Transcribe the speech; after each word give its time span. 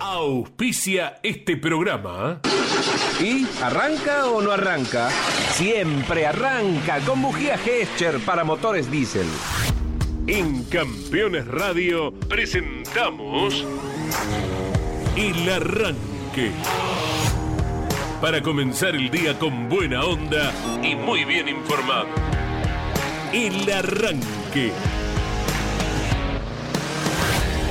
auspicia 0.00 1.20
este 1.22 1.56
programa. 1.56 2.40
¿Y 3.20 3.46
arranca 3.62 4.26
o 4.26 4.40
no 4.40 4.50
arranca? 4.50 5.10
Siempre 5.52 6.26
arranca 6.26 7.00
con 7.00 7.20
bujía 7.20 7.58
Gescher 7.58 8.18
para 8.20 8.42
motores 8.42 8.90
diésel. 8.90 9.26
En 10.26 10.64
Campeones 10.64 11.46
Radio 11.46 12.12
presentamos 12.12 13.66
El 15.16 15.48
Arranque. 15.50 16.52
Para 18.20 18.42
comenzar 18.42 18.94
el 18.94 19.10
día 19.10 19.38
con 19.38 19.68
buena 19.68 20.04
onda 20.04 20.52
y 20.82 20.94
muy 20.94 21.24
bien 21.24 21.48
informado. 21.48 22.08
El 23.32 23.70
Arranque. 23.70 24.72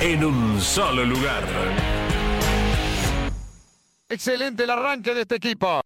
en 0.00 0.24
un 0.24 0.60
solo 0.60 1.04
lugar. 1.04 1.44
Excelente 4.08 4.64
el 4.64 4.70
arranque 4.70 5.14
de 5.14 5.22
este 5.22 5.36
equipo. 5.36 5.80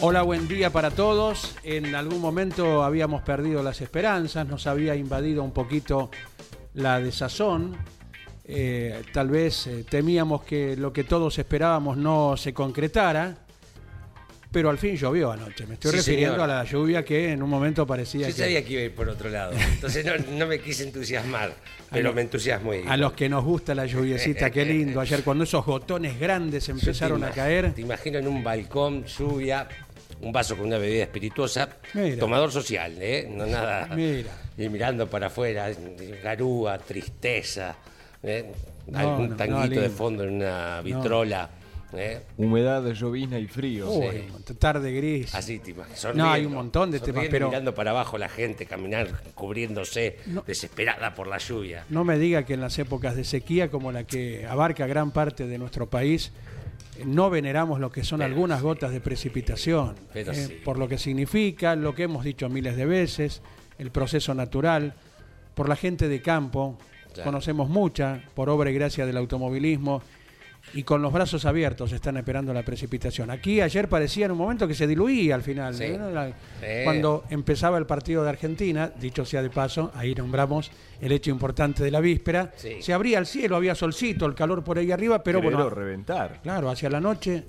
Hola, 0.00 0.22
buen 0.22 0.48
día 0.48 0.70
para 0.70 0.90
todos. 0.90 1.54
En 1.62 1.94
algún 1.94 2.20
momento 2.20 2.82
habíamos 2.82 3.22
perdido 3.22 3.62
las 3.62 3.80
esperanzas, 3.80 4.46
nos 4.48 4.66
había 4.66 4.96
invadido 4.96 5.44
un 5.44 5.52
poquito 5.52 6.10
la 6.74 6.98
desazón. 6.98 7.76
Eh, 8.44 9.04
tal 9.12 9.30
vez 9.30 9.68
eh, 9.68 9.84
temíamos 9.88 10.42
que 10.42 10.76
lo 10.76 10.92
que 10.92 11.04
todos 11.04 11.38
esperábamos 11.38 11.96
no 11.96 12.36
se 12.36 12.52
concretara, 12.52 13.41
pero 14.52 14.68
al 14.70 14.78
fin 14.78 14.94
llovió 14.96 15.32
anoche. 15.32 15.66
Me 15.66 15.74
estoy 15.74 15.90
Sí, 15.92 15.96
refiriendo 15.96 16.34
señor. 16.36 16.50
a 16.50 16.54
la 16.58 16.64
lluvia 16.64 17.04
que 17.04 17.32
en 17.32 17.42
un 17.42 17.48
momento 17.50 17.86
parecía 17.86 18.28
Yo 18.28 18.34
que 18.34 18.42
sabía 18.42 18.62
que 18.64 18.72
iba 18.74 18.82
a 18.82 18.84
ir 18.84 18.94
por 18.94 19.08
otro 19.08 19.30
lado. 19.30 19.52
Entonces 19.72 20.04
no, 20.04 20.12
no 20.36 20.46
me 20.46 20.60
quise 20.60 20.84
entusiasmar, 20.84 21.54
pero 21.90 22.12
me 22.12 22.20
entusiasmo. 22.22 22.72
a 22.86 22.96
los 22.96 23.14
que 23.14 23.28
nos 23.28 23.44
gusta 23.44 23.74
la 23.74 23.86
lluviecita, 23.86 24.50
qué 24.50 24.64
lindo. 24.64 25.00
Ayer 25.00 25.22
cuando 25.24 25.44
esos 25.44 25.64
gotones 25.64 26.20
grandes 26.20 26.68
empezaron 26.68 27.24
a 27.24 27.30
caer. 27.30 27.72
Te 27.72 27.80
imagino 27.80 28.18
en 28.18 28.28
un 28.28 28.44
balcón, 28.44 29.04
lluvia, 29.06 29.66
un 30.20 30.32
vaso 30.32 30.56
con 30.56 30.66
una 30.66 30.78
bebida 30.78 31.04
espirituosa, 31.04 31.68
Mira. 31.94 32.16
tomador 32.18 32.52
social, 32.52 32.94
¿eh? 33.00 33.26
No 33.30 33.46
nada. 33.46 33.88
Mira. 33.94 34.30
Y 34.58 34.68
mirando 34.68 35.08
para 35.08 35.28
afuera, 35.28 35.70
garúa, 36.22 36.78
tristeza, 36.78 37.74
¿eh? 38.22 38.52
No, 38.86 38.98
algún 38.98 39.24
no, 39.24 39.30
no, 39.30 39.36
tanguito 39.36 39.80
de 39.80 39.88
fondo 39.88 40.24
en 40.24 40.34
una 40.36 40.80
vitrola. 40.82 41.48
¿Eh? 41.94 42.22
Humedad, 42.36 42.84
llovizna 42.92 43.38
y 43.38 43.46
frío. 43.46 43.90
Uy, 43.90 44.24
tarde 44.58 44.92
gris. 44.92 45.34
Así 45.34 45.58
te 45.58 45.72
imaginas. 45.72 46.14
No, 46.14 46.30
hay 46.30 46.44
un 46.46 46.54
montón 46.54 46.90
de 46.90 47.00
temas, 47.00 47.26
pero- 47.30 47.48
mirando 47.48 47.74
para 47.74 47.90
abajo 47.90 48.18
la 48.18 48.28
gente, 48.28 48.66
caminar 48.66 49.08
cubriéndose, 49.34 50.18
No. 50.26 50.42
desesperada 50.46 51.14
por 51.14 51.26
la 51.26 51.38
lluvia. 51.38 51.84
No 51.88 52.04
me 52.04 52.18
diga 52.18 52.44
que 52.44 52.54
en 52.54 52.60
las 52.60 52.78
épocas 52.78 53.16
de 53.16 53.24
sequía, 53.24 53.70
como 53.70 53.92
la 53.92 54.04
que 54.04 54.46
abarca 54.46 54.86
gran 54.86 55.10
parte 55.10 55.46
de 55.46 55.58
nuestro 55.58 55.88
país, 55.88 56.32
no 57.04 57.30
veneramos 57.30 57.80
lo 57.80 57.90
que 57.90 58.04
son 58.04 58.18
Pero 58.18 58.28
algunas 58.32 58.58
sí. 58.58 58.64
gotas 58.64 58.92
de 58.92 59.00
precipitación, 59.00 59.94
Pero 60.12 60.32
eh, 60.32 60.34
sí. 60.34 60.60
por 60.64 60.78
lo 60.78 60.88
que 60.88 60.98
significa, 60.98 61.74
lo 61.74 61.94
que 61.94 62.04
hemos 62.04 62.24
dicho 62.24 62.48
miles 62.48 62.76
de 62.76 62.86
veces, 62.86 63.42
el 63.78 63.90
proceso 63.90 64.34
natural, 64.34 64.94
por 65.54 65.68
la 65.68 65.76
gente 65.76 66.08
de 66.08 66.20
campo, 66.22 66.78
conocemos 67.24 67.68
mucha, 67.68 68.22
por 68.34 68.48
obra 68.48 68.70
y 68.70 68.74
gracia 68.74 69.04
del 69.04 69.16
automovilismo, 69.16 70.02
y 70.74 70.84
con 70.84 71.02
los 71.02 71.12
brazos 71.12 71.44
abiertos 71.44 71.92
están 71.92 72.16
esperando 72.16 72.54
la 72.54 72.62
precipitación. 72.62 73.30
Aquí 73.30 73.60
ayer 73.60 73.88
parecía 73.88 74.26
en 74.26 74.32
un 74.32 74.38
momento 74.38 74.66
que 74.68 74.74
se 74.74 74.86
diluía 74.86 75.34
al 75.34 75.42
final, 75.42 75.74
Sí. 75.74 75.84
¿no? 75.98 76.10
La- 76.10 76.28
Sí. 76.28 76.66
cuando 76.84 77.24
empezaba 77.30 77.78
el 77.78 77.86
partido 77.86 78.22
de 78.24 78.30
Argentina, 78.30 78.90
dicho 79.00 79.24
sea 79.24 79.42
de 79.42 79.50
paso, 79.50 79.90
ahí 79.94 80.14
nombramos 80.14 80.70
el 81.00 81.12
hecho 81.12 81.30
importante 81.30 81.82
de 81.82 81.90
la 81.90 82.00
víspera, 82.00 82.52
Sí. 82.56 82.80
se 82.80 82.92
abría 82.92 83.18
el 83.18 83.26
cielo, 83.26 83.56
había 83.56 83.74
solcito, 83.74 84.24
el 84.26 84.34
calor 84.34 84.62
por 84.64 84.78
ahí 84.78 84.90
arriba, 84.92 85.22
pero 85.22 85.40
Pero 85.40 85.50
bueno, 85.56 85.68
reventar. 85.70 86.40
claro, 86.42 86.70
hacia 86.70 86.88
la 86.88 87.00
noche 87.00 87.44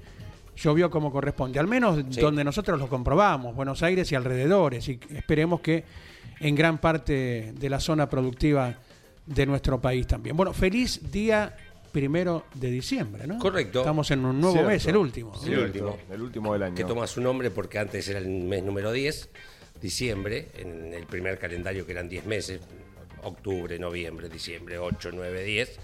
llovió 0.55 0.89
como 0.89 1.11
corresponde, 1.11 1.59
al 1.59 1.67
menos 1.67 2.03
Sí. 2.09 2.19
donde 2.19 2.43
nosotros 2.43 2.79
lo 2.79 2.87
comprobamos, 2.89 3.55
Buenos 3.55 3.81
Aires 3.83 4.11
y 4.11 4.15
alrededores, 4.15 4.87
y 4.89 4.99
esperemos 5.15 5.61
que 5.61 5.83
en 6.39 6.55
gran 6.55 6.77
parte 6.79 7.53
de 7.57 7.69
la 7.69 7.79
zona 7.79 8.09
productiva 8.09 8.75
de 9.25 9.45
nuestro 9.45 9.79
país 9.79 10.05
también. 10.07 10.35
Bueno, 10.35 10.51
feliz 10.51 10.99
día 11.11 11.55
primero 11.93 12.45
de 12.55 12.69
diciembre, 12.71 13.25
¿no? 13.27 13.37
Correcto. 13.39 13.79
Estamos 13.79 14.11
en 14.11 14.25
un 14.25 14.41
nuevo 14.41 14.55
Cierto. 14.55 14.69
mes, 14.71 14.85
el 14.87 14.97
último. 14.97 15.35
Sí. 15.41 15.53
El 15.53 15.59
último. 15.59 15.97
El 16.11 16.21
último 16.21 16.51
del 16.51 16.63
año. 16.63 16.75
que 16.75 16.83
toma 16.83 17.07
su 17.07 17.21
nombre 17.21 17.49
porque 17.51 17.79
antes 17.79 18.05
era 18.09 18.19
el 18.19 18.27
mes 18.27 18.63
número 18.63 18.91
10, 18.91 19.29
diciembre, 19.79 20.49
en 20.57 20.93
el 20.93 21.05
primer 21.05 21.37
calendario 21.39 21.85
que 21.85 21.91
eran 21.93 22.09
10 22.09 22.25
meses, 22.25 22.59
octubre, 23.23 23.77
noviembre, 23.79 24.27
diciembre, 24.27 24.77
8, 24.79 25.11
9, 25.13 25.43
10, 25.43 25.79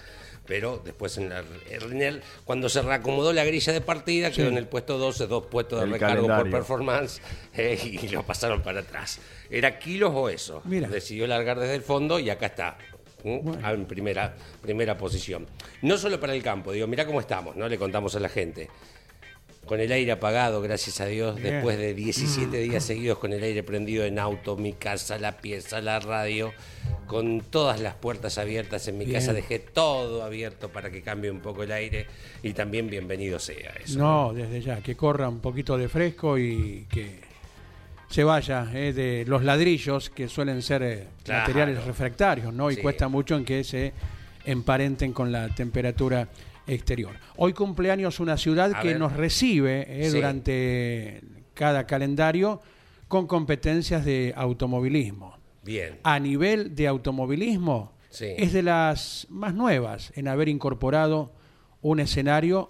pero 0.45 0.81
después 0.83 1.15
en, 1.19 1.29
la, 1.29 1.43
en 1.69 2.01
el- 2.01 2.21
cuando 2.43 2.69
se 2.69 2.81
reacomodó 2.81 3.31
la 3.31 3.43
grilla 3.45 3.71
de 3.71 3.81
partida, 3.81 4.31
quedó 4.31 4.47
en 4.47 4.57
el 4.57 4.67
puesto 4.67 4.97
12, 4.97 5.27
dos 5.27 5.45
puestos 5.45 5.79
de 5.79 5.85
El 5.85 5.91
recargo 5.91 6.27
por 6.27 6.49
performance 6.49 7.21
eh, 7.53 7.77
y 7.83 8.07
lo 8.09 8.23
pasaron 8.23 8.63
para 8.63 8.79
atrás. 8.79 9.19
¿Era 9.51 9.77
kilos 9.77 10.11
o 10.15 10.27
eso? 10.27 10.61
Mira. 10.65 10.87
Decidió 10.89 11.27
largar 11.27 11.59
desde 11.59 11.75
el 11.75 11.81
fondo 11.83 12.17
y 12.19 12.29
acá 12.31 12.47
está. 12.47 12.77
Ah, 13.63 13.73
En 13.73 13.85
primera, 13.85 14.35
primera 14.61 14.97
posición. 14.97 15.45
No 15.81 15.97
solo 15.97 16.19
para 16.19 16.33
el 16.35 16.41
campo, 16.43 16.71
digo, 16.71 16.87
mira 16.87 17.05
cómo 17.05 17.19
estamos, 17.19 17.55
¿no? 17.55 17.67
Le 17.67 17.77
contamos 17.77 18.15
a 18.15 18.19
la 18.19 18.29
gente 18.29 18.69
con 19.65 19.79
el 19.79 19.91
aire 19.91 20.11
apagado, 20.11 20.61
gracias 20.63 20.99
a 20.99 21.05
Dios, 21.05 21.35
Bien. 21.35 21.53
después 21.55 21.77
de 21.77 21.93
17 21.93 22.57
días 22.57 22.83
seguidos 22.83 23.19
con 23.19 23.33
el 23.33 23.43
aire 23.43 23.61
prendido 23.61 24.03
en 24.03 24.17
auto, 24.17 24.57
mi 24.57 24.73
casa, 24.73 25.19
la 25.19 25.37
pieza, 25.37 25.79
la 25.79 25.99
radio, 25.99 26.51
con 27.05 27.41
todas 27.41 27.79
las 27.79 27.93
puertas 27.93 28.39
abiertas 28.39 28.87
en 28.87 28.97
mi 28.97 29.05
Bien. 29.05 29.19
casa, 29.19 29.31
dejé 29.31 29.59
todo 29.59 30.23
abierto 30.23 30.69
para 30.69 30.89
que 30.89 31.03
cambie 31.03 31.29
un 31.29 31.39
poco 31.41 31.61
el 31.61 31.71
aire 31.71 32.07
y 32.41 32.53
también 32.53 32.89
bienvenido 32.89 33.37
sea 33.37 33.75
eso. 33.85 33.99
No, 33.99 34.33
desde 34.33 34.59
ya, 34.61 34.81
que 34.81 34.95
corra 34.95 35.29
un 35.29 35.39
poquito 35.39 35.77
de 35.77 35.87
fresco 35.87 36.39
y 36.39 36.87
que 36.89 37.19
se 38.09 38.23
vaya 38.23 38.67
eh, 38.73 38.91
de 38.93 39.23
los 39.27 39.43
ladrillos 39.43 40.09
que 40.09 40.27
suelen 40.27 40.61
ser 40.61 40.83
eh, 40.83 41.07
Claro. 41.23 41.41
materiales 41.41 41.83
refractarios, 41.85 42.53
¿no? 42.53 42.71
Y 42.71 42.75
Sí. 42.75 42.81
cuesta 42.81 43.07
mucho 43.07 43.35
en 43.37 43.45
que 43.45 43.63
se 43.63 43.93
emparenten 44.45 45.13
con 45.13 45.31
la 45.31 45.49
temperatura 45.49 46.27
exterior. 46.65 47.15
Hoy 47.37 47.53
cumpleaños 47.53 48.19
una 48.19 48.37
ciudad 48.37 48.71
A 48.75 48.81
que 48.81 48.89
ver. 48.89 48.99
nos 48.99 49.13
recibe 49.13 49.85
eh, 49.87 50.09
Sí. 50.09 50.15
durante 50.17 51.21
cada 51.53 51.85
calendario 51.85 52.61
con 53.07 53.27
competencias 53.27 54.05
de 54.05 54.33
automovilismo. 54.35 55.37
Bien. 55.63 55.99
A 56.03 56.19
nivel 56.19 56.75
de 56.75 56.87
automovilismo, 56.87 57.93
Sí. 58.09 58.27
es 58.37 58.53
de 58.53 58.63
las 58.63 59.27
más 59.29 59.53
nuevas 59.53 60.11
en 60.15 60.27
haber 60.27 60.49
incorporado 60.49 61.31
un 61.81 61.99
escenario 61.99 62.67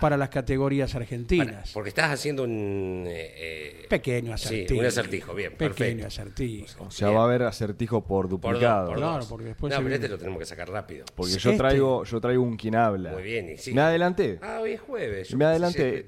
para 0.00 0.16
las 0.16 0.28
categorías 0.28 0.94
argentinas. 0.94 1.46
Para- 1.48 1.62
porque 1.74 1.88
estás 1.90 2.10
haciendo 2.10 2.44
un... 2.44 3.04
eh, 3.06 3.32
eh, 3.36 3.86
Pequeño 3.88 4.36
Sí, 4.38 4.46
acertijo. 4.46 4.80
un 4.80 4.86
acertijo, 4.86 5.34
bien, 5.34 5.52
Pequeño 5.52 5.68
perfecto. 5.74 6.06
acertijo. 6.06 6.84
O 6.84 6.90
sea, 6.90 7.10
va 7.10 7.20
a 7.20 7.24
haber 7.24 7.42
acertijo 7.42 8.04
por 8.04 8.28
duplicado. 8.28 8.88
por 8.88 8.96
Claro, 8.96 9.16
dos. 9.18 9.26
porque 9.26 9.44
después 9.46 9.70
no, 9.70 9.76
pero 9.76 9.88
viene- 9.88 9.94
este 9.96 10.08
lo 10.08 10.18
tenemos 10.18 10.38
que 10.38 10.46
sacar 10.46 10.68
rápido. 10.70 11.04
Porque 11.14 11.32
Sí, 11.32 11.38
yo 11.38 11.50
este. 11.50 11.58
traigo, 11.58 12.04
yo 12.04 12.20
traigo 12.20 12.42
un 12.42 12.56
quien 12.56 12.74
habla. 12.74 13.12
Muy 13.12 13.22
bien, 13.22 13.50
y 13.50 13.56
sí. 13.58 13.72
Me 13.74 13.80
adelanté. 13.82 14.38
Ah, 14.42 14.58
hoy 14.62 14.72
es 14.72 14.80
jueves. 14.80 15.28
yo 15.28 15.36
me 15.38 15.44
adelanté. 15.44 16.06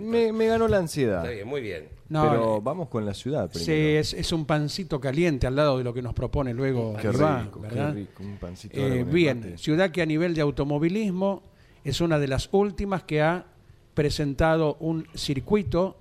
Me, 0.00 0.32
me 0.32 0.46
ganó 0.46 0.68
la 0.68 0.78
ansiedad. 0.78 1.18
Está 1.24 1.30
bien, 1.34 1.46
muy 1.48 1.60
bien. 1.60 1.88
No, 2.08 2.26
pero 2.30 2.56
eh, 2.56 2.60
vamos 2.62 2.88
con 2.88 3.04
la 3.04 3.12
ciudad 3.12 3.50
sí, 3.52 3.64
primero. 3.66 4.00
es, 4.00 4.14
es 4.14 4.32
un 4.32 4.46
pancito 4.46 4.98
caliente 4.98 5.46
al 5.46 5.54
lado 5.56 5.76
de 5.76 5.84
lo 5.84 5.92
que 5.92 6.00
nos 6.00 6.14
propone 6.14 6.54
luego 6.54 6.96
Qué 6.96 7.08
Iván, 7.08 7.44
rico, 7.44 7.60
¿verdad? 7.60 7.92
qué 7.92 7.98
rico. 8.00 8.22
Un 8.22 8.36
pancito 8.38 8.80
Eh, 8.80 9.04
bien, 9.04 9.58
ciudad 9.58 9.90
que 9.90 10.00
a 10.00 10.06
nivel 10.06 10.34
de 10.34 10.40
automovilismo 10.40 11.42
es 11.88 12.00
una 12.00 12.18
de 12.18 12.28
las 12.28 12.48
últimas 12.52 13.04
que 13.04 13.22
ha 13.22 13.46
presentado 13.94 14.76
un 14.80 15.06
circuito 15.14 15.98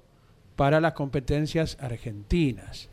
para 0.56 0.82
las 0.82 0.94
competencias 0.94 1.78
argentinas. 1.80 2.90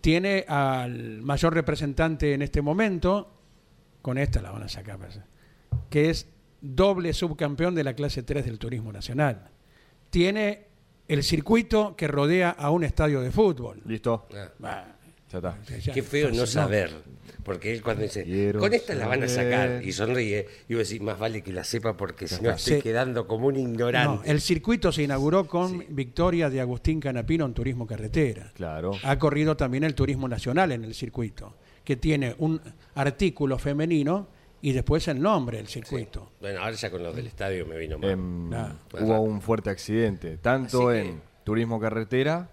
Tiene 0.00 0.44
al 0.46 1.22
mayor 1.22 1.54
representante 1.54 2.32
en 2.32 2.42
este 2.42 2.62
momento, 2.62 3.28
con 4.02 4.18
esta 4.18 4.40
la 4.40 4.52
van 4.52 4.62
a 4.62 4.68
sacar, 4.68 4.98
que 5.90 6.10
es 6.10 6.28
doble 6.60 7.12
subcampeón 7.12 7.74
de 7.74 7.84
la 7.84 7.94
clase 7.94 8.22
3 8.22 8.44
del 8.44 8.58
Turismo 8.58 8.92
Nacional. 8.92 9.48
Tiene 10.10 10.66
el 11.08 11.22
circuito 11.22 11.96
que 11.96 12.08
rodea 12.08 12.50
a 12.50 12.70
un 12.70 12.84
estadio 12.84 13.20
de 13.20 13.30
fútbol. 13.30 13.80
Listo. 13.84 14.26
Ah, 14.34 14.48
Bah, 14.58 14.95
Ya 15.40 15.56
está. 15.58 15.78
ya, 15.78 15.92
Qué 15.92 16.02
feo 16.02 16.30
no 16.30 16.46
saber. 16.46 16.90
Porque 17.42 17.72
él 17.72 17.80
cuando 17.82 18.02
dice, 18.02 18.24
Quiero 18.24 18.58
con 18.58 18.74
esta 18.74 18.92
la 18.94 19.06
van 19.06 19.22
a 19.22 19.28
sacar 19.28 19.80
y 19.84 19.92
sonríe, 19.92 20.48
y 20.68 20.74
vos 20.74 20.88
decís, 20.88 21.00
más 21.00 21.16
vale 21.16 21.42
que 21.42 21.52
la 21.52 21.62
sepa 21.62 21.96
porque 21.96 22.26
si 22.26 22.42
no 22.42 22.50
estoy 22.50 22.76
Sí. 22.76 22.82
quedando 22.82 23.28
como 23.28 23.46
un 23.46 23.54
No, 23.54 23.60
ignorante. 23.60 24.28
el 24.28 24.40
circuito 24.40 24.90
se 24.90 25.04
inauguró 25.04 25.46
con 25.46 25.84
victoria 25.90 26.50
de 26.50 26.60
Agustín 26.60 26.98
Canapino 26.98 27.44
en 27.46 27.54
turismo 27.54 27.86
carretera. 27.86 28.50
Claro. 28.54 28.92
Ha 29.04 29.16
corrido 29.20 29.56
también 29.56 29.84
el 29.84 29.94
turismo 29.94 30.26
nacional 30.26 30.72
en 30.72 30.82
el 30.82 30.92
circuito, 30.94 31.54
que 31.84 31.94
tiene 31.94 32.34
un 32.38 32.60
artículo 32.96 33.58
femenino 33.58 34.26
y 34.60 34.72
después 34.72 35.06
el 35.06 35.20
nombre 35.20 35.58
del 35.58 35.68
circuito. 35.68 36.32
Bueno, 36.40 36.60
ahora 36.60 36.72
ya 36.74 36.90
con 36.90 37.00
los 37.02 37.14
del 37.14 37.28
estadio 37.28 37.64
me 37.64 37.78
vino 37.78 37.96
mal. 37.98 38.10
Em, 38.10 38.50
hubo 38.50 39.20
un 39.20 39.40
fuerte 39.40 39.70
accidente, 39.70 40.38
tanto 40.38 40.88
Así 40.88 41.02
que- 41.02 41.08
en 41.10 41.22
turismo 41.44 41.78
carretera 41.78 42.50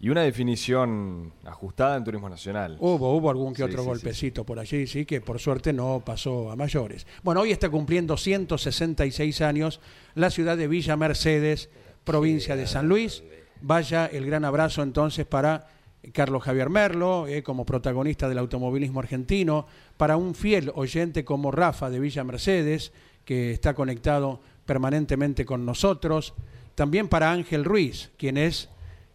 y 0.00 0.10
una 0.10 0.22
definición 0.22 1.32
ajustada 1.44 1.96
en 1.96 2.04
turismo 2.04 2.28
nacional. 2.28 2.76
Hubo, 2.78 3.16
hubo 3.16 3.30
algún 3.30 3.52
que 3.52 3.58
Sí, 3.58 3.62
otro 3.64 3.78
sí, 3.78 3.82
sí, 3.82 3.88
golpecito 3.88 4.44
por 4.44 4.58
allí, 4.58 4.86
sí, 4.86 5.04
que 5.04 5.20
por 5.20 5.40
suerte 5.40 5.72
no 5.72 6.02
pasó 6.04 6.50
a 6.50 6.56
mayores. 6.56 7.06
Bueno, 7.22 7.40
hoy 7.40 7.50
está 7.50 7.68
cumpliendo 7.68 8.16
166 8.16 9.40
años 9.40 9.80
la 10.14 10.30
ciudad 10.30 10.56
de 10.56 10.68
Villa 10.68 10.96
Mercedes, 10.96 11.68
provincia 12.04 12.54
de 12.54 12.66
San 12.66 12.88
Luis. 12.88 13.24
Vaya 13.60 14.06
el 14.06 14.24
gran 14.24 14.44
abrazo 14.44 14.82
entonces 14.82 15.26
para 15.26 15.66
Carlos 16.12 16.44
Javier 16.44 16.70
Merlo, 16.70 17.26
eh, 17.26 17.42
como 17.42 17.66
protagonista 17.66 18.28
del 18.28 18.38
automovilismo 18.38 19.00
argentino, 19.00 19.66
para 19.96 20.16
un 20.16 20.36
fiel 20.36 20.70
oyente 20.76 21.24
como 21.24 21.50
Rafa 21.50 21.90
de 21.90 21.98
Villa 21.98 22.22
Mercedes, 22.22 22.92
que 23.24 23.50
está 23.50 23.74
conectado 23.74 24.40
permanentemente 24.64 25.44
con 25.44 25.66
nosotros. 25.66 26.34
También 26.76 27.08
para 27.08 27.32
Ángel 27.32 27.64
Ruiz, 27.64 28.10
quien 28.16 28.36
es 28.36 28.68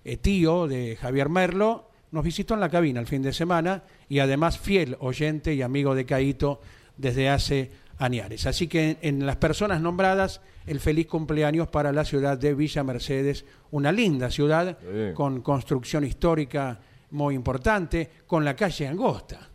eh, 0.05 0.17
tío 0.17 0.67
de 0.67 0.95
Javier 0.95 1.29
Merlo, 1.29 1.89
nos 2.11 2.23
visitó 2.23 2.53
en 2.53 2.59
la 2.59 2.69
cabina 2.69 2.99
el 2.99 3.07
fin 3.07 3.21
de 3.21 3.33
semana 3.33 3.83
y 4.09 4.19
además 4.19 4.59
fiel 4.59 4.97
oyente 4.99 5.53
y 5.53 5.61
amigo 5.61 5.95
de 5.95 6.05
Caito 6.05 6.61
desde 6.97 7.29
hace 7.29 7.71
añares. 7.97 8.45
Así 8.45 8.67
que 8.67 8.97
en 9.01 9.25
las 9.25 9.37
personas 9.37 9.81
nombradas, 9.81 10.41
el 10.67 10.79
feliz 10.79 11.07
cumpleaños 11.07 11.67
para 11.69 11.91
la 11.91 12.05
ciudad 12.05 12.37
de 12.37 12.53
Villa 12.53 12.83
Mercedes, 12.83 13.45
una 13.71 13.91
linda 13.91 14.29
ciudad 14.29 14.77
Sí. 14.79 15.13
con 15.15 15.41
construcción 15.41 16.03
histórica 16.03 16.79
muy 17.11 17.33
importante, 17.35 18.09
con 18.27 18.43
la 18.45 18.55
calle 18.55 18.87
Angosta, 18.87 19.49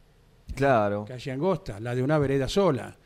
Claro. 0.54 1.04
calle 1.04 1.30
Angosta, 1.32 1.78
la 1.80 1.94
de 1.94 2.02
una 2.02 2.18
vereda 2.18 2.48
sola. 2.48 2.96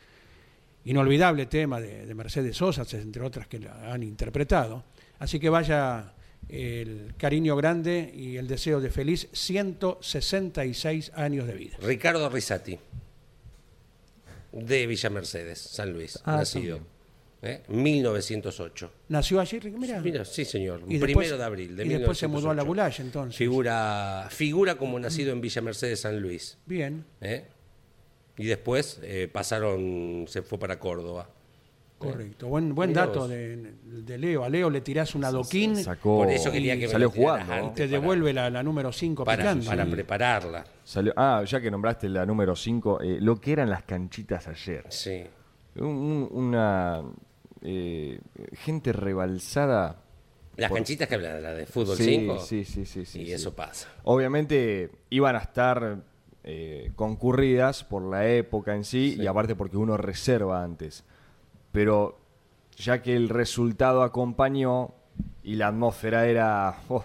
Inolvidable 0.85 1.45
tema 1.45 1.79
de, 1.79 2.05
de 2.05 2.13
Mercedes 2.15 2.57
Sosa, 2.57 2.83
entre 2.97 3.23
otras 3.23 3.47
que 3.47 3.59
la 3.59 3.93
han 3.93 4.03
interpretado. 4.03 4.83
Así 5.19 5.39
que 5.39 5.49
vaya 5.49 6.13
el 6.49 7.13
cariño 7.17 7.55
grande 7.55 8.11
y 8.15 8.37
el 8.37 8.47
deseo 8.47 8.79
de 8.81 8.89
feliz 8.89 9.27
166 9.31 11.11
años 11.15 11.47
de 11.47 11.53
vida. 11.53 11.77
Ricardo 11.81 12.29
Risati, 12.29 12.77
de 14.51 14.87
Villa 14.87 15.09
Mercedes, 15.09 15.59
San 15.59 15.93
Luis, 15.93 16.19
Ah, 16.25 16.37
nacido. 16.37 16.79
¿eh? 17.41 17.63
1908. 17.67 18.91
Nació 19.09 19.39
allí, 19.39 19.59
mira. 19.77 19.99
Mira, 19.99 20.23
sí, 20.25 20.45
señor. 20.45 20.81
Y 20.87 20.97
primero 20.99 21.07
después- 21.21 21.37
de 21.37 21.43
abril 21.43 21.75
de 21.75 21.85
y 21.85 21.89
después 21.89 22.17
se 22.17 22.27
mudó 22.27 22.51
a 22.51 22.53
la 22.53 22.63
1908. 22.63 22.67
Bulaya, 22.67 23.03
entonces. 23.03 23.37
Figura, 23.37 24.27
figura 24.29 24.75
como 24.75 24.99
nacido 24.99 25.31
en 25.33 25.41
Villa 25.41 25.61
Mercedes, 25.61 26.01
San 26.01 26.19
Luis. 26.21 26.57
Bien, 26.65 27.03
¿eh? 27.21 27.45
Y 28.37 28.45
después 28.45 28.99
eh, 29.03 29.27
pasaron, 29.31 30.25
se 30.27 30.41
fue 30.41 30.57
para 30.59 30.79
Córdoba. 30.79 31.29
Correcto. 32.11 32.47
Buen, 32.47 32.75
buen 32.75 32.89
Mirá 32.89 33.05
dato 33.07 33.27
de, 33.27 33.73
de 33.83 34.17
Leo. 34.17 34.43
A 34.43 34.49
Leo 34.49 34.69
le 34.69 34.81
tirás 34.81 35.15
un 35.15 35.23
adoquín 35.25 35.75
Sacó, 35.75 36.17
Por 36.17 36.29
eso 36.31 36.51
quería 36.51 36.77
que 36.77 36.87
salió 36.87 37.09
jugando. 37.09 37.71
te 37.71 37.87
devuelve 37.87 38.33
la, 38.33 38.49
la 38.49 38.61
número 38.63 38.91
5 38.91 39.23
Para, 39.25 39.55
para 39.65 39.85
prepararla. 39.85 40.63
Salió- 40.83 41.13
ah, 41.15 41.43
ya 41.45 41.59
que 41.61 41.71
nombraste 41.71 42.09
la 42.09 42.25
número 42.25 42.55
5, 42.55 42.99
lo 43.19 43.39
que 43.39 43.51
eran 43.53 43.69
las 43.69 43.83
canchitas 43.83 44.47
ayer. 44.47 44.85
Sí. 44.89 45.23
Un- 45.75 45.85
un- 45.87 46.29
una 46.31 47.01
eh, 47.61 48.19
gente 48.53 48.91
rebalsada. 48.93 49.97
Las 50.57 50.69
Por- 50.69 50.77
canchitas 50.77 51.07
que 51.07 51.15
hablan, 51.15 51.41
la 51.41 51.53
de 51.53 51.65
fútbol 51.65 51.97
Sí, 51.97 52.03
5. 52.03 52.39
sí, 52.39 52.63
sí, 52.65 52.85
sí, 52.85 53.05
sí, 53.05 53.21
Y 53.21 53.25
sí. 53.25 53.31
eso 53.33 53.55
pasa. 53.55 53.87
Obviamente 54.03 54.91
iban 55.09 55.35
a 55.35 55.39
estar 55.39 55.97
eh, 56.43 56.91
concurridas 56.97 57.85
por 57.85 58.03
la 58.03 58.27
época 58.27 58.75
en 58.75 58.83
sí, 58.83 59.13
Sí. 59.15 59.21
y 59.23 59.27
aparte 59.27 59.55
porque 59.55 59.77
uno 59.77 59.95
reserva 59.95 60.61
antes. 60.61 61.05
Pero 61.73 62.17
ya 62.77 63.01
que 63.01 63.15
el 63.15 63.27
resultado 63.27 64.03
acompañó 64.03 64.91
y 65.43 65.55
la 65.55 65.67
atmósfera 65.67 66.25
era 66.27 66.77
oh, 66.87 67.03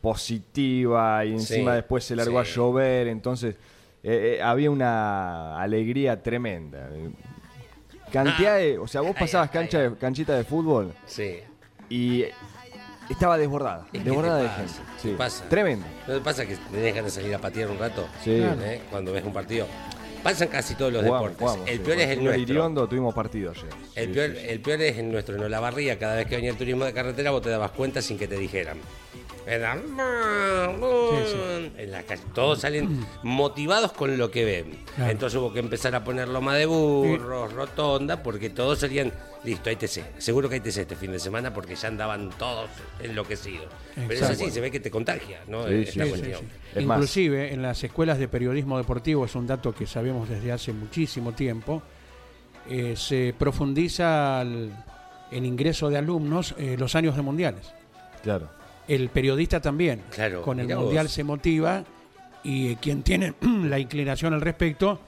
positiva 0.00 1.24
y 1.24 1.32
encima 1.34 1.70
Sí, 1.72 1.76
después 1.76 2.04
se 2.04 2.16
largó 2.16 2.42
sí. 2.44 2.50
a 2.50 2.54
llover, 2.54 3.06
entonces 3.08 3.54
eh, 4.02 4.36
eh, 4.38 4.42
había 4.42 4.70
una 4.70 5.60
alegría 5.60 6.20
tremenda. 6.22 6.88
Cantidad 8.12 8.56
de, 8.56 8.78
o 8.78 8.86
sea, 8.86 9.02
vos 9.02 9.14
pasabas 9.18 9.50
cancha 9.50 9.78
de, 9.80 9.96
canchita 9.96 10.34
de 10.34 10.44
fútbol 10.44 10.94
Sí. 11.04 11.40
y 11.90 12.24
estaba 13.10 13.36
desbordada, 13.36 13.86
¿Y 13.92 13.98
qué 13.98 14.04
desbordada 14.04 14.38
te 14.38 14.42
de 14.44 14.48
gente. 14.50 14.72
¿Qué 15.02 15.08
Sí. 15.10 15.14
pasa? 15.18 15.44
Tremendo. 15.48 15.86
¿No 16.06 16.14
te 16.14 16.20
pasa 16.20 16.46
que 16.46 16.56
tenés 16.56 16.94
ganas 16.94 17.14
de 17.14 17.20
salir 17.20 17.34
a 17.34 17.38
patear 17.38 17.70
un 17.70 17.78
rato? 17.78 18.06
Sí. 18.22 18.40
¿Eh? 18.42 18.80
Cuando 18.90 19.12
ves 19.12 19.24
un 19.24 19.32
partido. 19.32 19.66
Pasan 20.22 20.48
casi 20.48 20.74
todos 20.74 20.92
los 20.92 21.02
Jugamos, 21.04 21.30
deportes. 21.30 21.38
jugamos, 21.40 21.68
el 21.68 21.78
sí. 21.78 21.84
peor 21.84 21.98
es 22.00 22.08
el 22.10 22.24
nuestro. 22.24 22.42
Iriondo 22.42 22.88
tuvimos 22.88 23.14
partido 23.14 23.50
ayer. 23.52 23.64
El, 23.94 24.06
Sí, 24.08 24.12
peor, 24.14 24.30
sí, 24.32 24.46
el 24.48 24.60
peor 24.60 24.82
es 24.82 24.98
el 24.98 25.12
nuestro, 25.12 25.36
en 25.44 25.50
la 25.50 25.60
barría. 25.60 25.98
Cada 25.98 26.16
vez 26.16 26.26
que 26.26 26.36
venía 26.36 26.50
el 26.50 26.56
turismo 26.56 26.84
de 26.84 26.92
carretera, 26.92 27.30
vos 27.30 27.42
te 27.42 27.50
dabas 27.50 27.70
cuenta 27.72 28.02
sin 28.02 28.18
que 28.18 28.26
te 28.28 28.36
dijeran. 28.36 28.78
En 29.46 29.62
la 31.90 32.02
calle. 32.02 32.22
Todos 32.34 32.60
salen 32.60 33.06
motivados 33.22 33.92
con 33.92 34.16
lo 34.18 34.30
que 34.30 34.44
ven. 34.44 34.78
Claro. 34.96 35.10
Entonces 35.10 35.38
hubo 35.38 35.52
que 35.52 35.60
empezar 35.60 35.94
a 35.94 36.04
poner 36.04 36.28
loma 36.28 36.54
de 36.56 36.66
burros, 36.66 37.52
rotonda, 37.52 38.22
porque 38.22 38.50
todos 38.50 38.80
salían. 38.80 39.12
Listo, 39.44 39.70
hay 39.70 39.76
TC. 39.76 40.02
Seguro 40.18 40.48
que 40.48 40.56
hay 40.56 40.60
TC 40.60 40.78
este 40.82 40.96
fin 40.96 41.12
de 41.12 41.18
semana 41.20 41.54
porque 41.54 41.76
ya 41.76 41.88
andaban 41.88 42.30
todos 42.38 42.68
enloquecidos. 43.00 43.66
Pero 43.94 44.12
es 44.12 44.22
así, 44.22 44.50
se 44.50 44.60
ve 44.60 44.70
que 44.70 44.80
te 44.80 44.90
contagia, 44.90 45.40
¿no? 45.46 45.66
Sí, 45.68 45.74
Es 45.74 45.90
sí, 45.92 45.98
la 46.00 46.04
sí, 46.06 46.10
cuestión. 46.10 46.40
Es 46.74 46.84
más- 46.84 46.96
Inclusive 46.98 47.52
en 47.52 47.62
las 47.62 47.82
escuelas 47.84 48.18
de 48.18 48.26
periodismo 48.28 48.76
deportivo, 48.78 49.24
es 49.24 49.34
un 49.36 49.46
dato 49.46 49.72
que 49.74 49.86
sabemos 49.86 50.28
desde 50.28 50.50
hace 50.52 50.72
muchísimo 50.72 51.32
tiempo, 51.32 51.82
eh, 52.68 52.94
se 52.96 53.32
profundiza 53.38 54.42
el, 54.42 54.72
el 55.30 55.46
ingreso 55.46 55.88
de 55.88 55.98
alumnos 55.98 56.54
eh, 56.58 56.76
los 56.78 56.94
años 56.96 57.14
de 57.16 57.22
mundiales. 57.22 57.72
Claro. 58.22 58.50
El 58.88 59.10
periodista 59.10 59.60
también, 59.60 60.00
Claro, 60.10 60.42
con 60.42 60.58
el 60.60 60.66
mundial 60.74 61.04
vos. 61.06 61.12
se 61.12 61.22
motiva 61.22 61.84
y 62.42 62.72
eh, 62.72 62.78
quien 62.80 63.02
tiene 63.02 63.34
la 63.64 63.78
inclinación 63.78 64.32
al 64.34 64.40
respecto 64.40 64.98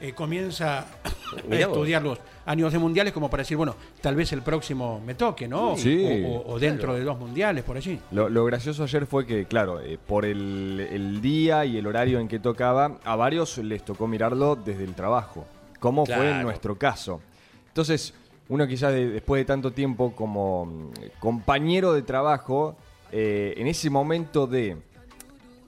eh, 0.00 0.12
comienza 0.12 0.80
a 0.80 0.86
estudiar 1.54 2.02
los 2.02 2.18
años 2.46 2.72
de 2.72 2.78
mundiales 2.78 3.12
como 3.12 3.30
para 3.30 3.42
decir, 3.42 3.56
bueno, 3.56 3.76
tal 4.00 4.16
vez 4.16 4.32
el 4.32 4.42
próximo 4.42 5.00
me 5.06 5.14
toque, 5.14 5.46
¿no? 5.46 5.76
Sí. 5.76 6.24
O, 6.26 6.28
o- 6.38 6.54
o 6.54 6.58
dentro 6.58 6.94
de 6.94 7.04
dos 7.04 7.18
mundiales, 7.18 7.62
por 7.62 7.76
allí. 7.76 8.00
Lo, 8.10 8.28
lo 8.28 8.44
gracioso 8.46 8.82
ayer 8.82 9.06
fue 9.06 9.24
que, 9.26 9.44
claro, 9.44 9.80
eh, 9.80 9.98
por 10.04 10.24
el, 10.24 10.88
el 10.90 11.20
día 11.20 11.64
y 11.66 11.76
el 11.76 11.86
horario 11.86 12.18
en 12.18 12.26
que 12.28 12.38
tocaba, 12.40 12.98
a 13.04 13.14
varios 13.14 13.58
les 13.58 13.84
tocó 13.84 14.08
mirarlo 14.08 14.56
desde 14.56 14.82
el 14.84 14.94
trabajo, 14.94 15.46
como 15.78 16.04
fue 16.06 16.30
en 16.30 16.42
nuestro 16.42 16.76
caso. 16.76 17.20
Entonces, 17.68 18.14
uno 18.48 18.66
quizás 18.66 18.92
de- 18.92 19.10
después 19.10 19.38
de 19.40 19.44
tanto 19.44 19.70
tiempo 19.70 20.12
como 20.16 20.64
mm, 20.66 20.90
compañero 21.20 21.92
de 21.92 22.02
trabajo, 22.02 22.74
eh, 23.12 23.54
en 23.56 23.66
ese 23.66 23.90
momento 23.90 24.46
de 24.46 24.76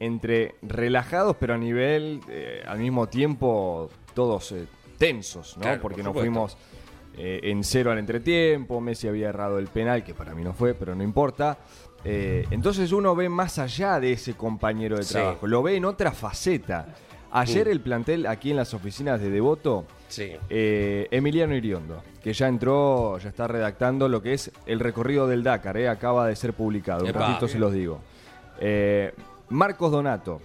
entre 0.01 0.57
relajados, 0.63 1.37
pero 1.39 1.55
a 1.55 1.59
nivel, 1.59 2.21
eh, 2.29 2.63
al 2.67 2.79
mismo 2.79 3.09
tiempo, 3.09 3.89
todos 4.15 4.53
eh, 4.53 4.67
tensos, 4.99 5.57
¿no? 5.57 5.63
Claro, 5.63 5.81
Porque 5.83 6.03
por 6.03 6.13
nos 6.13 6.21
fuimos 6.21 6.57
en 7.15 7.63
cero 7.63 7.93
al 7.93 7.99
entretiempo, 7.99 8.81
Messi 8.81 9.07
había 9.07 9.29
errado 9.29 9.59
el 9.59 9.67
penal, 9.67 10.03
que 10.03 10.15
para 10.15 10.35
mí 10.35 10.43
no 10.43 10.55
fue, 10.55 10.73
pero 10.75 10.95
no 10.95 11.03
importa. 11.05 11.59
Entonces 12.05 12.91
uno 12.91 13.15
ve 13.15 13.29
más 13.29 13.59
allá 13.59 14.01
de 14.01 14.13
ese 14.13 14.33
compañero 14.33 14.97
de 14.97 15.03
Sí. 15.05 15.13
trabajo, 15.13 15.47
lo 15.47 15.63
ve 15.63 15.77
en 15.77 15.85
otra 15.85 16.13
faceta. 16.13 16.95
Ayer 17.33 17.69
el 17.69 17.81
plantel 17.81 18.27
aquí 18.27 18.51
en 18.51 18.57
las 18.57 18.75
oficinas 18.75 19.21
de 19.21 19.31
Devoto, 19.31 19.87
Sí. 20.09 20.33
eh, 20.51 21.09
Emiliano 21.11 21.55
Iriondo, 21.55 22.03
que 22.23 22.33
ya 22.33 22.47
entró, 22.49 23.19
ya 23.19 23.31
está 23.31 23.49
redactando 23.49 24.09
lo 24.09 24.21
que 24.23 24.35
es 24.35 24.51
el 24.67 24.81
recorrido 24.81 25.27
del 25.27 25.43
Dakar, 25.43 25.77
eh, 25.79 25.89
acaba 25.89 26.27
de 26.27 26.37
ser 26.37 26.53
publicado, 26.53 27.05
un 27.05 27.11
Epa. 27.11 27.21
ratito 27.21 27.49
se 27.49 27.59
los 27.59 27.73
digo. 27.73 28.01
Eh, 28.61 29.12
Marcos 29.49 29.91
Donato, 29.91 30.41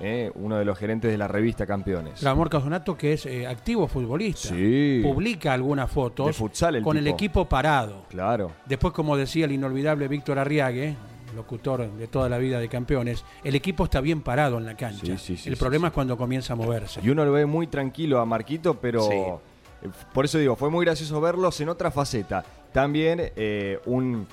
eh, 0.00 0.30
uno 0.36 0.56
de 0.58 0.64
los 0.64 0.78
gerentes 0.78 1.10
de 1.10 1.18
la 1.18 1.26
revista 1.26 1.66
Campeones. 1.66 2.22
La 2.22 2.34
Morca 2.36 2.60
Donato, 2.60 2.96
que 2.96 3.14
es 3.14 3.26
eh, 3.26 3.46
activo 3.46 3.88
futbolista, 3.88 4.50
Sí. 4.50 5.00
publica 5.02 5.52
algunas 5.52 5.90
fotos 5.90 6.28
De 6.28 6.32
futsal 6.32 6.76
el 6.76 6.82
con 6.84 6.96
el 6.96 7.08
equipo 7.08 7.46
parado. 7.48 8.04
Claro. 8.08 8.52
Después, 8.66 8.92
como 8.92 9.16
decía 9.16 9.44
el 9.46 9.52
inolvidable 9.52 10.06
Víctor 10.06 10.38
Arriague, 10.38 10.94
locutor 11.34 11.90
de 11.92 12.06
toda 12.08 12.28
la 12.28 12.38
vida 12.38 12.58
de 12.60 12.68
campeones, 12.68 13.24
el 13.44 13.54
equipo 13.54 13.84
está 13.84 14.00
bien 14.00 14.20
parado 14.22 14.58
en 14.58 14.66
la 14.66 14.76
cancha. 14.76 15.04
Sí, 15.06 15.18
sí, 15.18 15.36
sí, 15.36 15.48
el 15.48 15.56
sí, 15.56 15.60
problema 15.60 15.88
sí. 15.88 15.90
es 15.90 15.94
cuando 15.94 16.16
comienza 16.16 16.52
a 16.52 16.56
moverse. 16.56 17.00
Y 17.02 17.10
uno 17.10 17.24
lo 17.24 17.32
ve 17.32 17.46
muy 17.46 17.66
tranquilo 17.66 18.20
a 18.20 18.24
Marquito, 18.24 18.74
pero 18.80 19.02
Sí. 19.02 19.12
eh, 19.14 19.88
por 20.12 20.24
eso 20.24 20.38
digo, 20.38 20.56
fue 20.56 20.70
muy 20.70 20.84
gracioso 20.84 21.20
verlos 21.20 21.60
en 21.60 21.68
otra 21.68 21.90
faceta. 21.90 22.44
También 22.72 23.32
eh, 23.36 23.78
un 23.86 24.26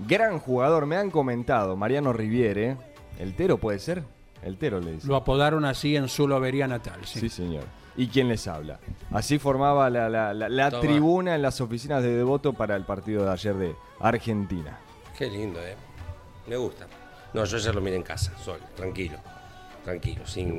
gran 0.00 0.38
jugador, 0.38 0.86
me 0.86 0.96
han 0.96 1.10
comentado, 1.10 1.76
Mariano 1.76 2.12
Riviere, 2.12 2.76
el 3.18 3.34
Tero 3.36 3.58
puede 3.58 3.78
ser. 3.78 4.02
El 4.42 4.56
Tero 4.58 4.80
le 4.80 4.92
dice. 4.94 5.06
Lo 5.06 5.14
apodaron 5.14 5.64
así 5.64 5.94
en 5.94 6.08
su 6.08 6.26
lobería 6.26 6.66
natal. 6.66 6.98
Sí. 7.04 7.20
Sí, 7.20 7.28
señor. 7.28 7.62
¿Y 7.96 8.08
quién 8.08 8.26
les 8.28 8.48
habla? 8.48 8.80
Así 9.12 9.38
formaba 9.38 9.88
la, 9.90 10.08
la- 10.08 10.32
la- 10.34 10.80
tribuna 10.80 11.34
en 11.36 11.42
las 11.42 11.60
oficinas 11.60 12.02
de 12.02 12.16
Devoto 12.16 12.52
para 12.54 12.74
el 12.74 12.84
partido 12.84 13.24
de 13.24 13.30
ayer 13.30 13.54
de 13.54 13.76
Argentina. 14.00 14.78
Qué 15.16 15.28
lindo, 15.30 15.60
¿eh? 15.60 15.76
Me 16.46 16.56
gusta. 16.56 16.86
No, 17.34 17.44
yo 17.44 17.58
ya 17.58 17.72
lo 17.72 17.80
miré 17.80 17.96
en 17.96 18.02
casa, 18.02 18.32
solo, 18.38 18.62
tranquilo. 18.76 19.18
Tranquilo, 19.84 20.26
sin. 20.26 20.58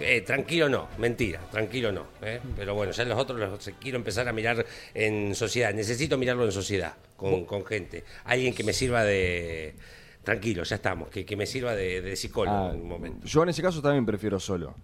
Eh, 0.00 0.22
tranquilo 0.22 0.68
no, 0.68 0.88
mentira, 0.98 1.40
tranquilo 1.52 1.92
no. 1.92 2.06
¿eh? 2.22 2.40
Pero 2.56 2.74
bueno, 2.74 2.90
ya 2.92 3.04
los 3.04 3.18
otros 3.18 3.38
los 3.38 3.70
quiero 3.80 3.96
empezar 3.96 4.28
a 4.28 4.32
mirar 4.32 4.64
en 4.92 5.34
sociedad. 5.34 5.72
Necesito 5.72 6.18
mirarlo 6.18 6.44
en 6.44 6.52
sociedad, 6.52 6.94
con, 7.16 7.44
con 7.44 7.64
gente. 7.64 8.04
Alguien 8.24 8.54
que 8.54 8.64
me 8.64 8.72
sirva 8.72 9.04
de. 9.04 9.74
Tranquilo, 10.22 10.62
ya 10.62 10.76
estamos, 10.76 11.10
que, 11.10 11.26
que 11.26 11.36
me 11.36 11.44
sirva 11.46 11.74
de, 11.76 12.00
de 12.00 12.16
psicólogo 12.16 12.56
Ah, 12.56 12.70
en 12.72 12.80
un 12.80 12.88
momento. 12.88 13.26
yo 13.26 13.42
en 13.42 13.50
ese 13.50 13.60
caso 13.60 13.82
también 13.82 14.06
prefiero 14.06 14.40
solo. 14.40 14.74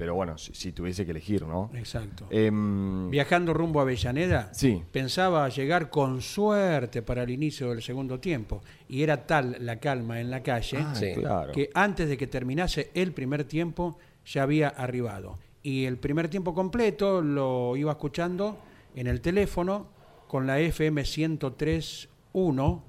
Pero 0.00 0.14
bueno, 0.14 0.38
si, 0.38 0.54
si 0.54 0.72
tuviese 0.72 1.04
que 1.04 1.10
elegir, 1.10 1.42
¿no? 1.46 1.70
Exacto. 1.74 2.26
Em, 2.30 3.10
Viajando 3.10 3.52
rumbo 3.52 3.80
a 3.80 3.82
Avellaneda, 3.82 4.48
Sí. 4.54 4.82
pensaba 4.90 5.46
llegar 5.50 5.90
con 5.90 6.22
suerte 6.22 7.02
para 7.02 7.22
el 7.24 7.28
inicio 7.30 7.68
del 7.68 7.82
segundo 7.82 8.18
tiempo. 8.18 8.62
Y 8.88 9.02
era 9.02 9.26
tal 9.26 9.56
la 9.60 9.76
calma 9.78 10.18
en 10.20 10.30
la 10.30 10.42
calle 10.42 10.78
ah, 10.80 10.94
Sí. 10.94 11.12
claro. 11.14 11.52
que 11.52 11.68
antes 11.74 12.08
de 12.08 12.16
que 12.16 12.26
terminase 12.26 12.90
el 12.94 13.12
primer 13.12 13.44
tiempo 13.44 13.98
ya 14.24 14.44
había 14.44 14.68
arribado. 14.70 15.38
Y 15.62 15.84
el 15.84 15.98
primer 15.98 16.28
tiempo 16.30 16.54
completo 16.54 17.20
lo 17.20 17.76
iba 17.76 17.92
escuchando 17.92 18.56
en 18.96 19.06
el 19.06 19.20
teléfono 19.20 19.86
con 20.28 20.46
la 20.46 20.58
FM 20.60 21.02
103.1, 21.04 22.82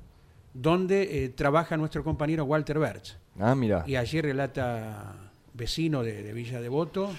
donde 0.53 1.25
eh, 1.25 1.30
trabaja 1.30 1.75
nuestro 1.75 2.06
compañero 2.06 2.46
Walter 2.46 2.80
Bertz. 2.80 3.18
Ah, 3.38 3.53
mira. 3.56 3.84
Y 3.86 3.96
allí 3.98 4.22
relata 4.22 5.30
vecino 5.53 6.03
de, 6.03 6.24
de 6.24 6.34
Villa 6.34 6.62
Devoto, 6.62 7.12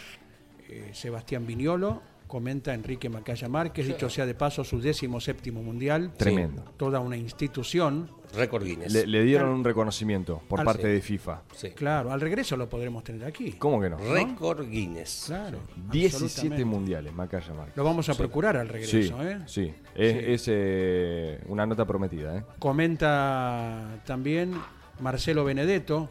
eh, 0.69 0.91
Sebastián 0.93 1.47
Viñolo, 1.47 2.03
comenta 2.27 2.73
Enrique 2.73 3.11
Macaya 3.11 3.47
Márquez, 3.47 3.87
dicho 3.87 4.09
sea 4.09 4.25
de 4.25 4.35
paso 4.35 4.65
su 4.65 4.81
décimo 4.81 5.21
séptimo 5.21 5.63
mundial. 5.63 6.13
Tremendo. 6.17 6.65
Toda 6.79 6.99
una 7.01 7.17
institución. 7.17 8.09
Récord 8.35 8.65
Guinness. 8.65 8.91
Le, 8.91 9.07
le 9.07 9.23
dieron 9.25 9.51
un 9.51 9.63
reconocimiento 9.63 10.41
por 10.49 10.61
Al- 10.61 10.65
parte 10.65 10.85
sí. 10.85 10.89
de 10.89 11.03
FIFA. 11.03 11.43
Sí. 11.55 11.71
Claro, 11.73 12.11
al 12.11 12.23
regreso 12.23 12.57
lo 12.57 12.71
podremos 12.71 13.05
tener 13.05 13.25
aquí. 13.27 13.53
¿Cómo 13.59 13.79
que 13.79 13.91
no? 13.91 13.99
Récord 13.99 14.67
Guinness. 14.67 15.25
Claro. 15.27 15.59
17 15.91 16.25
absolutamente. 16.25 16.65
mundiales, 16.65 17.13
Macaya 17.13 17.53
Márquez. 17.53 17.77
Lo 17.77 17.85
vamos 17.85 18.09
a 18.09 18.15
procurar 18.15 18.57
al 18.57 18.69
regreso, 18.71 19.19
Sí, 19.19 19.25
¿eh? 19.27 19.39
sí. 19.45 19.75
Es, 19.95 20.13
Sí. 20.15 20.19
es, 20.27 20.45
eh, 20.49 21.39
una 21.49 21.67
nota 21.67 21.85
prometida, 21.85 22.39
¿eh? 22.39 22.45
Comenta 22.59 24.01
también 24.07 24.55
Marcelo 25.01 25.45
Benedetto, 25.45 26.09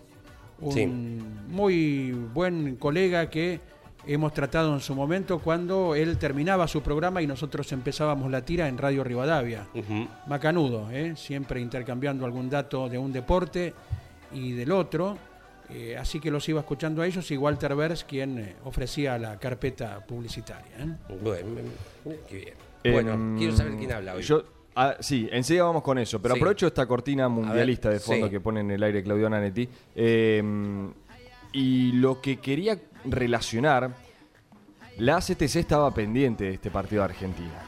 un 0.62 0.72
Sí. 0.72 0.86
muy 0.86 2.12
buen 2.12 2.75
colega 2.77 3.30
que 3.30 3.60
hemos 4.08 4.34
tratado 4.34 4.74
en 4.74 4.80
su 4.80 4.96
momento 4.96 5.39
cuando 5.39 5.94
él 5.94 6.18
terminaba 6.18 6.68
su 6.68 6.82
programa 6.82 7.22
y 7.22 7.27
nosotros 7.27 7.72
empezábamos 7.72 8.32
la 8.32 8.44
tira 8.44 8.68
en 8.68 8.77
Radio 8.77 9.03
Rivadavia. 9.03 9.68
Macanudo, 10.27 10.89
¿eh? 10.91 11.13
siempre 11.15 11.62
intercambiando 11.62 12.25
algún 12.25 12.50
dato 12.50 12.89
de 12.89 12.98
un 12.98 13.12
deporte 13.12 13.74
y 14.34 14.53
del 14.53 14.72
otro. 14.72 15.18
Eh, 15.70 15.96
así 15.98 16.20
que 16.20 16.30
los 16.32 16.48
iba 16.50 16.60
escuchando 16.60 17.01
a 17.01 17.08
ellos 17.08 17.30
y 17.32 17.38
Walter 17.38 17.75
Bers, 17.75 18.03
quien 18.03 18.39
eh, 18.39 18.56
ofrecía 18.65 19.18
la 19.18 19.39
carpeta 19.39 20.00
publicitaria. 20.06 20.72
¿eh? 20.80 21.15
Bueno, 21.24 21.70
qué 22.27 22.36
bien. 22.84 22.94
Bueno, 22.94 23.38
quiero 23.38 23.56
saber 23.56 23.77
quién 23.77 23.91
habla 23.94 24.15
hoy. 24.15 24.24
Yo, 24.24 24.44
ah, 24.75 24.96
sí, 25.00 25.28
enseguida 25.32 25.63
vamos 25.63 25.82
con 25.84 25.98
eso, 25.98 26.22
pero 26.22 26.36
Sí. 26.36 26.40
aprovecho 26.42 26.68
esta 26.68 26.86
cortina 26.86 27.28
mundialista 27.30 27.90
ver, 27.90 28.00
de 28.00 28.04
fondo 28.04 28.28
sí. 28.28 28.32
que 28.32 28.40
pone 28.40 28.60
en 28.62 28.72
el 28.72 28.82
aire 28.84 29.04
Claudio 29.04 29.30
Nanetti. 29.30 29.68
eh, 29.96 30.44
y 31.54 31.92
lo 31.94 32.22
que 32.22 32.38
quería 32.40 32.78
relacionar, 33.04 33.92
la 34.98 35.18
ACTC 35.18 35.58
estaba 35.58 35.94
pendiente 35.94 36.46
de 36.46 36.54
este 36.54 36.72
partido 36.72 37.01
de 37.01 37.10
Argentina. 37.10 37.60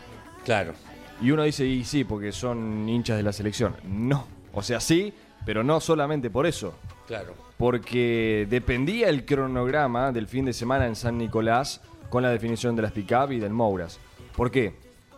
Claro. 0.46 0.74
Y 1.22 1.32
uno 1.32 1.44
dice, 1.44 1.66
y 1.66 1.84
sí, 1.84 2.04
porque 2.06 2.32
son 2.32 2.88
hinchas 2.88 3.18
de 3.18 3.24
la 3.24 3.34
selección. 3.34 3.76
No, 3.84 4.26
o 4.54 4.62
sea, 4.64 4.80
sí, 4.80 5.14
pero 5.46 5.64
no 5.64 5.80
solamente 5.82 6.30
por 6.30 6.46
eso. 6.46 6.76
Claro. 7.08 7.34
Porque 7.58 8.48
dependía 8.50 9.10
el 9.10 9.26
cronograma 9.26 10.12
del 10.12 10.28
fin 10.28 10.46
de 10.46 10.54
semana 10.54 10.88
en 10.88 10.96
San 10.96 11.18
Nicolás 11.18 11.82
con 12.10 12.24
la 12.24 12.30
definición 12.30 12.76
de 12.76 12.82
las 12.84 12.92
pick-up 12.94 13.32
y 13.32 13.40
del 13.40 13.52
Mouras. 13.52 14.00
¿Por 14.36 14.50
qué? 14.50 14.74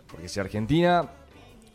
Porque 0.09 0.27
si 0.27 0.39
Argentina 0.39 1.07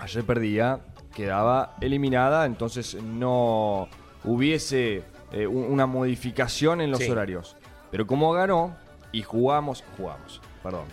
ayer 0.01 0.25
perdía, 0.25 0.81
quedaba 1.15 1.77
eliminada, 1.81 2.47
entonces 2.47 2.95
no 3.03 3.89
hubiese 4.25 5.03
eh, 5.33 5.47
un- 5.47 5.65
una 5.71 5.87
modificación 5.87 6.81
en 6.81 6.91
los 6.91 6.99
Sí. 7.01 7.09
horarios. 7.11 7.57
Pero 7.93 8.05
como 8.07 8.33
ganó 8.33 8.75
y 9.13 9.23
jugamos, 9.23 9.85
jugamos, 9.97 10.41
perdón, 10.63 10.87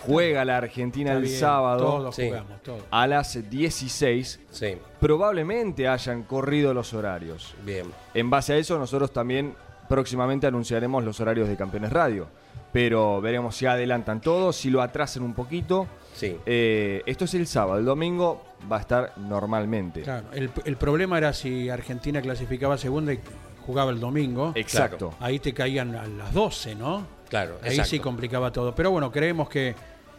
juega 0.00 0.44
la 0.44 0.56
Argentina 0.56 1.10
Está 1.10 1.18
el 1.18 1.24
bien, 1.24 1.38
sábado 1.38 1.84
Todos 1.84 2.16
Sí. 2.16 2.26
jugamos, 2.26 2.62
todos. 2.62 2.82
a 2.90 3.06
las 3.06 3.48
16, 3.48 4.40
Sí. 4.50 4.76
probablemente 5.00 5.86
hayan 5.86 6.24
corrido 6.24 6.74
los 6.74 6.92
horarios. 6.92 7.54
Bien. 7.64 7.86
En 8.14 8.30
base 8.30 8.54
a 8.54 8.56
eso, 8.56 8.78
nosotros 8.78 9.12
también 9.12 9.54
próximamente 9.88 10.46
anunciaremos 10.48 11.04
los 11.04 11.20
horarios 11.20 11.48
de 11.48 11.56
Campeones 11.56 11.92
Radio. 11.92 12.26
Pero 12.72 13.20
veremos 13.20 13.54
si 13.54 13.66
adelantan 13.66 14.20
todo, 14.20 14.52
si 14.52 14.68
lo 14.70 14.82
atrasan 14.82 15.22
un 15.22 15.34
poquito. 15.34 15.86
Sí. 16.14 16.36
Eh, 16.46 17.02
esto 17.06 17.24
es 17.26 17.34
el 17.34 17.46
sábado, 17.46 17.78
el 17.78 17.84
domingo 17.84 18.42
va 18.70 18.78
a 18.78 18.80
estar 18.80 19.12
normalmente. 19.18 20.02
Claro, 20.02 20.28
el, 20.32 20.50
el 20.64 20.76
problema 20.76 21.18
era 21.18 21.32
si 21.32 21.68
Argentina 21.68 22.20
clasificaba 22.20 22.78
segunda 22.78 23.12
y 23.12 23.20
jugaba 23.64 23.90
el 23.90 24.00
domingo. 24.00 24.52
Exacto. 24.54 25.14
Ahí 25.20 25.38
te 25.38 25.52
caían 25.54 25.94
a 25.94 26.06
las 26.06 26.32
12, 26.32 26.74
¿no? 26.74 27.06
Claro, 27.28 27.58
Ahí 27.62 27.70
exacto. 27.70 27.90
sí 27.90 27.98
complicaba 28.00 28.52
todo. 28.52 28.74
Pero 28.74 28.90
bueno, 28.90 29.10
creemos 29.10 29.48
que 29.48 29.74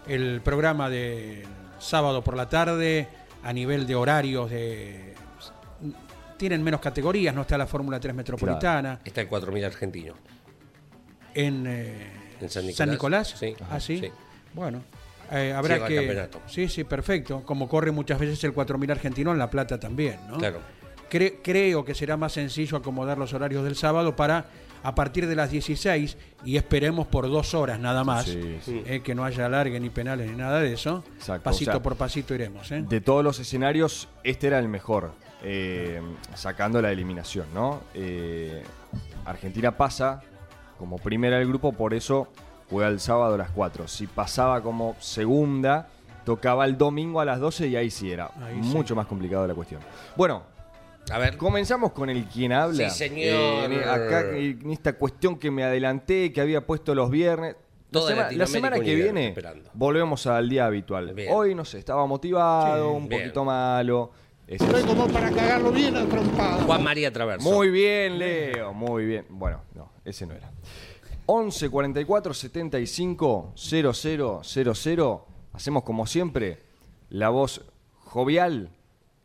el 0.07 0.41
programa 0.41 0.89
de 0.89 1.45
sábado 1.79 2.23
por 2.23 2.35
la 2.35 2.49
tarde, 2.49 3.07
a 3.43 3.53
nivel 3.53 3.85
de 3.87 3.95
horarios, 3.95 4.49
de 4.49 5.13
tienen 6.37 6.63
menos 6.63 6.81
categorías, 6.81 7.33
no 7.33 7.41
está 7.41 7.57
la 7.57 7.67
Fórmula 7.67 7.99
3 7.99 8.13
Metropolitana. 8.13 8.99
Está 9.05 9.21
el 9.21 9.27
4000 9.27 9.65
argentino. 9.65 10.13
En, 11.33 11.65
eh, 11.67 12.11
En 12.41 12.49
San 12.49 12.89
Nicolás. 12.89 13.35
Sí. 13.39 13.55
¿Ah, 13.69 13.79
sí? 13.79 13.99
Sí. 13.99 14.11
Bueno, 14.53 14.81
eh, 15.31 15.53
habrá 15.55 15.85
que... 15.87 15.95
campeonato. 15.95 16.41
Sí, 16.47 16.67
sí, 16.67 16.83
perfecto. 16.83 17.43
Como 17.45 17.67
corre 17.67 17.91
muchas 17.91 18.19
veces 18.19 18.43
el 18.43 18.53
4000 18.53 18.91
argentino 18.91 19.31
en 19.31 19.37
La 19.39 19.49
Plata 19.49 19.79
también, 19.79 20.19
¿no? 20.29 20.37
Claro. 20.37 20.59
Cre- 21.09 21.35
creo 21.43 21.85
que 21.85 21.93
será 21.93 22.17
más 22.17 22.33
sencillo 22.33 22.77
acomodar 22.77 23.17
los 23.17 23.33
horarios 23.33 23.63
del 23.63 23.75
sábado 23.75 24.15
para 24.15 24.45
a 24.83 24.93
partir 24.93 25.25
de 25.27 25.35
las 25.35 25.49
16 25.49 26.15
y 26.45 26.57
esperemos 26.57 27.07
por 27.07 27.27
dos 27.27 27.55
horas 27.55 27.79
nada 27.79 28.03
más, 28.03 28.25
Sí, 28.25 28.59
sí. 28.63 28.83
eh, 28.85 29.01
que 29.03 29.15
no 29.15 29.23
haya 29.25 29.47
alargue 29.47 29.79
ni 29.79 29.89
penales 29.89 30.29
ni 30.29 30.37
nada 30.37 30.59
de 30.59 30.73
eso. 30.73 31.03
Exacto, 31.17 31.43
Pasito 31.43 31.71
o 31.71 31.73
sea, 31.75 31.81
por 31.83 31.95
pasito 31.95 32.35
iremos. 32.35 32.71
¿eh? 32.71 32.83
De 32.87 33.01
todos 33.01 33.23
los 33.23 33.39
escenarios, 33.39 34.07
este 34.23 34.45
era 34.47 34.59
el 34.59 34.67
mejor, 34.67 35.13
eh, 35.43 36.01
sacando 36.35 36.81
la 36.83 36.91
eliminación, 36.91 37.47
¿no? 37.53 37.81
Eh, 37.95 38.61
Argentina 39.25 39.75
pasa 39.75 40.21
como 40.77 40.97
primera 40.97 41.37
del 41.39 41.47
grupo, 41.47 41.71
por 41.73 41.93
eso 41.95 42.27
juega 42.69 42.89
el 42.89 42.99
sábado 42.99 43.35
a 43.35 43.37
las 43.37 43.51
4. 43.51 43.87
Si 43.87 44.07
pasaba 44.07 44.61
como 44.61 44.95
segunda, 44.99 45.87
tocaba 46.25 46.65
el 46.65 46.77
domingo 46.77 47.19
a 47.19 47.25
las 47.25 47.39
12 47.39 47.67
y 47.67 47.75
ahí 47.75 47.89
sí 47.91 48.11
era 48.11 48.31
Ahí 48.41 48.55
sí. 48.61 48.69
mucho 48.69 48.95
más 48.95 49.05
complicado 49.07 49.45
la 49.47 49.53
cuestión. 49.53 49.81
Bueno, 50.15 50.43
A 51.11 51.19
ver. 51.19 51.37
Comenzamos 51.37 51.91
con 51.91 52.09
el 52.09 52.25
quien 52.25 52.51
habla. 52.51 52.89
Sí, 52.89 52.97
señor. 52.97 53.71
Eh, 53.71 53.83
acá 53.87 54.21
en 54.35 54.71
esta 54.71 54.93
cuestión 54.93 55.37
que 55.37 55.51
me 55.51 55.63
adelanté, 55.63 56.33
que 56.33 56.41
había 56.41 56.65
puesto 56.65 56.95
los 56.95 57.11
viernes. 57.11 57.55
Toda 57.91 58.09
la, 58.09 58.15
sema- 58.15 58.23
la 58.31 58.37
Latinoamérica 58.39 58.47
semana 58.47 58.79
que 58.83 58.95
viene 58.95 59.27
esperando. 59.27 59.69
volvemos 59.75 60.25
al 60.25 60.49
día 60.49 60.65
habitual. 60.65 61.13
Bien. 61.13 61.31
Hoy, 61.31 61.53
no 61.53 61.63
sé, 61.63 61.77
estaba 61.77 62.05
motivado, 62.07 62.89
Sí, 62.89 62.95
un 62.97 63.07
bien. 63.07 63.21
poquito 63.21 63.45
malo. 63.45 64.11
Estoy 64.47 64.81
como 64.83 65.07
para 65.07 65.29
cagarlo 65.31 65.71
bien. 65.71 65.93
Juan 66.65 66.83
María 66.83 67.13
Traverso. 67.13 67.49
Muy 67.51 67.69
bien, 67.69 68.17
Leo, 68.17 68.73
muy 68.73 69.05
bien. 69.05 69.25
Bueno, 69.29 69.61
no, 69.75 69.91
ese 70.03 70.25
no 70.25 70.33
era. 70.33 70.49
11 71.27 71.69
44 71.69 72.33
75 72.33 73.53
00 73.55 74.43
00. 74.43 75.25
Hacemos 75.53 75.83
como 75.83 76.05
siempre 76.05 76.61
la 77.09 77.29
voz 77.29 77.61
jovial 78.03 78.69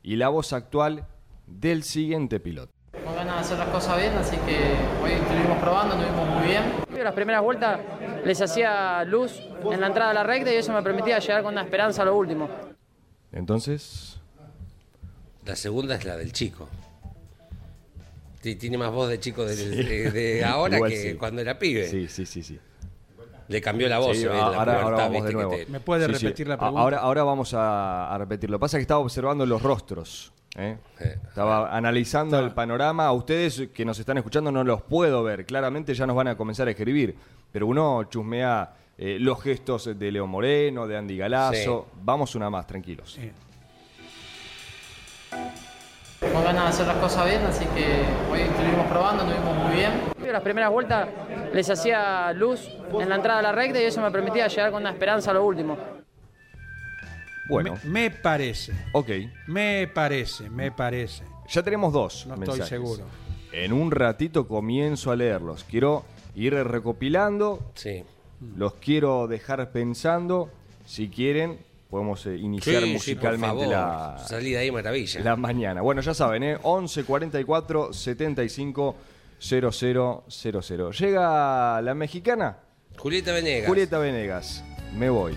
y 0.02 0.16
la 0.16 0.28
voz 0.28 0.52
actual 0.52 1.06
del 1.46 1.82
siguiente 1.82 2.40
piloto. 2.40 2.72
Con 3.04 3.14
ganas 3.14 3.34
de 3.34 3.40
hacer 3.40 3.58
las 3.58 3.68
cosas 3.68 3.98
bien, 3.98 4.12
así 4.14 4.36
que 4.38 4.74
hoy 5.02 5.12
estuvimos 5.12 5.58
probando, 5.58 5.94
estuvimos 5.94 6.28
muy 6.28 6.46
bien. 6.46 6.62
Las 7.04 7.14
primeras 7.14 7.42
vueltas 7.42 7.80
les 8.24 8.40
hacía 8.40 9.04
luz 9.04 9.40
en 9.70 9.80
la 9.80 9.86
entrada 9.86 10.10
a 10.10 10.14
la 10.14 10.22
recta 10.22 10.52
y 10.52 10.56
eso 10.56 10.72
me 10.72 10.82
permitía 10.82 11.18
llegar 11.18 11.42
con 11.42 11.52
una 11.52 11.62
esperanza 11.62 12.02
a 12.02 12.04
lo 12.06 12.16
último. 12.16 12.48
Entonces, 13.32 14.16
La 15.46 15.56
segunda 15.56 15.94
es 15.96 16.04
la 16.04 16.16
del 16.16 16.32
chico. 16.32 16.68
Sí, 18.42 18.56
Tiene 18.56 18.78
más 18.78 18.90
voz 18.90 19.08
de 19.08 19.20
chico 19.20 19.44
de, 19.44 19.54
de- 19.56 20.10
de 20.10 20.44
ahora 20.46 20.76
Igual 20.76 20.90
que 20.90 21.10
sí. 21.12 21.14
cuando 21.16 21.42
era 21.42 21.58
pibe. 21.58 21.86
sí, 21.88 22.08
sí, 22.08 22.24
sí, 22.26 22.42
sí. 22.42 22.58
Le 23.48 23.60
cambió 23.60 23.88
la 23.88 23.98
voz. 23.98 24.16
Sí, 24.16 24.22
eh, 24.24 24.26
la 24.28 24.40
ahora, 24.46 24.80
ahora 24.82 24.96
vamos 24.96 25.12
de 25.12 25.18
viste, 25.18 25.28
que 25.28 25.34
nuevo. 25.34 25.50
te- 25.56 25.66
¿Me 25.66 25.80
puede 25.80 26.06
Sí, 26.06 26.14
sí. 26.14 26.24
repetir 26.26 26.48
la 26.48 26.56
pregunta? 26.56 26.80
Ahora, 26.80 26.98
ahora 26.98 27.24
vamos 27.24 27.52
a, 27.52 28.14
a 28.14 28.16
repetirlo. 28.18 28.52
Lo 28.54 28.58
que 28.58 28.60
pasa 28.60 28.76
es 28.76 28.80
que 28.80 28.82
estaba 28.82 29.00
observando 29.00 29.44
los 29.44 29.60
rostros 29.60 30.32
¿eh? 30.56 30.78
Eh, 31.00 31.18
Estaba 31.28 31.76
analizando 31.76 32.38
el 32.38 32.52
panorama. 32.52 33.06
A 33.06 33.12
ustedes 33.12 33.68
que 33.74 33.84
nos 33.84 33.98
están 33.98 34.18
escuchando 34.18 34.50
no 34.52 34.62
los 34.64 34.82
puedo 34.82 35.22
ver. 35.24 35.44
Claramente 35.46 35.94
ya 35.94 36.06
nos 36.06 36.14
van 36.16 36.28
a 36.28 36.36
comenzar 36.36 36.68
a 36.68 36.70
escribir. 36.70 37.16
Pero 37.52 37.66
uno 37.66 38.04
chusmea 38.04 38.72
eh, 38.96 39.16
los 39.20 39.42
gestos 39.42 39.98
de 39.98 40.12
Leo 40.12 40.26
Moreno, 40.28 40.86
de 40.86 40.96
Andy 40.96 41.16
Galazo. 41.16 41.88
Vamos 42.02 42.34
una 42.36 42.48
más, 42.50 42.66
tranquilos. 42.68 43.18
Con 46.20 46.44
ganas 46.44 46.62
de 46.64 46.68
hacer 46.68 46.86
las 46.86 46.96
cosas 46.98 47.24
bien, 47.26 47.42
así 47.44 47.64
que 47.66 48.04
hoy 48.30 48.40
estuvimos 48.40 48.86
probando, 48.88 49.24
estuvimos 49.24 49.56
muy 49.64 49.74
bien. 49.74 49.90
Las 50.30 50.42
primeras 50.42 50.70
vueltas 50.70 51.08
les 51.52 51.68
hacía 51.70 52.32
luz 52.34 52.68
en 53.00 53.08
la 53.08 53.16
entrada 53.16 53.38
de 53.38 53.42
la 53.44 53.52
recta 53.52 53.80
y 53.80 53.84
eso 53.84 54.00
me 54.02 54.10
permitía 54.10 54.46
llegar 54.46 54.70
con 54.70 54.82
una 54.82 54.90
esperanza 54.90 55.30
a 55.30 55.34
lo 55.34 55.44
último. 55.44 55.76
Bueno, 57.48 57.74
Me, 57.84 57.90
me 57.90 58.10
parece, 58.10 58.72
ok. 58.92 59.08
me 59.48 59.88
parece, 59.92 60.48
me 60.50 60.70
parece. 60.70 61.24
Ya 61.48 61.62
tenemos 61.62 61.92
dos. 61.92 62.26
No 62.26 62.34
estoy 62.34 62.62
seguro. 62.62 63.04
En 63.50 63.72
un 63.72 63.90
ratito 63.90 64.46
comienzo 64.46 65.10
a 65.10 65.16
leerlos. 65.16 65.64
Quiero 65.64 66.04
ir 66.36 66.54
recopilando. 66.54 67.72
Sí. 67.74 68.04
Los 68.56 68.74
quiero 68.74 69.26
dejar 69.26 69.72
pensando. 69.72 70.48
Si 70.84 71.08
quieren, 71.08 71.58
podemos 71.90 72.24
eh, 72.26 72.36
iniciar 72.36 72.82
Sí, 72.82 72.92
musicalmente 72.92 73.66
la, 73.66 74.16
Salí 74.26 74.52
de 74.52 74.58
ahí 74.58 74.70
maravilla. 74.70 75.20
la 75.22 75.36
mañana. 75.36 75.82
Bueno, 75.82 76.00
ya 76.00 76.14
saben, 76.14 76.42
¿eh? 76.44 76.58
11 76.62 77.04
44 77.04 77.92
75 77.92 78.96
0000. 79.38 80.92
Llega 80.98 81.80
la 81.82 81.94
mexicana 81.94 82.58
Julieta 82.96 83.32
Venegas. 83.32 83.68
Julieta 83.68 83.98
Venegas. 83.98 84.64
Me 84.96 85.08
voy 85.10 85.36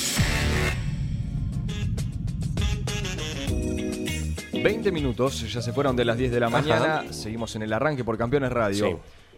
20 4.63 4.91
minutos, 4.91 5.51
ya 5.51 5.61
se 5.61 5.73
fueron 5.73 5.95
de 5.95 6.05
las 6.05 6.17
10 6.17 6.31
de 6.31 6.39
la 6.39 6.49
mañana. 6.49 7.11
Seguimos 7.11 7.55
en 7.55 7.63
el 7.63 7.73
arranque 7.73 8.03
por 8.03 8.17
Campeones 8.17 8.51
Radio. 8.51 8.85
Sí. 8.87 8.95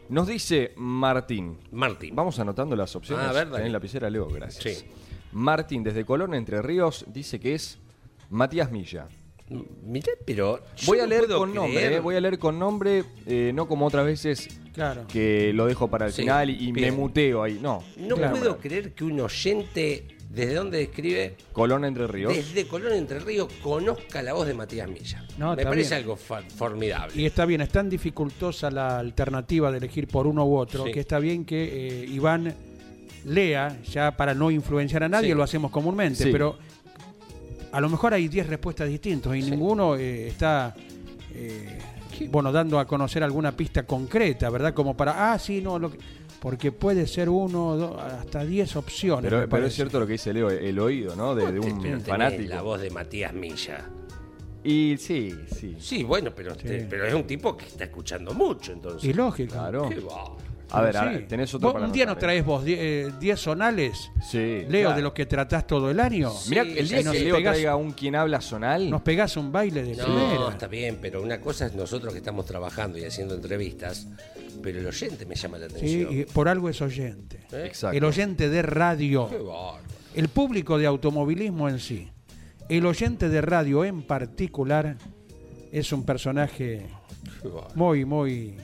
Nos 0.09 0.27
dice 0.27 0.73
Martín. 0.75 1.57
Martín. 1.71 2.15
Vamos 2.15 2.37
anotando 2.39 2.75
las 2.75 2.95
opciones. 2.95 3.25
Ah, 3.25 3.29
a 3.29 3.33
ver, 3.33 3.49
dale. 3.49 3.65
en 3.65 3.71
lapicera, 3.71 4.09
Leo, 4.09 4.27
gracias. 4.27 4.79
Sí. 4.79 4.85
Martín, 5.31 5.83
desde 5.83 6.05
Colón, 6.05 6.33
Entre 6.35 6.61
Ríos, 6.61 7.05
dice 7.07 7.39
que 7.39 7.55
es 7.55 7.79
Matías 8.29 8.71
Milla. 8.71 9.07
Mirá, 9.83 10.11
pero. 10.25 10.59
yo 10.77 10.85
Voy 10.87 10.99
a 10.99 11.03
no 11.03 11.07
leer 11.09 11.27
con 11.27 11.53
nombre, 11.53 11.95
eh, 11.95 11.99
voy 11.99 12.15
a 12.15 12.21
leer 12.21 12.39
con 12.39 12.57
nombre, 12.57 13.03
eh, 13.25 13.51
no 13.53 13.67
como 13.67 13.85
otras 13.85 14.05
veces 14.05 14.47
Claro. 14.73 15.05
que 15.07 15.51
lo 15.53 15.65
dejo 15.67 15.89
para 15.89 16.07
el 16.07 16.13
Sí, 16.13 16.21
final 16.21 16.49
y 16.49 16.71
me 16.71 16.91
muteo 16.91 17.43
ahí. 17.43 17.59
No, 17.61 17.83
No 17.97 18.15
Claro. 18.15 18.35
puedo 18.37 18.57
creer 18.57 18.93
que 18.93 19.03
un 19.03 19.19
oyente, 19.19 20.12
¿desde 20.33 20.55
dónde 20.55 20.81
escribe? 20.81 21.35
Colón 21.51 21.85
Entre 21.85 22.07
Ríos. 22.07 22.33
Desde 22.35 22.67
Colón 22.67 22.93
Entre 22.93 23.19
Ríos 23.19 23.47
conozca 23.61 24.21
la 24.23 24.33
voz 24.33 24.47
de 24.47 24.53
Matías 24.53 24.89
Milla. 24.89 25.23
No, 25.37 25.55
Me 25.55 25.63
parece 25.63 25.89
bien. 25.95 26.01
algo 26.01 26.15
formidable. 26.15 27.21
Y 27.21 27.25
está 27.25 27.45
bien, 27.45 27.61
es 27.61 27.69
tan 27.69 27.89
dificultosa 27.89 28.69
la 28.71 28.97
alternativa 28.99 29.71
de 29.71 29.77
elegir 29.77 30.07
por 30.07 30.25
uno 30.27 30.45
u 30.45 30.57
otro, 30.57 30.85
Sí. 30.85 30.91
que 30.91 30.99
está 30.99 31.19
bien 31.19 31.45
que 31.45 32.03
eh, 32.03 32.05
Iván 32.07 32.53
lea, 33.25 33.77
ya 33.83 34.17
para 34.17 34.33
no 34.33 34.51
influenciar 34.51 35.03
a 35.03 35.09
nadie, 35.09 35.29
Sí. 35.29 35.35
lo 35.35 35.43
hacemos 35.43 35.71
comúnmente, 35.71 36.23
Sí. 36.25 36.29
pero 36.31 36.57
a 37.71 37.79
lo 37.79 37.89
mejor 37.89 38.13
hay 38.13 38.27
10 38.27 38.47
respuestas 38.47 38.89
distintas 38.89 39.35
y 39.35 39.41
ninguno 39.43 39.95
eh, 39.95 40.27
está, 40.27 40.75
eh, 41.33 41.79
bueno, 42.29 42.51
dando 42.51 42.79
a 42.79 42.85
conocer 42.85 43.23
alguna 43.23 43.51
pista 43.55 43.83
concreta, 43.83 44.49
¿verdad? 44.49 44.73
Como 44.73 44.95
para, 44.95 45.31
ah, 45.33 45.39
sí, 45.39 45.61
no, 45.61 45.79
lo 45.79 45.91
que- 45.91 45.97
porque 46.43 46.73
puede 46.73 47.07
ser 47.07 47.29
uno, 47.29 47.77
dos, 47.77 48.01
hasta 48.01 48.43
10 48.43 48.75
opciones. 48.75 49.31
Pero, 49.49 49.65
es 49.65 49.73
cierto 49.73 49.97
lo 49.97 50.05
que 50.05 50.11
dice 50.11 50.33
Leo, 50.33 50.49
el 50.49 50.77
oído, 50.77 51.15
¿no? 51.15 51.33
De, 51.35 51.45
de 51.45 51.61
Pero 51.61 51.63
un 51.73 51.81
tenés 51.81 52.03
fanático. 52.03 52.49
La 52.49 52.61
voz 52.61 52.81
de 52.81 52.89
Matías 52.89 53.33
Milla. 53.33 53.89
Y 54.61 54.97
sí, 54.97 55.33
sí. 55.55 55.77
Sí, 55.79 56.03
bueno, 56.03 56.31
pero, 56.35 56.53
te- 56.53 56.81
pero 56.89 57.05
es 57.05 57.13
un 57.13 57.23
tipo 57.23 57.55
que 57.55 57.63
está 57.65 57.85
escuchando 57.85 58.33
mucho, 58.33 58.73
entonces. 58.73 59.09
Y 59.09 59.13
lógico. 59.13 59.53
Claro. 59.53 59.87
Qué 59.87 60.01
va. 60.01 60.35
A 60.73 60.81
ver, 60.81 60.91
Sí. 60.93 60.97
ahora, 60.97 61.27
tenés 61.27 61.53
otro 61.53 61.71
para 61.73 61.85
Un 61.85 61.91
día 61.91 62.05
nos 62.05 62.17
¿eh? 62.17 62.19
traes 62.19 62.43
vos 62.45 62.63
10 62.65 63.39
sonales, 63.39 64.11
Sí. 64.29 64.63
Leo, 64.67 64.81
claro. 64.87 64.95
de 64.95 65.01
los 65.03 65.13
que 65.13 65.25
tratás 65.25 65.67
todo 65.67 65.89
el 65.91 65.99
año. 65.99 66.31
Mirá, 66.49 66.63
Sí, 66.63 66.69
el 66.71 66.75
día 66.75 66.83
sí, 66.85 66.95
que 66.97 67.03
nos 67.03 67.13
Leo 67.15 67.35
pegás- 67.37 67.53
traiga 67.53 67.75
un 67.75 67.91
quien 67.91 68.15
habla 68.15 68.41
sonal. 68.41 68.89
Nos 68.89 69.01
pegás 69.01 69.37
un 69.37 69.51
baile 69.51 69.83
de 69.83 69.95
No, 69.95 70.03
primera. 70.05 70.49
está 70.49 70.67
bien, 70.67 70.97
pero 71.01 71.21
una 71.21 71.39
cosa 71.39 71.67
es 71.67 71.75
nosotros 71.75 72.11
que 72.11 72.19
estamos 72.19 72.45
trabajando 72.45 72.97
y 72.97 73.05
haciendo 73.05 73.35
entrevistas, 73.35 74.07
pero 74.61 74.79
el 74.79 74.85
oyente 74.87 75.25
me 75.25 75.35
llama 75.35 75.57
la 75.59 75.69
Sí, 75.69 75.75
atención. 75.75 76.13
y 76.19 76.23
por 76.25 76.47
algo 76.49 76.69
es 76.69 76.81
oyente. 76.81 77.37
¿Eh? 77.51 77.65
Exacto. 77.67 77.95
El 77.97 78.03
oyente 78.03 78.49
de 78.49 78.61
radio. 78.63 79.27
Qué 79.29 79.37
bárbaro. 79.37 79.83
El 80.15 80.27
público 80.29 80.77
de 80.77 80.85
automovilismo 80.87 81.69
en 81.69 81.79
sí. 81.79 82.09
El 82.69 82.85
oyente 82.85 83.29
de 83.29 83.41
radio 83.41 83.83
en 83.85 84.01
particular 84.03 84.95
es 85.71 85.91
un 85.91 86.05
personaje 86.05 86.85
Qué 87.41 87.47
bárbaro. 87.47 87.75
muy, 87.75 88.05
muy 88.05 88.55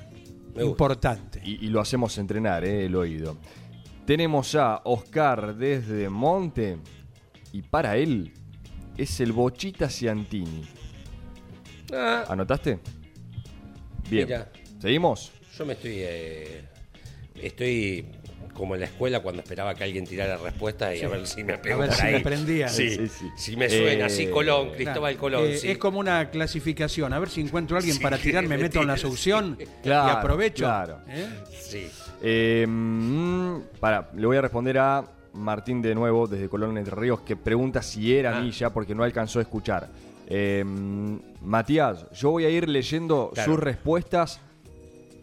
Me 0.56 0.64
importante. 0.64 1.42
Y, 1.44 1.66
y 1.66 1.70
lo 1.70 1.80
hacemos 1.80 2.18
entrenar, 2.18 2.64
¿eh? 2.66 2.86
el 2.86 2.96
oído. 2.96 3.38
Tenemos 4.06 4.56
a 4.56 4.82
Oscar 4.86 5.56
desde 5.56 6.10
Monte. 6.10 6.78
Y 7.54 7.62
para 7.62 7.98
él 7.98 8.34
es 8.98 9.20
el 9.20 9.32
Bochita 9.32 9.90
Ciantini. 9.90 10.64
Ah, 11.94 12.26
¿Anotaste? 12.30 12.80
Bien. 14.10 14.26
Mira. 14.28 14.52
¿Seguimos? 14.80 15.32
yo 15.58 15.66
me 15.66 15.74
estoy. 15.74 15.94
eh, 15.98 16.62
estoy 17.36 18.06
como 18.60 18.76
en 18.76 18.82
la 18.82 18.88
escuela 18.88 19.22
cuando 19.22 19.42
esperaba 19.42 19.74
que 19.74 19.84
alguien 19.86 20.06
tirara 20.06 20.38
respuesta 20.38 20.94
y 20.94 21.02
a 21.02 21.08
ver 21.08 21.26
si 21.26 21.44
me 21.44 21.58
pego 21.58 21.78
A 21.78 21.80
ver 21.80 21.90
por 21.90 21.98
si 21.98 22.06
ahí. 22.06 22.14
me 22.16 22.20
prendía. 22.20 22.68
Sí, 22.68 22.90
Sí, 22.90 23.08
sí. 23.08 23.30
Si 23.38 23.56
me 23.56 23.70
suena 23.70 23.92
Eh, 23.92 24.04
así 24.04 24.28
Colón, 24.28 24.64
Claro. 24.66 24.76
Cristóbal 24.76 25.18
Colón. 25.18 25.44
Eh, 25.46 25.58
sí. 25.58 25.72
Es 25.72 25.78
como 25.78 26.00
una 26.00 26.30
clasificación. 26.30 27.14
A 27.14 27.20
ver 27.20 27.30
si 27.30 27.42
encuentro 27.42 27.78
a 27.78 27.80
alguien 27.80 27.96
Sí, 27.98 28.04
para 28.04 28.18
tirar, 28.18 28.44
me 28.44 28.58
me 28.58 28.64
meto 28.64 28.82
en 28.82 28.88
la 28.88 28.98
sí. 28.98 29.08
y 29.84 29.90
aprovecho. 29.92 30.66
claro. 30.66 31.00
¿Eh? 31.08 31.28
Sí. 31.58 31.88
Eh, 32.22 32.66
mm, 32.68 33.60
para, 33.80 34.10
le 34.16 34.28
voy 34.28 34.38
a 34.38 34.42
responder 34.42 34.78
a 34.78 35.06
Martín 35.34 35.82
de 35.82 35.96
nuevo 35.96 36.28
desde 36.28 36.50
Colón 36.50 36.78
Entre 36.78 36.94
Ríos 36.96 37.22
que 37.22 37.36
pregunta 37.38 37.82
si 37.82 38.14
era 38.16 38.38
Ah. 38.38 38.42
Milla 38.42 38.72
porque 38.72 38.94
no 38.94 39.04
alcanzó 39.04 39.40
a 39.40 39.44
escuchar. 39.44 39.88
Eh, 40.28 40.64
mm, 40.66 41.16
Matías, 41.44 42.06
yo 42.12 42.32
voy 42.32 42.44
a 42.46 42.50
ir 42.50 42.68
leyendo 42.68 43.32
Claro. 43.34 43.52
sus 43.54 43.60
respuestas 43.60 44.42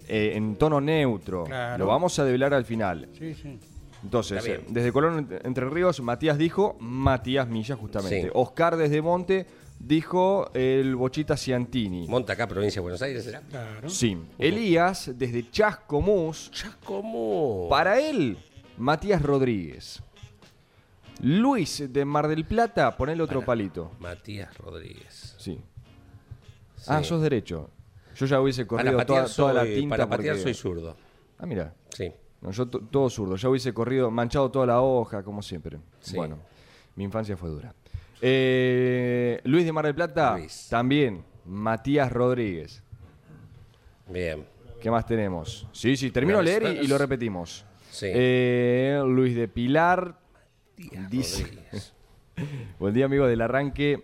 eh, 0.09 0.33
en 0.35 0.57
tono 0.57 0.81
neutro. 0.81 1.45
Claro. 1.45 1.79
Lo 1.85 1.87
vamos 1.91 2.19
a 2.19 2.25
develar 2.25 2.55
al 2.55 2.65
final. 2.65 3.09
Sí, 3.19 3.35
sí. 3.35 3.59
Entonces, 4.03 4.47
eh, 4.47 4.63
desde 4.69 4.93
Colón 4.93 5.29
Entre 5.43 5.69
Ríos, 5.69 6.01
Matías 6.01 6.39
dijo 6.39 6.77
Matías 6.81 7.49
Milla, 7.49 7.77
justamente. 7.77 8.23
Sí. 8.23 8.29
Oscar 8.35 8.77
desde 8.77 9.03
Monte 9.03 9.47
dijo 9.79 10.51
el 10.55 10.95
Bochita 10.97 11.37
Ciantini. 11.37 12.07
Monta 12.07 12.35
acá, 12.35 12.47
provincia 12.47 12.81
de 12.81 12.83
Buenos 12.83 13.03
Aires, 13.03 13.25
¿será? 13.25 13.41
Claro. 13.41 13.89
Sí. 13.89 14.17
Elías 14.39 15.11
desde 15.17 15.51
Chascomús. 15.51 16.51
Chascomú. 16.53 17.67
Para 17.69 17.99
él, 18.01 18.39
Matías 18.79 19.21
Rodríguez. 19.23 20.03
Luis 21.23 21.83
de 21.91 22.05
Mar 22.05 22.29
del 22.29 22.45
Plata, 22.45 22.95
ponele 22.97 23.23
otro 23.23 23.41
Para. 23.41 23.47
palito. 23.47 23.91
Matías 23.99 24.57
Rodríguez. 24.59 25.35
Sí. 25.39 25.59
Sí. 26.77 26.85
Ah, 26.87 27.03
sos 27.03 27.23
derecho. 27.23 27.71
Yo 28.17 28.27
ya 28.27 28.41
hubiese 28.41 28.67
corrido 28.67 29.05
toda, 29.05 29.27
toda 29.27 29.53
la 29.53 29.65
tinta 29.65 29.97
para 29.97 30.09
patear 30.09 30.37
porque- 30.37 30.43
soy 30.43 30.55
zurdo. 30.55 30.97
Ah, 31.39 31.47
mira. 31.47 31.75
Sí. 31.91 32.13
No, 32.41 32.51
yo 32.51 32.67
to- 32.67 32.81
todo 32.81 33.11
zurdo. 33.11 33.37
Ya 33.37 33.49
hubiese 33.49 33.73
corrido, 33.75 34.11
manchado 34.11 34.51
toda 34.51 34.67
la 34.67 34.81
hoja, 34.81 35.23
como 35.23 35.43
siempre. 35.43 35.79
Sí. 36.01 36.17
Bueno, 36.17 36.39
mi 36.95 37.05
infancia 37.05 37.37
fue 37.37 37.51
dura. 37.51 37.75
Eh, 38.23 39.41
Luis 39.45 39.65
de 39.67 39.73
Mar 39.73 39.85
del 39.85 39.95
Plata, 39.95 40.37
Luis. 40.39 40.67
también. 40.71 41.25
Matías 41.45 42.11
Rodríguez. 42.11 42.83
Bien. 44.09 44.47
¿Qué 44.81 44.91
más 44.91 45.07
tenemos? 45.07 45.67
Sí, 45.73 45.97
sí, 45.97 46.11
termino 46.11 46.39
de 46.39 46.45
leer 46.45 46.83
y, 46.83 46.87
lo 46.87 46.99
repetimos. 46.99 47.65
Sí. 47.91 48.07
Eh, 48.11 49.01
Luis 49.07 49.35
de 49.37 49.49
Pilar. 49.49 50.19
Dice, 51.11 51.43
Rodríguez. 51.45 51.95
Buen 52.79 52.95
día, 52.95 53.05
amigos 53.07 53.29
del 53.29 53.41
arranque. 53.41 54.03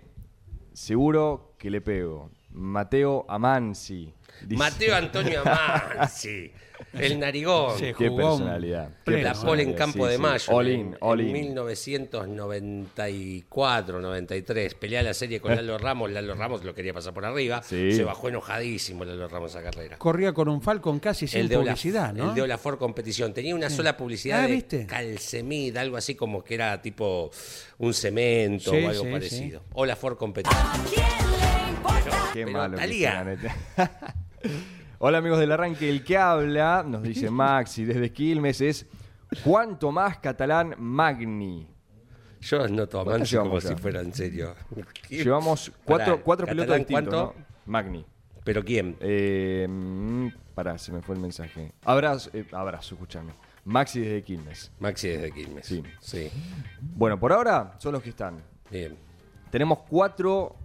Seguro 0.73 1.55
que 1.59 1.71
le 1.71 1.81
pego. 1.81 2.31
Mateo 2.55 3.25
Amansi. 3.29 4.13
dice- 4.43 4.57
Mateo 4.59 4.95
Antonio 4.97 5.43
Amansi, 5.45 6.51
el 6.95 7.19
narigón. 7.21 7.79
Qué 7.79 7.93
jugó 7.95 8.17
personalidad. 8.39 8.89
qué. 9.05 9.13
La 9.23 9.31
personalidad, 9.31 9.45
pole 9.47 9.63
en 9.63 9.73
Campo 9.75 10.05
sí, 10.05 10.11
de 10.11 10.17
sí. 10.17 10.23
Mayo. 10.23 10.53
All 10.53 10.69
en- 10.69 10.81
in, 10.81 10.97
all 11.01 11.21
en 11.21 11.27
in. 11.29 11.33
1994, 11.33 14.01
93. 14.01 14.75
Pelea 14.75 15.03
la 15.03 15.15
serie 15.15 15.41
con 15.41 15.55
Lalo 15.55 15.79
Ramos. 15.79 16.11
Lalo 16.11 16.35
Ramos 16.35 16.65
lo 16.65 16.75
quería 16.75 16.93
pasar 16.93 17.15
por 17.15 17.25
arriba. 17.25 17.63
Sí. 17.63 17.93
Se 17.93 18.05
bajó 18.05 18.29
enojadísimo 18.29 19.05
Lalo 19.05 19.29
Ramos 19.29 19.55
a 19.57 19.63
carrera. 19.63 19.97
Corría 19.99 20.33
con 20.33 20.49
un 20.49 20.61
Falcon 20.61 20.99
casi 20.99 21.27
sin 21.29 21.49
de 21.49 21.57
Olaf- 21.57 21.63
publicidad, 21.65 22.13
¿no? 22.13 22.31
El 22.31 22.35
de 22.35 22.43
Olafort 22.43 22.79
Competición. 22.79 23.33
Tenía 23.33 23.55
una 23.55 23.71
sola 23.71 23.97
publicidad 23.97 24.41
Ah, 24.41 24.47
de 24.47 24.53
¿viste? 24.53 24.87
Calcemid, 24.87 25.77
algo 25.77 25.97
así 25.97 26.15
como 26.15 26.43
que 26.43 26.55
era 26.55 26.81
tipo 26.83 27.31
un 27.79 27.95
cemento 27.95 28.71
Sí, 28.73 28.85
o 28.85 28.89
algo 28.89 29.05
sí, 29.05 29.11
parecido. 29.11 29.63
Olafort 29.75 30.19
Competición. 30.19 31.42
Qué 32.33 32.45
Pero, 32.45 32.59
malo. 32.59 32.77
Talía. 32.77 33.33
este. 33.33 33.51
Hola 34.99 35.19
amigos 35.19 35.39
del 35.41 35.51
arranque, 35.53 35.89
el 35.91 36.05
que 36.05 36.17
habla, 36.17 36.85
nos 36.87 37.03
dice 37.03 37.31
Maxi 37.31 37.85
desde 37.85 38.13
Quilmes, 38.13 38.61
es 38.61 38.87
Juan 39.45 39.79
Tomás 39.79 40.19
Catalán 40.19 40.75
Magni. 40.79 41.69
Yo 42.41 42.59
¿Cuánto 42.59 43.05
Mansi 43.05 43.37
como 43.37 43.59
llevamos 43.59 43.63
si 43.65 43.69
ya? 43.71 43.77
fuera 43.77 44.01
en 44.01 44.13
serio. 44.13 44.55
Llevamos 45.09 45.71
cuatro, 45.85 46.13
Pará, 46.15 46.23
cuatro 46.25 46.47
pilotos 46.47 46.67
¿Catalán 46.67 46.87
distintos. 46.89 47.15
cuánto? 47.15 47.39
¿no? 47.39 47.47
Magni. 47.67 48.07
¿Pero 48.45 48.65
quién? 48.65 48.97
Eh, 49.01 49.69
pará, 50.55 50.77
se 50.77 50.91
me 50.93 51.01
fue 51.03 51.15
el 51.15 51.21
mensaje. 51.21 51.73
Abrazo, 51.85 52.31
eh, 52.33 52.45
abrazo, 52.53 52.95
escúchame. 52.97 53.33
Maxi 53.65 54.01
desde 54.01 54.23
Quilmes. 54.25 54.73
Maxi 54.81 55.09
desde 55.09 55.31
Quilmes. 55.31 55.67
Sí. 55.67 55.83
Sí. 56.01 56.31
Bueno, 56.81 57.19
por 57.21 57.33
ahora 57.33 57.77
son 57.79 57.93
los 57.93 58.03
que 58.03 58.09
están. 58.11 58.43
Bien. 58.69 58.97
Tenemos 59.53 59.79
cuatro, 59.89 60.57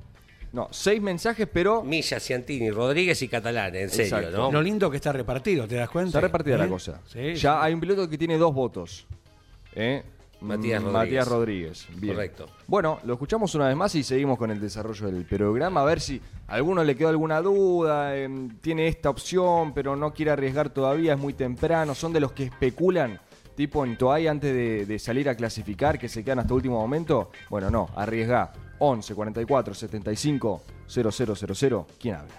no, 0.54 0.68
seis 0.72 1.02
mensajes, 1.02 1.48
pero 1.52 1.84
Milla, 1.84 2.20
Ciantini, 2.20 2.72
Rodríguez 2.72 3.22
y 3.22 3.28
Catalán, 3.28 3.76
en 3.76 3.90
serio, 3.90 4.18
Exacto. 4.18 4.38
¿no? 4.38 4.52
Lo 4.52 4.62
lindo 4.62 4.90
que 4.90 4.98
está 4.98 5.12
repartido, 5.12 5.68
¿te 5.68 5.76
das 5.76 5.90
cuenta? 5.90 6.10
está 6.10 6.22
repartida 6.22 6.56
¿Eh? 6.56 6.60
la 6.60 6.68
cosa. 6.68 7.02
Sí, 7.08 7.36
ya 7.36 7.54
sí. 7.54 7.58
hay 7.62 7.74
un 7.74 7.80
piloto 7.80 8.10
que 8.10 8.18
tiene 8.18 8.38
dos 8.38 8.54
votos. 8.54 9.06
¿eh? 9.76 10.04
Matías 10.40 10.82
Mm, 10.82 10.86
Rodríguez. 10.86 10.94
Matías 10.94 11.28
Rodríguez. 11.28 11.88
Bien. 11.96 12.14
Correcto. 12.14 12.46
Bueno, 12.68 13.00
lo 13.06 13.14
escuchamos 13.14 13.54
una 13.56 13.68
vez 13.68 13.76
más 13.76 13.96
y 13.96 14.04
seguimos 14.04 14.38
con 14.38 14.52
el 14.52 14.60
desarrollo 14.60 15.08
del 15.12 15.26
programa. 15.26 15.82
A 15.82 15.86
ver 15.86 16.00
si 16.00 16.22
a 16.48 16.54
alguno 16.54 16.84
le 16.84 16.96
quedó 16.96 17.10
alguna 17.10 17.42
duda. 17.42 18.16
em, 18.16 18.50
tiene 18.60 18.88
esta 18.88 19.10
opción, 19.10 19.74
pero 19.74 19.96
no 19.96 20.14
quiere 20.14 20.30
arriesgar 20.32 20.70
todavía. 20.70 21.14
Es 21.14 21.20
muy 21.20 21.34
temprano. 21.34 21.96
Son 21.96 22.14
de 22.14 22.20
los 22.20 22.34
que 22.34 22.44
especulan, 22.44 23.20
tipo 23.56 23.84
en 23.84 23.98
Toay, 23.98 24.28
antes 24.28 24.54
de, 24.54 24.86
de 24.86 25.00
salir 25.00 25.28
a 25.28 25.34
clasificar, 25.34 25.98
que 25.98 26.08
se 26.08 26.24
quedan 26.24 26.38
hasta 26.40 26.54
último 26.54 26.80
momento. 26.80 27.32
Bueno, 27.50 27.72
no. 27.72 27.90
Arriesga. 27.96 28.54
11 28.80 29.16
44 29.16 29.74
75 29.74 30.62
0000. 30.88 31.86
¿Quién 32.00 32.16
habla? 32.16 32.34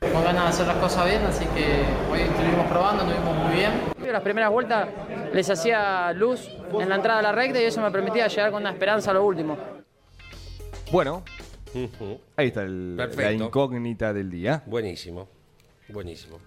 Tenemos 0.00 0.24
ganas 0.24 0.42
de 0.44 0.48
hacer 0.50 0.66
las 0.66 0.76
cosas 0.78 1.04
bien, 1.06 1.22
así 1.22 1.44
que 1.46 1.84
hoy 2.10 2.20
estuvimos 2.22 2.66
probando, 2.66 3.04
estuvimos 3.04 3.36
muy 3.36 3.54
bien. 3.54 3.72
Las 4.12 4.22
primeras 4.22 4.50
vueltas 4.50 4.88
les 5.32 5.48
hacía 5.48 6.12
luz 6.12 6.48
en 6.78 6.88
la 6.88 6.96
entrada 6.96 7.18
de 7.18 7.22
la 7.22 7.32
recta 7.32 7.60
y 7.60 7.64
eso 7.64 7.80
me 7.80 7.90
permitía 7.90 8.26
llegar 8.26 8.50
con 8.50 8.62
una 8.62 8.70
esperanza 8.70 9.12
a 9.12 9.14
lo 9.14 9.24
último. 9.24 9.56
Bueno, 10.90 11.22
ahí 12.36 12.48
está 12.48 12.62
el- 12.62 12.96
la 12.96 13.04
Perfecto. 13.06 13.44
incógnita 13.44 14.12
del 14.12 14.28
día. 14.30 14.62
Buenísimo, 14.66 15.28
buenísimo. 15.88 16.38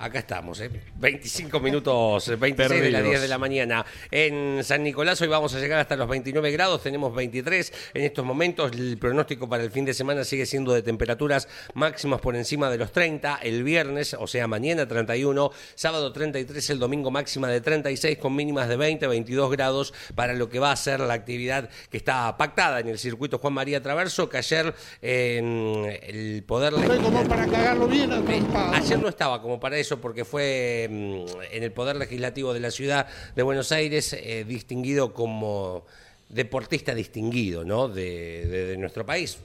Acá 0.00 0.20
estamos, 0.20 0.58
¿eh? 0.60 0.70
25 0.96 1.60
minutos, 1.60 2.28
eh, 2.28 2.36
26 2.36 2.70
de 2.70 2.90
las 2.90 3.02
Perdidos. 3.02 3.10
10 3.10 3.20
de 3.20 3.28
la 3.28 3.36
mañana. 3.36 3.84
En 4.10 4.64
San 4.64 4.82
Nicolás 4.82 5.20
hoy 5.20 5.28
vamos 5.28 5.54
a 5.54 5.60
llegar 5.60 5.78
hasta 5.78 5.94
los 5.94 6.08
29 6.08 6.50
grados, 6.52 6.82
tenemos 6.82 7.14
23 7.14 7.70
en 7.92 8.04
estos 8.04 8.24
momentos. 8.24 8.72
El 8.72 8.96
pronóstico 8.96 9.46
para 9.46 9.62
el 9.62 9.70
fin 9.70 9.84
de 9.84 9.92
semana 9.92 10.24
sigue 10.24 10.46
siendo 10.46 10.72
de 10.72 10.80
temperaturas 10.80 11.48
máximas 11.74 12.22
por 12.22 12.34
encima 12.34 12.70
de 12.70 12.78
los 12.78 12.92
30. 12.92 13.40
El 13.42 13.62
viernes, 13.62 14.16
o 14.18 14.26
sea, 14.26 14.46
mañana 14.46 14.88
31, 14.88 15.50
sábado 15.74 16.10
33, 16.12 16.70
el 16.70 16.78
domingo 16.78 17.10
máxima 17.10 17.48
de 17.48 17.60
36 17.60 18.16
con 18.16 18.34
mínimas 18.34 18.70
de 18.70 18.78
20, 18.78 19.06
22 19.06 19.50
grados 19.50 19.92
para 20.14 20.32
lo 20.32 20.48
que 20.48 20.58
va 20.58 20.72
a 20.72 20.76
ser 20.76 21.00
la 21.00 21.12
actividad 21.12 21.68
que 21.90 21.98
está 21.98 22.38
pactada 22.38 22.80
en 22.80 22.88
el 22.88 22.98
circuito 22.98 23.36
Juan 23.36 23.52
María 23.52 23.82
Traverso, 23.82 24.30
que 24.30 24.38
ayer 24.38 24.74
en 25.02 25.84
el 26.02 26.42
Poder 26.46 26.72
Estoy 26.72 26.98
como 27.00 27.22
para 27.28 27.46
cagarlo 27.46 27.86
bien. 27.86 28.10
Ayer 28.72 28.98
no 28.98 29.08
estaba 29.08 29.42
como 29.42 29.60
para 29.60 29.76
eso 29.76 29.89
porque 29.98 30.24
fue 30.24 30.88
mm, 30.90 31.24
en 31.52 31.62
el 31.62 31.72
Poder 31.72 31.96
Legislativo 31.96 32.52
de 32.52 32.60
la 32.60 32.70
Ciudad 32.70 33.06
de 33.34 33.42
Buenos 33.42 33.72
Aires 33.72 34.12
eh, 34.12 34.44
distinguido 34.46 35.14
como 35.14 35.86
deportista 36.28 36.94
distinguido 36.94 37.64
¿no? 37.64 37.88
de, 37.88 38.76
nuestro 38.78 39.04
país. 39.06 39.38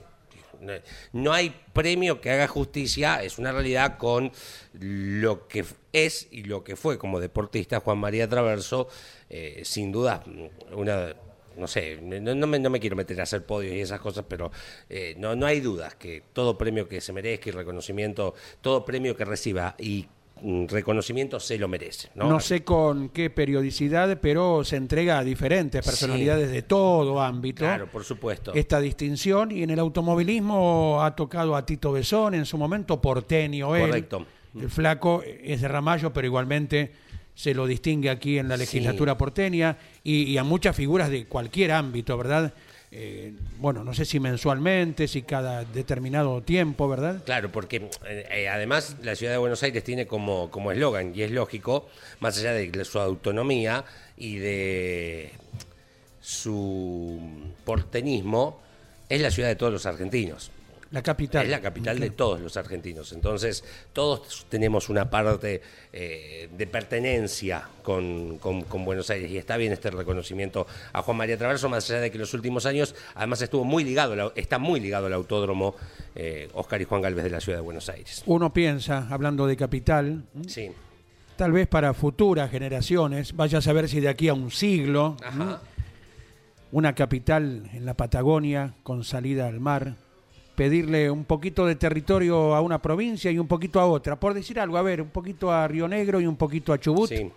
No- 1.12 1.32
hay 1.32 1.54
premio 1.72 2.20
que 2.20 2.30
haga 2.30 2.48
justicia, 2.48 3.22
es 3.22 3.38
una 3.38 3.52
realidad 3.52 3.98
con 3.98 4.32
lo 4.72 5.48
que 5.48 5.64
es 5.92 6.28
y 6.30 6.44
lo 6.44 6.64
que 6.64 6.76
fue 6.76 6.98
como 6.98 7.20
deportista 7.20 7.80
Juan 7.80 7.98
María 7.98 8.28
Traverso, 8.28 8.88
eh, 9.28 9.62
sin 9.64 9.92
duda 9.92 10.22
mm, 10.26 10.78
una 10.78 11.14
no 11.56 11.66
sé, 11.66 11.98
no, 12.02 12.46
me, 12.46 12.58
no 12.58 12.70
me 12.70 12.80
quiero 12.80 12.96
meter 12.96 13.18
a 13.20 13.22
hacer 13.22 13.44
podios 13.44 13.74
y 13.74 13.80
esas 13.80 14.00
cosas, 14.00 14.24
pero 14.28 14.50
eh, 14.88 15.14
no, 15.18 15.34
no 15.34 15.46
hay 15.46 15.60
dudas 15.60 15.94
que 15.94 16.22
todo 16.32 16.58
premio 16.58 16.88
que 16.88 17.00
se 17.00 17.12
merezca 17.12 17.48
y 17.48 17.52
reconocimiento, 17.52 18.34
todo 18.60 18.84
premio 18.84 19.16
que 19.16 19.24
reciba 19.24 19.74
y 19.78 20.06
reconocimiento 20.42 21.40
se 21.40 21.58
lo 21.58 21.68
merece. 21.68 22.10
No, 22.14 22.28
No 22.28 22.40
sé 22.40 22.62
con 22.62 23.08
qué 23.08 23.30
periodicidad, 23.30 24.18
pero 24.20 24.64
se 24.64 24.76
entrega 24.76 25.18
a 25.18 25.24
diferentes 25.24 25.84
personalidades 25.84 26.50
de 26.50 26.62
todo 26.62 27.20
ámbito. 27.20 27.64
Claro, 27.64 27.90
por 27.90 28.04
supuesto. 28.04 28.52
Esta 28.54 28.80
distinción 28.80 29.50
y 29.50 29.62
en 29.62 29.70
el 29.70 29.78
automovilismo 29.78 31.02
ha 31.02 31.16
tocado 31.16 31.56
a 31.56 31.64
Tito 31.64 31.92
Besón, 31.92 32.34
en 32.34 32.44
su 32.44 32.58
momento 32.58 33.00
porteño 33.00 33.74
él. 33.76 33.86
Correcto. 33.86 34.26
El 34.54 34.70
flaco 34.70 35.22
es 35.24 35.60
de 35.60 35.68
Ramallo, 35.68 36.12
pero 36.12 36.26
igualmente 36.26 36.92
se 37.34 37.52
lo 37.52 37.66
distingue 37.66 38.08
aquí 38.08 38.38
en 38.38 38.48
la 38.48 38.56
legislatura 38.56 39.18
porteña 39.18 39.76
y, 40.02 40.22
y 40.22 40.38
a 40.38 40.44
muchas 40.44 40.74
figuras 40.74 41.10
de 41.10 41.26
cualquier 41.26 41.72
ámbito, 41.72 42.16
¿verdad? 42.16 42.54
Eh, 42.92 43.32
bueno, 43.58 43.82
no 43.82 43.94
sé 43.94 44.04
si 44.04 44.20
mensualmente, 44.20 45.08
si 45.08 45.22
cada 45.22 45.64
determinado 45.64 46.40
tiempo, 46.42 46.88
¿verdad? 46.88 47.22
Claro, 47.24 47.50
porque 47.50 47.88
eh, 48.06 48.26
eh, 48.30 48.48
además 48.48 48.96
la 49.02 49.16
ciudad 49.16 49.32
de 49.32 49.38
Buenos 49.38 49.62
Aires 49.62 49.82
tiene 49.82 50.06
como 50.06 50.50
como 50.50 50.70
eslogan, 50.72 51.12
y 51.14 51.22
es 51.22 51.30
lógico, 51.30 51.88
más 52.20 52.38
allá 52.38 52.52
de 52.52 52.84
su 52.84 52.98
autonomía 53.00 53.84
y 54.16 54.36
de 54.36 55.32
su 56.20 57.20
porteñismo, 57.64 58.60
es 59.08 59.20
la 59.20 59.30
ciudad 59.30 59.48
de 59.48 59.56
todos 59.56 59.72
los 59.72 59.86
argentinos. 59.86 60.50
La 60.92 61.02
capital. 61.02 61.44
Es 61.44 61.50
la 61.50 61.60
capital 61.60 61.98
de 61.98 62.10
todos 62.10 62.40
los 62.40 62.56
argentinos. 62.56 63.12
Entonces, 63.12 63.64
todos 63.92 64.46
tenemos 64.48 64.88
una 64.88 65.10
parte 65.10 65.60
eh, 65.92 66.48
de 66.56 66.66
pertenencia 66.68 67.68
con, 67.82 68.38
con- 68.38 68.62
con 68.62 68.84
Buenos 68.84 69.10
Aires. 69.10 69.30
Y 69.30 69.36
está 69.36 69.56
bien 69.56 69.72
este 69.72 69.90
reconocimiento 69.90 70.66
a 70.92 71.02
Juan 71.02 71.16
María 71.16 71.36
Traverso, 71.36 71.68
más 71.68 71.90
allá 71.90 72.00
de 72.00 72.10
que 72.10 72.16
en 72.16 72.20
los 72.20 72.34
últimos 72.34 72.66
años, 72.66 72.94
además, 73.16 73.42
estuvo 73.42 73.64
muy 73.64 73.82
ligado, 73.82 74.32
está 74.36 74.58
muy 74.58 74.78
ligado 74.78 75.06
al 75.06 75.12
autódromo 75.12 75.74
eh, 76.14 76.48
Oscar 76.54 76.80
y 76.80 76.84
Juan 76.84 77.02
Galvez 77.02 77.24
de 77.24 77.30
la 77.30 77.40
ciudad 77.40 77.58
de 77.58 77.62
Buenos 77.64 77.88
Aires. 77.88 78.22
Uno 78.26 78.52
piensa, 78.52 79.08
hablando 79.10 79.46
de 79.48 79.56
capital, 79.56 80.24
Sí. 80.46 80.70
tal 81.36 81.50
vez 81.50 81.66
para 81.66 81.94
futuras 81.94 82.48
generaciones, 82.50 83.34
vaya 83.34 83.58
a 83.58 83.60
saber 83.62 83.88
si 83.88 83.98
de 84.00 84.08
aquí 84.08 84.28
a 84.28 84.34
un 84.34 84.52
siglo, 84.52 85.16
Ajá. 85.24 85.60
una 86.70 86.94
capital 86.94 87.68
en 87.72 87.84
la 87.86 87.94
Patagonia 87.94 88.74
con 88.84 89.02
salida 89.04 89.46
al 89.48 89.58
mar, 89.60 89.96
pedirle 90.56 91.10
un 91.10 91.24
poquito 91.24 91.66
de 91.66 91.76
territorio 91.76 92.54
a 92.54 92.60
una 92.60 92.80
provincia 92.82 93.30
y 93.30 93.38
un 93.38 93.46
poquito 93.46 93.78
a 93.78 93.86
otra, 93.86 94.16
por 94.18 94.34
decir 94.34 94.58
algo, 94.58 94.76
a 94.78 94.82
ver, 94.82 95.00
un 95.02 95.10
poquito 95.10 95.52
a 95.52 95.68
Río 95.68 95.86
Negro 95.86 96.20
y 96.20 96.26
un 96.26 96.36
poquito 96.36 96.72
a 96.72 96.80
Chubut, 96.80 97.08
Sí. 97.10 97.30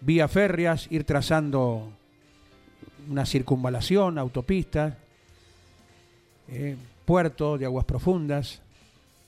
vía 0.00 0.28
férreas, 0.28 0.86
ir 0.90 1.04
trazando 1.04 1.90
una 3.10 3.26
circunvalación, 3.26 4.18
autopistas, 4.18 4.94
eh, 6.48 6.76
puerto 7.04 7.58
de 7.58 7.64
aguas 7.66 7.84
profundas, 7.84 8.62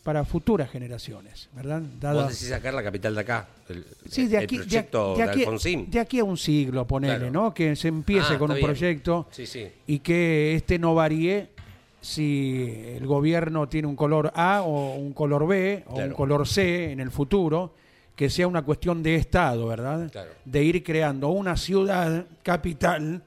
para 0.03 0.25
futuras 0.25 0.70
generaciones, 0.70 1.51
¿verdad? 1.55 1.83
Dada- 2.01 2.23
Vos 2.23 2.33
decís 2.33 2.49
sacar 2.49 2.73
la 2.73 2.83
capital 2.83 3.14
de 3.14 3.20
acá, 3.20 3.49
el, 3.68 3.85
Sí, 4.09 4.27
de 4.29 4.38
aquí, 4.38 4.57
proyecto 4.57 5.12
de 5.14 5.25
de, 5.25 5.31
aquí, 5.31 5.40
Alfonsín. 5.40 5.90
de 5.90 6.01
aquí 6.01 6.18
a 6.20 6.25
un 6.25 6.38
siglo, 6.38 6.87
ponele, 6.87 7.16
Claro. 7.16 7.31
¿no? 7.31 7.53
Que 7.55 7.77
se 7.77 7.88
empiece 7.88 8.35
Ah, 8.35 8.38
con 8.38 8.51
un 8.51 8.57
bien. 8.57 8.66
proyecto 8.66 9.29
Sí, 9.31 9.44
sí. 9.46 9.68
y 9.87 9.99
que 9.99 10.55
este 10.55 10.79
no 10.79 10.94
varíe 10.94 11.51
si 12.00 12.82
el 12.96 13.06
gobierno 13.06 13.68
tiene 13.68 13.86
un 13.88 13.96
color 13.96 14.32
A 14.34 14.62
o 14.62 14.94
un 14.94 15.12
color 15.12 15.46
B 15.46 15.84
o 15.86 15.96
un 15.98 16.10
color 16.12 16.46
C 16.48 16.92
en 16.92 17.00
el 17.00 17.10
futuro, 17.10 17.74
que 18.16 18.28
sea 18.30 18.46
una 18.46 18.62
cuestión 18.62 19.02
de 19.02 19.14
Estado, 19.16 19.66
¿verdad? 19.66 20.10
Claro. 20.10 20.30
De 20.44 20.62
ir 20.62 20.82
creando 20.82 21.28
una 21.28 21.56
ciudad 21.56 22.26
capital 22.42 23.22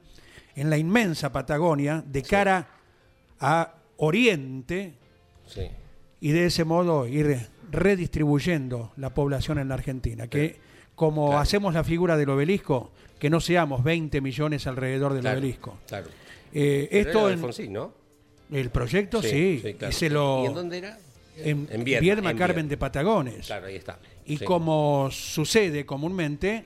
en 0.56 0.70
la 0.70 0.78
inmensa 0.78 1.32
Patagonia 1.32 2.02
de 2.06 2.22
cara 2.22 2.68
a 3.40 3.74
Oriente 3.96 4.94
Sí. 5.46 5.62
y 6.20 6.30
de 6.32 6.46
ese 6.46 6.64
modo 6.64 7.06
ir 7.06 7.48
redistribuyendo 7.70 8.92
la 8.96 9.12
población 9.14 9.58
en 9.58 9.68
la 9.68 9.74
Argentina. 9.74 10.26
Que 10.28 10.56
como 10.94 11.26
Claro. 11.26 11.40
hacemos 11.40 11.74
la 11.74 11.82
figura 11.84 12.16
del 12.16 12.30
obelisco, 12.30 12.92
que 13.18 13.30
no 13.30 13.40
seamos 13.40 13.82
20 13.82 14.20
millones 14.20 14.66
alrededor 14.66 15.12
del 15.14 15.26
obelisco. 15.26 15.78
Claro. 15.88 16.06
Eh, 16.52 16.88
esto 16.92 17.28
en 17.28 17.34
Alfonsín, 17.34 17.72
¿no? 17.72 17.92
El 18.52 18.70
proyecto 18.70 19.22
sí, 19.22 19.60
claro. 19.78 19.90
y 19.90 19.92
se 19.94 20.10
lo 20.10 20.42
¿Y 20.44 20.46
en 20.46 20.54
dónde 20.54 20.78
era? 20.78 20.98
en, 21.36 21.68
en 21.70 22.36
Carmen 22.36 22.68
de 22.68 22.76
Patagones. 22.76 23.46
Claro, 23.46 23.66
ahí 23.66 23.76
está. 23.76 23.98
Y 24.26 24.36
Sí. 24.38 24.44
como 24.44 25.08
sucede 25.10 25.84
comúnmente, 25.84 26.64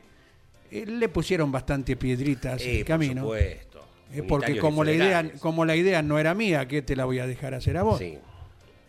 eh, 0.70 0.84
le 0.86 1.08
pusieron 1.08 1.50
bastante 1.50 1.96
piedritas 1.96 2.60
en 2.62 2.68
Eh, 2.68 2.72
el 2.72 2.78
por 2.80 2.86
camino. 2.86 3.22
supuesto. 3.22 3.84
eh, 4.12 4.22
porque 4.22 4.58
como 4.58 4.84
la 4.84 4.92
idea 4.92 5.32
como 5.40 5.64
la 5.64 5.76
idea 5.76 6.02
no 6.02 6.18
era 6.18 6.34
mía, 6.34 6.66
¿qué 6.68 6.82
te 6.82 6.94
la 6.96 7.04
voy 7.04 7.18
a 7.18 7.26
dejar 7.26 7.54
hacer 7.54 7.76
a 7.76 7.82
vos? 7.82 7.98
Sí. 7.98 8.18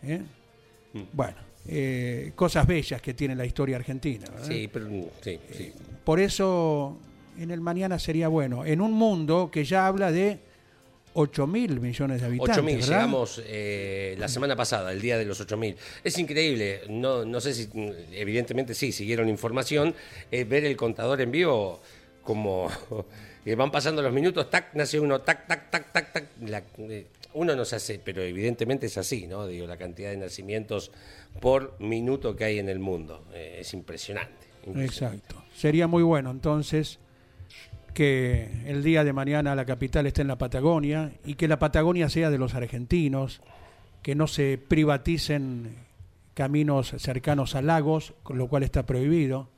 ¿Eh? 0.02 0.22
Mm. 0.92 1.00
Bueno, 1.12 1.36
eh, 1.66 2.32
cosas 2.34 2.66
bellas 2.66 3.00
que 3.02 3.14
tiene 3.14 3.34
la 3.34 3.44
historia 3.44 3.76
argentina. 3.76 4.26
¿verdad? 4.30 4.46
Sí, 4.48 4.68
pero 4.72 4.88
sí, 5.22 5.38
sí. 5.52 5.72
Por 6.04 6.20
eso 6.20 6.96
en 7.38 7.50
el 7.50 7.60
mañana 7.60 7.98
sería 7.98 8.28
bueno. 8.28 8.64
En 8.64 8.80
un 8.80 8.92
mundo 8.92 9.50
que 9.52 9.64
ya 9.64 9.86
habla 9.86 10.10
de 10.10 10.38
8 11.14 11.46
mil 11.46 11.80
millones 11.80 12.20
de 12.20 12.26
habitantes. 12.26 12.56
8.000, 12.58 12.64
¿verdad? 12.64 12.86
llegamos 12.86 13.42
eh, 13.44 14.14
la 14.18 14.28
semana 14.28 14.54
pasada, 14.56 14.92
el 14.92 15.00
día 15.00 15.18
de 15.18 15.24
los 15.24 15.40
8.000. 15.46 15.76
Es 16.04 16.18
increíble, 16.18 16.82
no, 16.88 17.24
no 17.24 17.40
sé 17.40 17.54
si, 17.54 17.68
evidentemente 18.12 18.74
sí, 18.74 18.92
siguieron 18.92 19.28
información, 19.28 19.94
eh, 20.30 20.44
ver 20.44 20.64
el 20.64 20.76
contador 20.76 21.20
en 21.20 21.30
vivo 21.32 21.80
como 22.22 22.70
eh, 23.44 23.54
van 23.54 23.70
pasando 23.70 24.02
los 24.02 24.12
minutos, 24.12 24.48
tac, 24.50 24.74
nace 24.74 25.00
uno, 25.00 25.20
tac, 25.22 25.46
tac, 25.46 25.70
tac, 25.70 25.92
tac, 25.92 26.12
tac. 26.12 26.24
la- 26.46 26.62
eh, 26.78 27.06
uno 27.34 27.54
no 27.54 27.64
se 27.64 27.76
hace, 27.76 28.00
pero 28.04 28.22
evidentemente 28.22 28.86
es 28.86 28.98
así, 28.98 29.26
¿no? 29.28 29.46
Digo, 29.46 29.66
la 29.66 29.76
cantidad 29.76 30.10
de 30.10 30.16
nacimientos 30.16 30.90
por 31.40 31.76
minuto 31.80 32.34
que 32.34 32.44
hay 32.44 32.58
en 32.58 32.68
el 32.68 32.80
mundo. 32.80 33.24
es 33.34 33.72
impresionante. 33.72 34.46
impresionante. 34.66 35.18
Exacto. 35.26 35.44
Sería 35.56 35.86
muy 35.86 36.02
bueno 36.02 36.30
entonces 36.32 36.98
que 37.90 38.64
el 38.66 38.82
día 38.82 39.04
de 39.04 39.12
mañana 39.12 39.54
la 39.54 39.64
capital 39.64 40.06
esté 40.06 40.22
en 40.22 40.28
la 40.28 40.38
Patagonia 40.38 41.12
y 41.24 41.34
que 41.34 41.48
la 41.48 41.58
Patagonia 41.58 42.08
sea 42.08 42.30
de 42.30 42.38
los 42.38 42.54
argentinos, 42.54 43.40
que 44.02 44.14
no 44.14 44.26
se 44.26 44.58
privaticen 44.58 45.76
caminos 46.34 46.94
cercanos 46.98 47.54
a 47.54 47.62
lagos, 47.62 48.14
lo 48.28 48.48
cual 48.48 48.62
está 48.62 48.86
prohibido, 48.86 49.48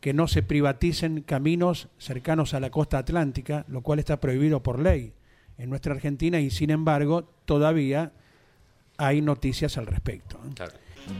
que 0.00 0.12
no 0.12 0.28
se 0.28 0.42
privaticen 0.42 1.22
caminos 1.22 1.88
cercanos 1.98 2.54
a 2.54 2.60
la 2.60 2.70
costa 2.70 2.98
atlántica, 2.98 3.64
lo 3.68 3.82
cual 3.82 3.98
está 3.98 4.20
prohibido 4.20 4.62
por 4.62 4.78
ley 4.78 5.12
en 5.58 5.70
nuestra 5.70 5.92
Argentina 5.92 6.40
y 6.40 6.50
sin 6.50 6.70
embargo 6.70 7.24
todavía 7.44 8.12
hay 8.96 9.20
noticias 9.20 9.76
al 9.76 9.86
respecto. 9.86 10.40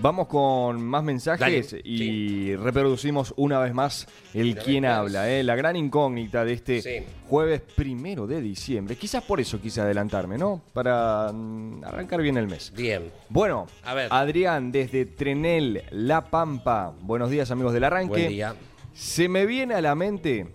Vamos 0.01 0.27
con 0.29 0.83
más 0.85 1.03
mensajes 1.03 1.71
Dale, 1.73 1.83
y 1.85 2.55
reproducimos 2.57 3.33
una 3.37 3.59
vez 3.59 3.73
más 3.75 4.07
el 4.35 4.55
vez 4.55 4.65
más. 4.91 4.99
habla, 4.99 5.31
¿eh? 5.31 5.43
la 5.43 5.57
gran 5.57 5.77
incógnita 5.77 6.45
de 6.45 6.53
este 6.53 6.83
Sí. 6.83 7.05
jueves 7.29 7.63
primero 7.75 8.27
de 8.27 8.41
diciembre. 8.41 8.97
Quizás 8.97 9.25
por 9.25 9.41
eso 9.41 9.61
quise 9.61 9.81
adelantarme, 9.81 10.37
¿no? 10.39 10.63
Para 10.73 11.31
mm, 11.33 11.85
arrancar 11.85 12.21
bien 12.23 12.37
el 12.37 12.47
mes. 12.49 12.73
Bien. 12.77 13.11
Bueno, 13.29 13.67
A 13.85 13.95
ver. 13.95 14.09
Adrián 14.13 14.71
desde 14.71 15.07
Trenel, 15.07 15.83
La 15.91 16.23
Pampa. 16.31 16.95
Buenos 17.01 17.31
días 17.31 17.51
amigos 17.51 17.73
del 17.73 17.85
arranque. 17.85 18.09
Buen 18.13 18.29
día. 18.29 18.55
Se 18.93 19.29
me 19.29 19.47
viene 19.47 19.75
a 19.75 19.81
la 19.81 19.95
mente 19.95 20.47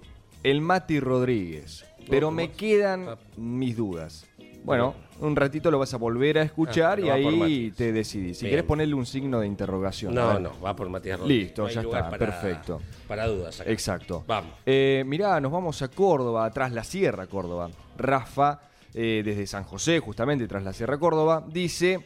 el 0.44 0.62
Mati 0.62 1.00
Rodríguez, 1.00 1.86
pero 2.10 2.28
¿cómo 2.28 2.38
me 2.38 2.52
quedan 2.52 3.08
Ah. 3.10 3.18
mis 3.38 3.76
dudas. 3.78 4.26
Bueno, 4.64 4.96
un 5.20 5.36
ratito 5.36 5.70
lo 5.72 5.80
vas 5.80 5.94
a 5.94 5.98
volver 5.98 6.38
a 6.40 6.44
escuchar 6.44 7.00
Ah, 7.00 7.02
y 7.06 7.10
ahí 7.10 7.72
te 7.76 7.92
decidís. 7.92 8.38
Si 8.38 8.46
Bien. 8.46 8.52
querés 8.54 8.66
ponerle 8.66 8.94
un 8.96 9.06
signo 9.06 9.40
de 9.40 9.48
interrogación. 9.48 10.14
No, 10.14 10.40
no, 10.40 10.52
va 10.62 10.76
por 10.76 10.90
Matías 10.90 11.20
Rodríguez. 11.20 11.46
Listo, 11.48 11.62
No 11.64 11.70
ya 11.70 11.82
está, 11.82 12.10
para- 12.10 12.18
perfecto. 12.18 12.82
Para 13.08 13.28
dudas. 13.28 13.62
acá. 13.62 13.70
Exacto. 13.72 14.24
Vamos. 14.28 14.54
Eh, 14.66 15.04
mirá, 15.06 15.40
nos 15.40 15.52
vamos 15.52 15.82
a 15.82 15.88
Córdoba, 15.88 16.50
tras 16.52 16.72
la 16.72 16.84
Sierra 16.84 17.28
Córdoba. 17.28 17.70
Rafa, 17.98 18.62
eh, 18.94 19.22
desde 19.24 19.48
San 19.48 19.64
José, 19.64 20.00
justamente 20.00 20.48
tras 20.48 20.64
la 20.64 20.74
Sierra 20.74 20.98
Córdoba, 20.98 21.44
dice: 21.48 22.06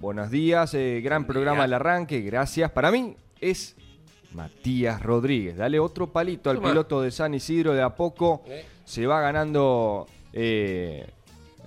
Buenos 0.00 0.30
días, 0.30 0.74
eh, 0.74 1.00
gran 1.02 1.26
programa 1.26 1.58
día. 1.58 1.64
al 1.64 1.72
arranque, 1.74 2.20
gracias. 2.22 2.70
Para 2.70 2.90
mí 2.90 3.16
es 3.40 3.76
Matías 4.32 5.02
Rodríguez. 5.02 5.56
Dale 5.56 5.78
otro 5.80 6.08
palito 6.12 6.50
al 6.50 6.56
Toma. 6.56 6.68
piloto 6.68 7.02
de 7.02 7.10
San 7.10 7.34
Isidro, 7.34 7.72
de 7.74 7.82
a 7.82 7.94
poco 7.94 8.42
Eh. 8.46 8.64
se 8.84 9.06
va 9.06 9.20
ganando 9.20 10.06
eh, 10.32 11.06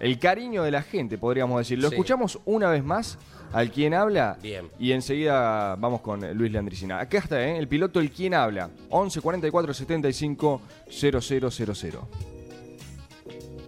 el 0.02 0.20
cariño 0.20 0.64
de 0.64 0.72
la 0.72 0.82
gente, 0.82 1.18
podríamos 1.18 1.58
decir. 1.60 1.80
Lo 1.80 1.88
Sí. 1.90 1.96
escuchamos 1.96 2.40
una 2.46 2.70
vez 2.70 2.84
más 2.84 3.18
al 3.54 3.70
quien 3.72 3.94
habla 3.94 4.38
Bien. 4.42 4.68
y 4.80 4.92
enseguida 4.94 5.76
vamos 5.76 6.02
con 6.02 6.20
Luis 6.38 6.52
Landricina. 6.52 7.00
Acá 7.00 7.20
está, 7.20 7.42
¿eh? 7.42 7.58
el 7.58 7.68
piloto 7.68 8.00
El 8.00 8.10
Quien 8.12 8.34
Habla. 8.34 8.70
11 8.90 9.22
44 9.22 9.74
75 9.74 10.62
0000. 10.90 12.00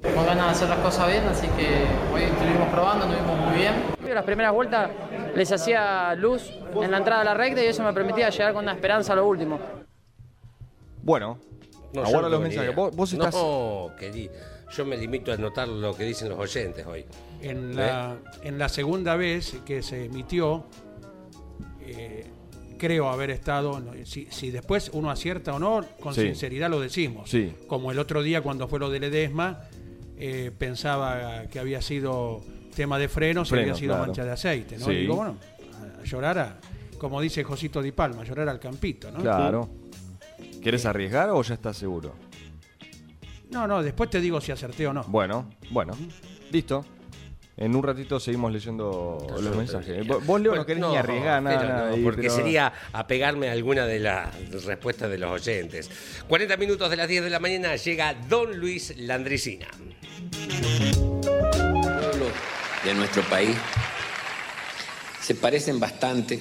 Tenemos 0.01 0.25
ganas 0.25 0.45
de 0.45 0.51
hacer 0.51 0.69
las 0.69 0.79
cosas 0.79 1.07
bien, 1.07 1.23
así 1.27 1.47
que 1.47 1.85
hoy 2.13 2.23
estuvimos 2.23 2.67
probando, 2.69 3.05
estuvimos 3.05 3.39
muy 3.47 3.57
bien. 3.57 3.73
Las 4.13 4.25
primeras 4.25 4.53
vueltas 4.53 4.89
les 5.35 5.51
hacía 5.51 6.13
luz 6.15 6.51
en 6.81 6.91
la 6.91 6.97
entrada 6.97 7.19
de 7.19 7.25
la 7.25 7.33
recta 7.33 7.63
y 7.63 7.67
eso 7.67 7.83
me 7.83 7.93
permitía 7.93 8.29
llegar 8.29 8.53
con 8.53 8.63
una 8.63 8.73
esperanza 8.73 9.13
a 9.13 9.15
lo 9.15 9.25
último. 9.27 9.59
Bueno, 11.01 11.37
No, 11.93 12.03
no 12.09 12.27
los 12.29 12.41
mensajes. 12.41 12.75
Vos, 12.75 12.95
vos 12.95 13.13
estás. 13.13 13.33
No, 13.35 13.91
querí- 13.99 14.29
yo 14.71 14.85
me 14.85 14.97
limito 14.97 15.31
a 15.31 15.35
anotar 15.35 15.67
lo 15.67 15.95
que 15.95 16.03
dicen 16.03 16.29
los 16.29 16.39
oyentes 16.39 16.85
hoy. 16.85 17.05
En 17.41 17.75
la, 17.75 18.17
en 18.43 18.57
la 18.57 18.69
segunda 18.69 19.15
vez 19.15 19.57
que 19.65 19.81
se 19.83 20.05
emitió, 20.05 20.65
eh, 21.81 22.25
creo 22.77 23.09
haber 23.09 23.29
estado, 23.31 23.81
si, 24.05 24.27
si 24.29 24.51
después 24.51 24.89
uno 24.93 25.09
acierta 25.09 25.53
o 25.53 25.59
no, 25.59 25.85
con 25.99 26.13
Sí. 26.13 26.21
sinceridad 26.21 26.69
lo 26.69 26.79
decimos. 26.79 27.29
Sí. 27.29 27.53
Como 27.67 27.91
el 27.91 27.99
otro 27.99 28.23
día 28.23 28.41
cuando 28.41 28.67
fue 28.67 28.79
lo 28.79 28.89
de 28.89 28.99
Ledesma, 28.99 29.61
eh, 30.17 30.51
pensaba 30.57 31.47
que 31.47 31.59
había 31.59 31.81
sido 31.81 32.41
tema 32.75 32.97
de 32.97 33.07
frenos 33.07 33.49
y 33.49 33.51
Freno, 33.51 33.63
había 33.63 33.75
sido 33.75 33.93
claro. 33.93 34.05
mancha 34.07 34.25
de 34.25 34.31
aceite. 34.31 34.77
¿no? 34.77 34.85
Sí. 34.85 34.91
Y 34.91 34.95
digo, 35.01 35.15
bueno, 35.15 35.37
a, 36.01 36.03
llorar, 36.03 36.39
a- 36.39 36.59
como 36.97 37.19
dice 37.21 37.43
Josito 37.43 37.81
Di 37.81 37.91
Palma, 37.91 38.23
llorar 38.23 38.49
al 38.49 38.59
campito. 38.59 39.11
¿no? 39.11 39.19
Claro. 39.19 39.69
¿Quieres 40.61 40.85
arriesgar 40.85 41.29
o 41.29 41.41
ya 41.41 41.53
estás 41.55 41.77
seguro? 41.77 42.13
No, 43.53 43.67
no, 43.67 43.83
después 43.83 44.09
te 44.09 44.19
digo 44.19 44.41
si 44.41 44.51
acerté 44.51 44.87
o 44.87 44.93
no. 44.93 45.03
Bueno, 45.03 45.49
bueno. 45.69 45.95
Listo. 46.51 46.85
En 47.55 47.75
un 47.75 47.83
ratito 47.83 48.19
seguimos 48.19 48.51
leyendo 48.51 49.27
los 49.39 49.55
mensajes. 49.55 50.07
Vos, 50.07 50.41
Leo, 50.41 50.55
no 50.55 50.63
Bueno, 50.63 50.65
querés 50.65 50.83
ni 50.83 50.95
arriesgar 50.95 51.43
nada. 51.43 51.87
no, 51.89 51.93
ahí, 51.93 52.03
porque 52.03 52.23
pero- 52.23 52.35
sería 52.35 52.73
apegarme 52.93 53.49
a 53.49 53.51
alguna 53.51 53.85
de 53.85 53.99
las 53.99 54.33
respuestas 54.65 55.11
de 55.11 55.19
los 55.19 55.29
oyentes. 55.29 55.87
40 56.27 56.57
minutos 56.57 56.89
de 56.89 56.95
las 56.95 57.07
10 57.07 57.23
de 57.23 57.29
la 57.29 57.39
mañana 57.39 57.75
llega 57.75 58.15
Don 58.27 58.57
Luis 58.59 58.95
Landricina. 58.97 59.67
pueblos 61.11 62.31
de 62.83 62.93
nuestro 62.95 63.21
país 63.23 63.55
se 65.21 65.35
parecen 65.35 65.79
bastante. 65.79 66.39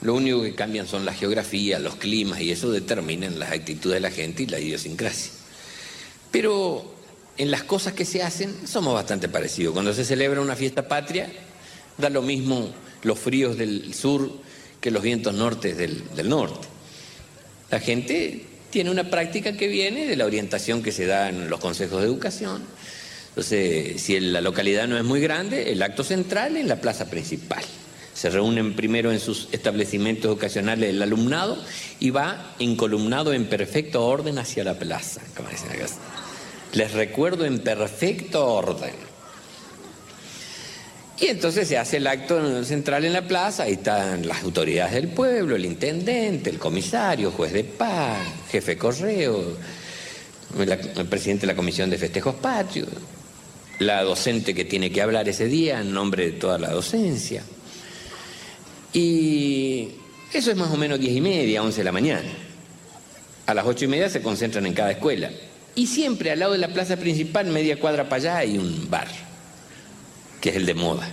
Lo 0.00 0.14
único 0.14 0.42
que 0.42 0.54
cambian 0.54 0.86
son 0.86 1.04
la 1.04 1.12
geografía, 1.12 1.78
los 1.78 1.96
climas 1.96 2.40
y 2.40 2.50
eso 2.50 2.70
determinan 2.70 3.38
las 3.38 3.52
actitudes 3.52 3.94
de 3.96 4.00
la 4.00 4.10
gente 4.10 4.42
y 4.42 4.46
la 4.46 4.58
idiosincrasia. 4.58 5.32
Pero 6.34 6.84
en 7.38 7.48
las 7.52 7.62
cosas 7.62 7.92
que 7.92 8.04
se 8.04 8.20
hacen 8.20 8.66
somos 8.66 8.92
bastante 8.92 9.28
parecidos. 9.28 9.72
Cuando 9.72 9.94
se 9.94 10.04
celebra 10.04 10.40
una 10.40 10.56
fiesta 10.56 10.88
patria, 10.88 11.28
da 11.96 12.10
lo 12.10 12.22
mismo 12.22 12.70
los 13.04 13.20
fríos 13.20 13.56
del 13.56 13.94
sur 13.94 14.32
que 14.80 14.90
los 14.90 15.00
vientos 15.00 15.32
nortes 15.32 15.76
del, 15.76 16.28
norte. 16.28 16.66
La 17.70 17.78
gente 17.78 18.46
tiene 18.68 18.90
una 18.90 19.08
práctica 19.08 19.56
que 19.56 19.68
viene 19.68 20.08
de 20.08 20.16
la 20.16 20.26
orientación 20.26 20.82
que 20.82 20.90
se 20.90 21.06
da 21.06 21.28
en 21.28 21.48
los 21.48 21.60
consejos 21.60 22.00
de 22.00 22.08
educación. 22.08 22.64
Entonces, 23.28 24.02
si 24.02 24.18
la 24.18 24.40
localidad 24.40 24.88
no 24.88 24.98
es 24.98 25.04
muy 25.04 25.20
grande, 25.20 25.70
el 25.70 25.80
acto 25.84 26.02
central 26.02 26.56
es 26.56 26.66
la 26.66 26.80
plaza 26.80 27.08
principal. 27.08 27.62
Se 28.12 28.28
reúnen 28.28 28.74
primero 28.74 29.12
en 29.12 29.20
sus 29.20 29.48
establecimientos 29.52 30.24
educacionales 30.24 30.90
el 30.90 31.00
alumnado 31.00 31.62
y 32.00 32.10
va 32.10 32.56
encolumnado 32.58 33.32
en 33.32 33.46
perfecto 33.46 34.04
orden 34.04 34.38
hacia 34.38 34.64
la 34.64 34.76
plaza, 34.76 35.20
como 35.36 35.48
dicen. 35.48 35.68
Les 36.74 36.92
recuerdo 36.92 37.44
en 37.44 37.60
perfecto 37.60 38.46
orden. 38.46 38.92
Y 41.20 41.26
entonces 41.26 41.68
se 41.68 41.78
hace 41.78 41.98
el 41.98 42.06
acto 42.08 42.64
central 42.64 43.04
en 43.04 43.12
la 43.12 43.26
plaza, 43.26 43.62
ahí 43.62 43.74
están 43.74 44.26
las 44.26 44.42
autoridades 44.42 44.94
del 44.94 45.08
pueblo, 45.08 45.54
el 45.54 45.64
intendente, 45.64 46.50
el 46.50 46.58
comisario, 46.58 47.30
juez 47.30 47.52
de 47.52 47.62
paz, 47.62 48.18
jefe 48.50 48.76
correo, 48.76 49.56
el 50.58 51.06
presidente 51.06 51.42
de 51.42 51.52
la 51.52 51.56
comisión 51.56 51.88
de 51.88 51.98
festejos 51.98 52.34
patrios, 52.34 52.88
la 53.78 54.02
docente 54.02 54.52
que 54.52 54.64
tiene 54.64 54.90
que 54.90 55.00
hablar 55.00 55.28
ese 55.28 55.46
día 55.46 55.80
en 55.80 55.94
nombre 55.94 56.26
de 56.26 56.32
toda 56.32 56.58
la 56.58 56.70
docencia. 56.70 57.44
Y 58.92 59.90
Eso 60.32 60.50
es 60.50 60.56
más 60.56 60.72
o 60.72 60.76
menos 60.76 60.98
10 60.98 61.16
y 61.16 61.20
media, 61.20 61.62
11 61.62 61.78
de 61.78 61.84
la 61.84 61.92
mañana. 61.92 62.28
A 63.46 63.54
las 63.54 63.64
8 63.64 63.84
y 63.84 63.88
media 63.88 64.08
se 64.08 64.20
concentran 64.20 64.66
en 64.66 64.74
cada 64.74 64.90
escuela. 64.90 65.30
Y 65.74 65.86
siempre 65.86 66.30
al 66.30 66.38
lado 66.38 66.52
de 66.52 66.58
la 66.58 66.68
plaza 66.68 66.96
principal, 66.96 67.46
media 67.46 67.78
cuadra 67.78 68.08
para 68.08 68.16
allá, 68.16 68.36
hay 68.38 68.58
un 68.58 68.88
bar, 68.88 69.08
que 70.40 70.50
es 70.50 70.56
el 70.56 70.66
de 70.66 70.74
moda, 70.74 71.08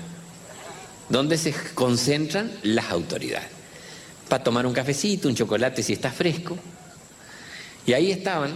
donde 1.09 1.37
se 1.37 1.53
concentran 1.73 2.51
las 2.63 2.91
autoridades. 2.91 3.47
Para 4.29 4.43
tomar 4.43 4.65
un 4.65 4.73
cafecito, 4.73 5.27
un 5.27 5.35
chocolate 5.35 5.83
si 5.83 5.93
está 5.93 6.11
fresco. 6.11 6.57
Y 7.85 7.93
ahí 7.93 8.11
estaban. 8.11 8.51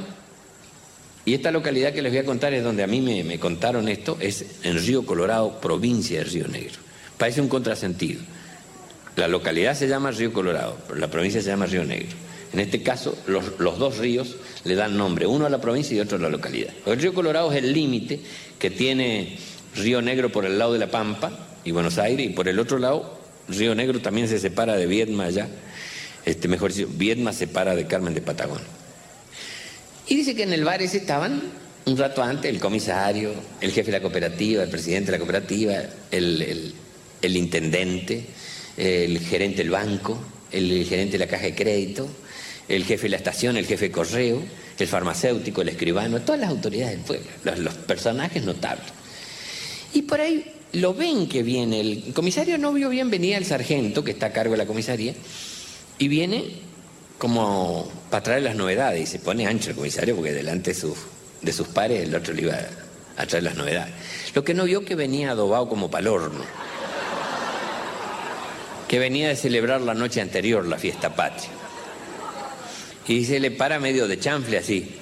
Y 1.26 1.34
esta 1.34 1.50
localidad 1.50 1.92
que 1.92 2.04
les 2.04 2.12
voy 2.12 2.20
a 2.20 2.26
contar 2.26 2.54
es 2.54 2.64
donde 2.64 2.84
a 2.84 2.88
mí 2.88 3.02
me, 3.02 3.24
me 3.24 3.40
contaron 3.40 3.90
esto, 3.90 4.18
es 4.20 4.46
en 4.62 4.78
Río 4.78 5.06
Colorado, 5.06 5.60
provincia 5.60 6.20
de 6.20 6.26
Río 6.26 6.48
Negro. 6.48 6.76
Parece 7.18 7.42
un 7.42 7.50
contrasentido. 7.50 8.22
La 9.16 9.28
localidad 9.28 9.76
se 9.76 9.88
llama 9.88 10.12
Río 10.12 10.32
Colorado, 10.32 10.78
pero 10.88 11.00
la 11.00 11.10
provincia 11.10 11.42
se 11.42 11.48
llama 11.48 11.66
Río 11.66 11.84
Negro. 11.84 12.16
En 12.56 12.62
este 12.62 12.82
caso, 12.82 13.18
los, 13.28 13.60
dos 13.60 13.98
ríos 13.98 14.38
le 14.64 14.76
dan 14.76 14.96
nombre, 14.96 15.28
uno 15.28 15.46
a 15.46 15.50
la 15.50 15.60
provincia 15.60 15.94
y 15.94 16.00
otro 16.00 16.18
a 16.18 16.22
la 16.22 16.30
localidad. 16.30 16.70
El 16.86 17.02
río 17.02 17.14
Colorado 17.14 17.52
es 17.52 17.58
el 17.58 17.74
límite 17.74 18.22
que 18.58 18.72
tiene 18.72 19.38
Río 19.76 20.02
Negro 20.02 20.32
por 20.32 20.46
el 20.46 20.58
lado 20.58 20.72
de 20.72 20.80
La 20.80 20.90
Pampa 20.90 21.38
y 21.66 21.72
Buenos 21.72 21.98
Aires, 21.98 22.26
y 22.26 22.30
por 22.30 22.48
el 22.48 22.58
otro 22.58 22.80
lado, 22.80 23.20
Río 23.50 23.76
Negro 23.76 24.00
también 24.00 24.30
se 24.30 24.40
separa 24.40 24.78
de 24.78 24.86
Viedma 24.86 25.26
allá. 25.26 25.50
Este, 26.24 26.48
mejor 26.48 26.72
dicho, 26.72 26.88
Viedma 26.90 27.34
separa 27.34 27.76
de 27.76 27.88
Carmen 27.88 28.14
de 28.14 28.22
Patagón. 28.22 28.62
Y 30.08 30.16
dice 30.16 30.34
que 30.34 30.44
en 30.44 30.54
el 30.54 30.64
bar 30.64 30.82
ese 30.82 31.00
estaban 31.00 31.42
un 31.84 31.98
rato 31.98 32.24
antes 32.24 32.50
el 32.50 32.62
comisario, 32.62 33.34
el 33.60 33.72
jefe 33.74 33.92
de 33.92 33.98
la 33.98 34.02
cooperativa, 34.02 34.64
el 34.64 34.70
presidente 34.70 35.08
de 35.08 35.18
la 35.18 35.18
cooperativa, 35.18 35.76
el 36.10 36.74
intendente, 37.22 38.28
el 38.78 39.20
gerente 39.20 39.58
del 39.58 39.72
banco, 39.72 40.18
el 40.54 40.86
gerente 40.86 41.18
de 41.18 41.26
la 41.26 41.28
caja 41.28 41.44
de 41.44 41.54
crédito, 41.54 42.08
el 42.68 42.84
jefe 42.86 43.04
de 43.04 43.10
la 43.10 43.18
estación, 43.18 43.58
el 43.58 43.66
jefe 43.66 43.86
de 43.86 43.92
correo, 43.92 44.42
el 44.78 44.88
farmacéutico, 44.88 45.62
el 45.62 45.70
escribano, 45.70 46.22
todas 46.22 46.42
las 46.42 46.50
autoridades 46.50 46.98
del 46.98 47.06
pueblo, 47.06 47.64
los, 47.64 47.74
personajes 47.76 48.44
notables. 48.44 48.88
Y 49.94 50.04
por 50.04 50.20
ahí 50.20 50.54
lo 50.74 50.94
ven 50.94 51.30
que 51.30 51.44
viene, 51.44 51.80
el 51.80 52.14
comisario 52.14 52.58
no 52.58 52.74
vio 52.74 52.90
bien, 52.90 53.10
venía 53.10 53.38
el 53.38 53.46
sargento 53.46 54.04
que 54.04 54.12
está 54.12 54.28
a 54.28 54.32
cargo 54.34 54.54
de 54.54 54.58
la 54.58 54.66
comisaría, 54.66 55.14
y 55.98 56.08
viene 56.08 56.44
como 57.18 57.90
para 58.10 58.24
traer 58.24 58.44
las 58.44 58.56
novedades, 58.56 59.02
y 59.02 59.06
se 59.06 59.20
pone 59.20 59.48
ancho 59.48 59.70
el 59.70 59.76
comisario 59.76 60.16
porque 60.16 60.34
delante 60.34 60.74
de 60.74 60.80
sus, 60.80 60.98
de 61.42 61.54
sus 61.54 61.68
pares 61.68 62.04
el 62.04 62.14
otro 62.14 62.34
le 62.34 62.42
iba 62.42 62.56
a, 62.56 63.22
a 63.22 63.26
traer 63.26 63.44
las 63.44 63.56
novedades. 63.56 63.94
Lo 64.34 64.44
que 64.44 64.54
no 64.54 64.66
vio 64.66 64.84
que 64.84 64.96
venía 64.96 65.32
adobado 65.32 65.70
como 65.70 65.90
pal 65.90 66.08
horno, 66.08 66.44
que 68.90 69.00
venía 69.00 69.30
de 69.30 69.36
celebrar 69.36 69.82
la 69.82 69.94
noche 69.94 70.20
anterior 70.20 70.66
la 70.66 70.78
fiesta 70.78 71.16
patria. 71.16 71.55
Y 73.08 73.26
se 73.26 73.40
le 73.40 73.52
para 73.52 73.80
medio 73.80 74.08
de 74.08 74.20
chanfle 74.20 74.58
así. 74.58 74.96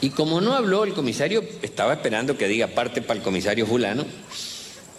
Y 0.00 0.10
como 0.10 0.40
no 0.42 0.52
habló 0.52 0.84
el 0.84 0.92
comisario, 0.92 1.42
estaba 1.62 1.94
esperando 1.94 2.36
que 2.36 2.46
diga 2.46 2.66
parte 2.66 3.00
para 3.00 3.18
el 3.18 3.24
comisario 3.24 3.66
fulano, 3.66 4.04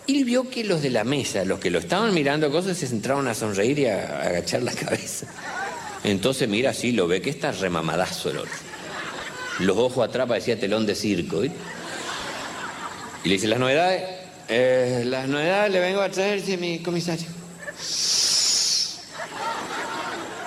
y 0.07 0.23
vio 0.23 0.49
que 0.49 0.63
los 0.63 0.81
de 0.81 0.89
la 0.89 1.03
mesa, 1.03 1.45
los 1.45 1.59
que 1.59 1.69
lo 1.69 1.79
estaban 1.79 2.13
mirando 2.13 2.51
cosas, 2.51 2.77
se 2.77 2.87
centraron 2.87 3.27
a 3.27 3.33
sonreír 3.33 3.79
y 3.79 3.85
a, 3.87 4.21
agachar 4.21 4.63
la 4.63 4.71
cabeza. 4.73 5.27
Entonces 6.03 6.47
mira 6.47 6.71
así, 6.71 6.91
lo 6.91 7.07
ve 7.07 7.21
que 7.21 7.29
está 7.31 7.51
remamadazo 7.51 8.29
el 8.29 8.37
otro. 8.39 8.51
Los 9.59 9.77
ojos 9.77 10.07
atrás 10.07 10.27
parecía 10.27 10.59
telón 10.59 10.85
de 10.85 10.95
circo. 10.95 11.43
Y 11.43 11.49
le 13.23 13.33
dice, 13.33 13.47
las 13.47 13.59
novedades, 13.59 14.03
"Eh, 14.47 15.03
las 15.05 15.27
novedades 15.27 15.71
le 15.71 15.79
vengo 15.79 16.01
a 16.01 16.09
traer, 16.09 16.41
mi 16.59 16.79
comisario. 16.79 17.34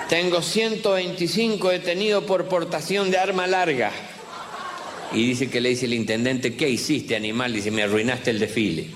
Tengo 0.09 0.41
125 0.41 1.69
detenidos 1.69 2.23
por 2.23 2.45
portación 2.45 3.11
de 3.11 3.17
arma 3.19 3.45
larga. 3.45 3.91
Y 5.11 5.27
dice 5.27 5.49
que 5.49 5.61
le 5.61 5.69
dice 5.69 5.85
el 5.85 5.93
intendente, 5.93 6.55
¿qué 6.55 6.69
hiciste, 6.69 7.15
animal? 7.15 7.53
Dice, 7.53 7.71
me 7.71 7.83
arruinaste 7.83 8.31
el 8.31 8.39
desfile. 8.39 8.87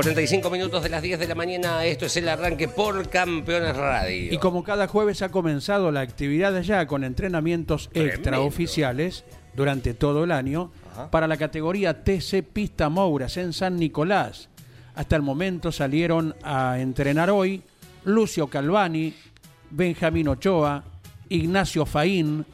45 0.00 0.48
minutos 0.48 0.82
de 0.82 0.88
las 0.88 1.02
10 1.02 1.18
de 1.18 1.28
la 1.28 1.34
mañana, 1.34 1.84
esto 1.84 2.06
es 2.06 2.16
el 2.16 2.26
arranque 2.26 2.68
por 2.68 3.10
Campeones 3.10 3.76
Radio. 3.76 4.32
Y 4.32 4.38
como 4.38 4.64
cada 4.64 4.88
jueves 4.88 5.20
ha 5.20 5.28
comenzado 5.28 5.92
la 5.92 6.00
actividad 6.00 6.56
allá 6.56 6.86
con 6.86 7.04
entrenamientos 7.04 7.90
Tremendo. 7.90 8.14
extraoficiales 8.14 9.24
durante 9.54 9.92
todo 9.92 10.24
el 10.24 10.32
año 10.32 10.72
para 11.10 11.26
la 11.26 11.36
categoría 11.36 12.02
TC 12.02 12.42
Pista 12.50 12.88
Mouras 12.88 13.36
en 13.36 13.52
San 13.52 13.76
Nicolás. 13.76 14.48
Hasta 14.94 15.16
el 15.16 15.22
momento 15.22 15.70
salieron 15.70 16.34
a 16.42 16.78
entrenar 16.78 17.28
hoy 17.28 17.62
Lucio 18.04 18.46
Calvani, 18.46 19.12
Benjamín 19.68 20.28
Ochoa, 20.28 20.82
Ignacio 21.28 21.84
Faín, 21.84 22.46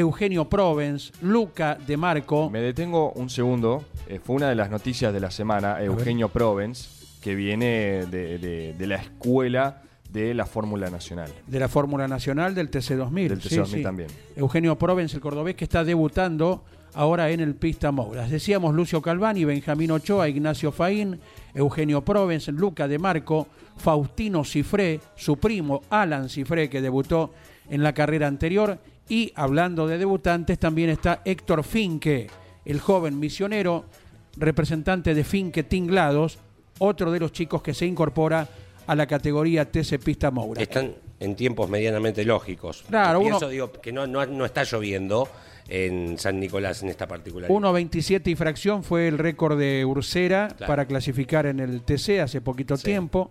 Eugenio 0.00 0.46
Provence, 0.46 1.10
Luca 1.22 1.74
De 1.86 1.96
Marco. 1.96 2.50
Me 2.50 2.60
detengo 2.60 3.12
un 3.12 3.30
segundo. 3.30 3.82
Eh, 4.08 4.20
fue 4.22 4.36
una 4.36 4.50
de 4.50 4.54
las 4.54 4.70
noticias 4.70 5.10
de 5.10 5.20
la 5.20 5.30
semana, 5.30 5.82
Eugenio 5.82 6.28
Provence, 6.28 6.86
que 7.22 7.34
viene 7.34 8.04
de, 8.04 8.38
de- 8.38 8.74
de 8.74 8.86
la 8.86 8.96
escuela 8.96 9.82
de 10.12 10.34
la 10.34 10.44
Fórmula 10.44 10.90
Nacional. 10.90 11.30
de 11.46 11.58
la 11.60 11.68
Fórmula 11.68 12.06
Nacional 12.06 12.54
del 12.54 12.70
TC2000. 12.70 13.28
Del 13.28 13.40
TC2000 13.40 13.82
también. 13.82 14.08
Eugenio 14.36 14.76
Provence, 14.76 15.16
el 15.16 15.22
cordobés, 15.22 15.56
que 15.56 15.64
está 15.64 15.82
debutando 15.82 16.62
ahora 16.92 17.30
en 17.30 17.40
el 17.40 17.54
Pista 17.54 17.90
Mouras. 17.90 18.30
Decíamos 18.30 18.74
Lucio 18.74 19.00
Calvani, 19.00 19.46
Benjamín 19.46 19.90
Ochoa, 19.92 20.28
Ignacio 20.28 20.72
Faín, 20.72 21.20
Eugenio 21.54 22.02
Provence, 22.04 22.52
Luca 22.52 22.86
De 22.86 22.98
Marco, 22.98 23.48
Faustino 23.78 24.44
Cifré, 24.44 25.00
su 25.16 25.38
primo 25.38 25.80
Alan 25.88 26.28
Cifré, 26.28 26.68
que 26.68 26.82
debutó 26.82 27.32
en 27.70 27.82
la 27.82 27.94
carrera 27.94 28.26
anterior. 28.26 28.78
Y 29.08 29.32
hablando 29.36 29.86
de 29.86 29.98
debutantes, 29.98 30.58
también 30.58 30.90
está 30.90 31.22
Héctor 31.24 31.62
Finque, 31.64 32.28
el 32.64 32.80
joven 32.80 33.18
misionero, 33.18 33.84
representante 34.36 35.14
de 35.14 35.24
Finque 35.24 35.62
Tinglados, 35.62 36.38
otro 36.78 37.10
de 37.12 37.20
los 37.20 37.32
chicos 37.32 37.62
que 37.62 37.72
se 37.72 37.86
incorpora 37.86 38.48
a 38.86 38.94
la 38.94 39.06
categoría 39.06 39.70
TC 39.70 39.98
Pista 40.02 40.30
Mouras. 40.30 40.62
Están, 40.62 40.92
en 41.20 41.34
tiempos 41.34 41.68
medianamente 41.70 42.24
lógicos. 42.24 42.84
Claro, 42.88 43.20
Pienso, 43.20 43.38
uno- 43.38 43.48
digo, 43.48 43.72
que 43.72 43.92
no, 43.92 44.06
no, 44.06 44.26
no 44.26 44.44
está 44.44 44.64
lloviendo 44.64 45.28
en 45.68 46.18
San 46.18 46.38
Nicolás 46.38 46.82
en 46.82 46.88
esta 46.90 47.08
particular. 47.08 47.50
1.27 47.50 48.28
y 48.30 48.34
fracción 48.36 48.84
fue 48.84 49.08
el 49.08 49.18
récord 49.18 49.58
de 49.58 49.84
Ursera 49.84 50.48
Claro. 50.48 50.66
para 50.70 50.86
clasificar 50.86 51.46
en 51.46 51.58
el 51.60 51.82
TC 51.82 52.20
hace 52.20 52.40
poquito 52.40 52.76
tiempo, 52.76 53.30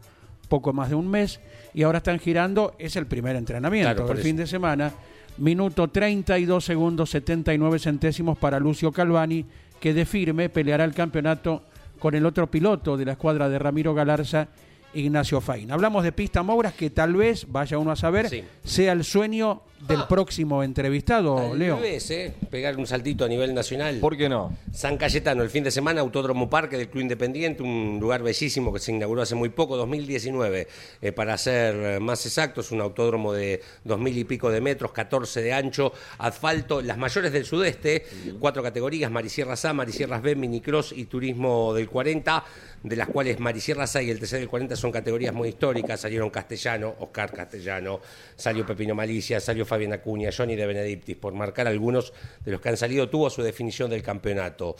poco 0.49 0.73
más 0.73 0.89
de 0.89 0.95
un 0.95 1.07
mes, 1.09 1.39
y 1.73 1.83
ahora 1.83 1.99
están 1.99 2.19
girando, 2.19 2.75
es 2.79 2.95
el 2.95 3.05
primer 3.07 3.35
entrenamiento 3.35 3.91
Claro, 3.93 4.07
por 4.07 4.15
del 4.15 4.23
fin 4.25 4.35
de 4.35 4.47
semana, 4.47 4.91
minuto 5.37 5.87
32 5.89 6.63
segundos 6.63 7.09
79 7.09 7.79
centésimos 7.79 8.37
para 8.37 8.59
Lucio 8.59 8.91
Calvani, 8.91 9.45
que 9.79 9.93
de 9.93 10.05
firme 10.05 10.49
peleará 10.49 10.83
el 10.85 10.93
campeonato 10.93 11.63
con 11.99 12.15
el 12.15 12.25
otro 12.25 12.47
piloto 12.49 12.97
de 12.97 13.05
la 13.05 13.13
escuadra 13.13 13.49
de 13.49 13.59
Ramiro 13.59 13.93
Galarza, 13.93 14.47
Ignacio 14.93 15.41
Fain. 15.41 15.71
Hablamos 15.71 16.03
de 16.03 16.11
pista 16.13 16.41
Mouras, 16.43 16.73
que 16.73 16.89
tal 16.89 17.15
vez, 17.15 17.45
vaya 17.49 17.77
uno 17.77 17.91
a 17.91 17.95
saber, 17.95 18.29
Sí. 18.29 18.43
sea 18.63 18.93
el 18.93 19.03
sueño 19.03 19.61
del 19.87 20.05
próximo 20.07 20.63
entrevistado, 20.63 21.35
Tal 21.35 21.59
Leo. 21.59 21.79
vez, 21.79 22.09
¿eh? 22.11 22.33
Pegar 22.49 22.77
un 22.77 22.87
saltito 22.87 23.25
a 23.25 23.27
nivel 23.27 23.53
nacional. 23.53 23.97
¿Por 23.99 24.17
qué 24.17 24.27
no? 24.29 24.55
San 24.71 24.97
Cayetano, 24.97 25.43
el 25.43 25.49
fin 25.49 25.63
de 25.63 25.71
semana, 25.71 26.01
Autódromo 26.01 26.49
Parque 26.49 26.77
del 26.77 26.89
Club 26.89 27.01
Independiente, 27.03 27.63
un 27.63 27.97
lugar 27.99 28.23
bellísimo 28.23 28.73
que 28.73 28.79
se 28.79 28.91
inauguró 28.91 29.21
hace 29.21 29.35
muy 29.35 29.49
poco, 29.49 29.77
2019. 29.77 30.67
Eh, 31.01 31.11
para 31.11 31.37
ser 31.37 31.75
eh, 31.75 31.99
más 31.99 32.25
exactos, 32.25 32.71
un 32.71 32.81
autódromo 32.81 33.33
de 33.33 33.61
dos 33.83 33.99
mil 33.99 34.17
y 34.17 34.23
pico 34.23 34.49
de 34.49 34.61
metros, 34.61 34.91
14 34.91 35.41
de 35.41 35.53
ancho, 35.53 35.93
asfalto, 36.17 36.81
las 36.81 36.97
mayores 36.97 37.31
del 37.31 37.45
sudeste, 37.45 38.05
cuatro 38.39 38.63
categorías, 38.63 39.11
Marisierras 39.11 39.65
A, 39.65 39.73
Marisierras 39.73 40.21
B, 40.21 40.35
Minicross 40.35 40.93
y 40.95 41.05
Turismo 41.05 41.73
del 41.73 41.89
40, 41.89 42.43
de 42.83 42.95
las 42.95 43.07
cuales 43.07 43.39
Marisierras 43.39 43.95
A 43.95 44.01
y 44.01 44.09
el 44.11 44.19
TC 44.19 44.33
del 44.33 44.47
40 44.47 44.75
son 44.75 44.91
categorías 44.91 45.33
muy 45.33 45.49
históricas. 45.49 45.99
Salieron 46.01 46.29
Castellano, 46.29 46.95
Oscar 46.99 47.31
Castellano, 47.31 47.99
salió 48.35 48.65
Pepino 48.65 48.93
Malicia, 48.95 49.39
salió 49.39 49.65
Fabián 49.75 49.91
Acuña, 49.91 50.29
Johnny 50.31 50.55
de 50.55 50.65
Benedictis, 50.65 51.17
por 51.17 51.33
marcar 51.33 51.67
algunos 51.67 52.13
de 52.45 52.53
los 52.53 52.61
que 52.61 52.69
han 52.69 52.77
salido, 52.77 53.09
tuvo 53.09 53.29
su 53.29 53.43
definición 53.43 53.89
del 53.89 54.01
campeonato. 54.01 54.77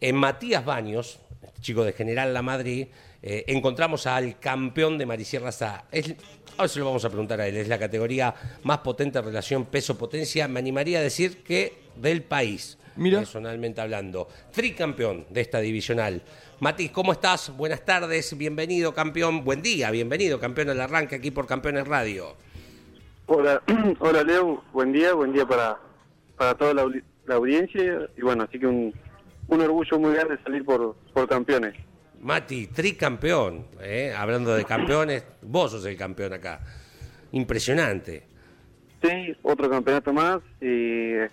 En 0.00 0.16
Matías 0.16 0.64
Baños, 0.64 1.20
chico 1.60 1.84
de 1.84 1.92
General 1.92 2.34
La 2.34 2.42
Madrid, 2.42 2.88
eh, 3.22 3.44
encontramos 3.46 4.08
al 4.08 4.40
campeón 4.40 4.98
de 4.98 5.06
Marisierras 5.06 5.62
A. 5.62 5.84
Es, 5.92 6.12
ahora 6.56 6.66
se 6.66 6.80
lo 6.80 6.86
vamos 6.86 7.04
a 7.04 7.08
preguntar 7.08 7.40
a 7.40 7.46
él, 7.46 7.56
es 7.56 7.68
la 7.68 7.78
categoría 7.78 8.34
más 8.64 8.78
potente 8.78 9.20
en 9.20 9.26
relación 9.26 9.66
peso-potencia, 9.66 10.48
me 10.48 10.58
animaría 10.58 10.98
a 10.98 11.02
decir 11.02 11.44
que 11.44 11.74
del 11.94 12.24
país. 12.24 12.78
Mira. 12.96 13.20
Personalmente 13.20 13.80
hablando. 13.80 14.26
Tricampeón 14.50 15.26
de 15.30 15.40
esta 15.40 15.60
divisional. 15.60 16.20
Matiz, 16.58 16.90
¿cómo 16.90 17.12
estás? 17.12 17.56
Buenas 17.56 17.84
tardes, 17.84 18.36
bienvenido 18.36 18.92
campeón, 18.92 19.44
buen 19.44 19.62
día, 19.62 19.92
bienvenido 19.92 20.40
campeón 20.40 20.70
al 20.70 20.80
arranque 20.80 21.14
aquí 21.14 21.30
por 21.30 21.46
Campeones 21.46 21.86
Radio. 21.86 22.36
Hola, 23.26 23.62
hola 24.00 24.24
Leo, 24.24 24.62
buen 24.72 24.92
día, 24.92 25.14
buen 25.14 25.32
día 25.32 25.46
para, 25.46 25.78
para 26.36 26.54
toda 26.54 26.74
la, 26.74 26.90
la 27.26 27.34
audiencia 27.36 28.08
y 28.16 28.20
bueno, 28.20 28.44
así 28.44 28.58
que 28.58 28.66
un, 28.66 28.92
un 29.48 29.60
orgullo 29.60 29.98
muy 29.98 30.14
grande 30.14 30.38
salir 30.42 30.64
por, 30.64 30.96
por 31.12 31.28
campeones. 31.28 31.74
Mati, 32.20 32.68
tricampeón, 32.68 33.66
¿eh? 33.80 34.12
hablando 34.16 34.54
de 34.54 34.64
campeones, 34.64 35.24
vos 35.42 35.72
sos 35.72 35.84
el 35.86 35.96
campeón 35.96 36.32
acá. 36.32 36.60
Impresionante. 37.32 38.24
Sí, 39.02 39.36
otro 39.42 39.68
campeonato 39.70 40.12
más, 40.12 40.40
eh, 40.60 41.28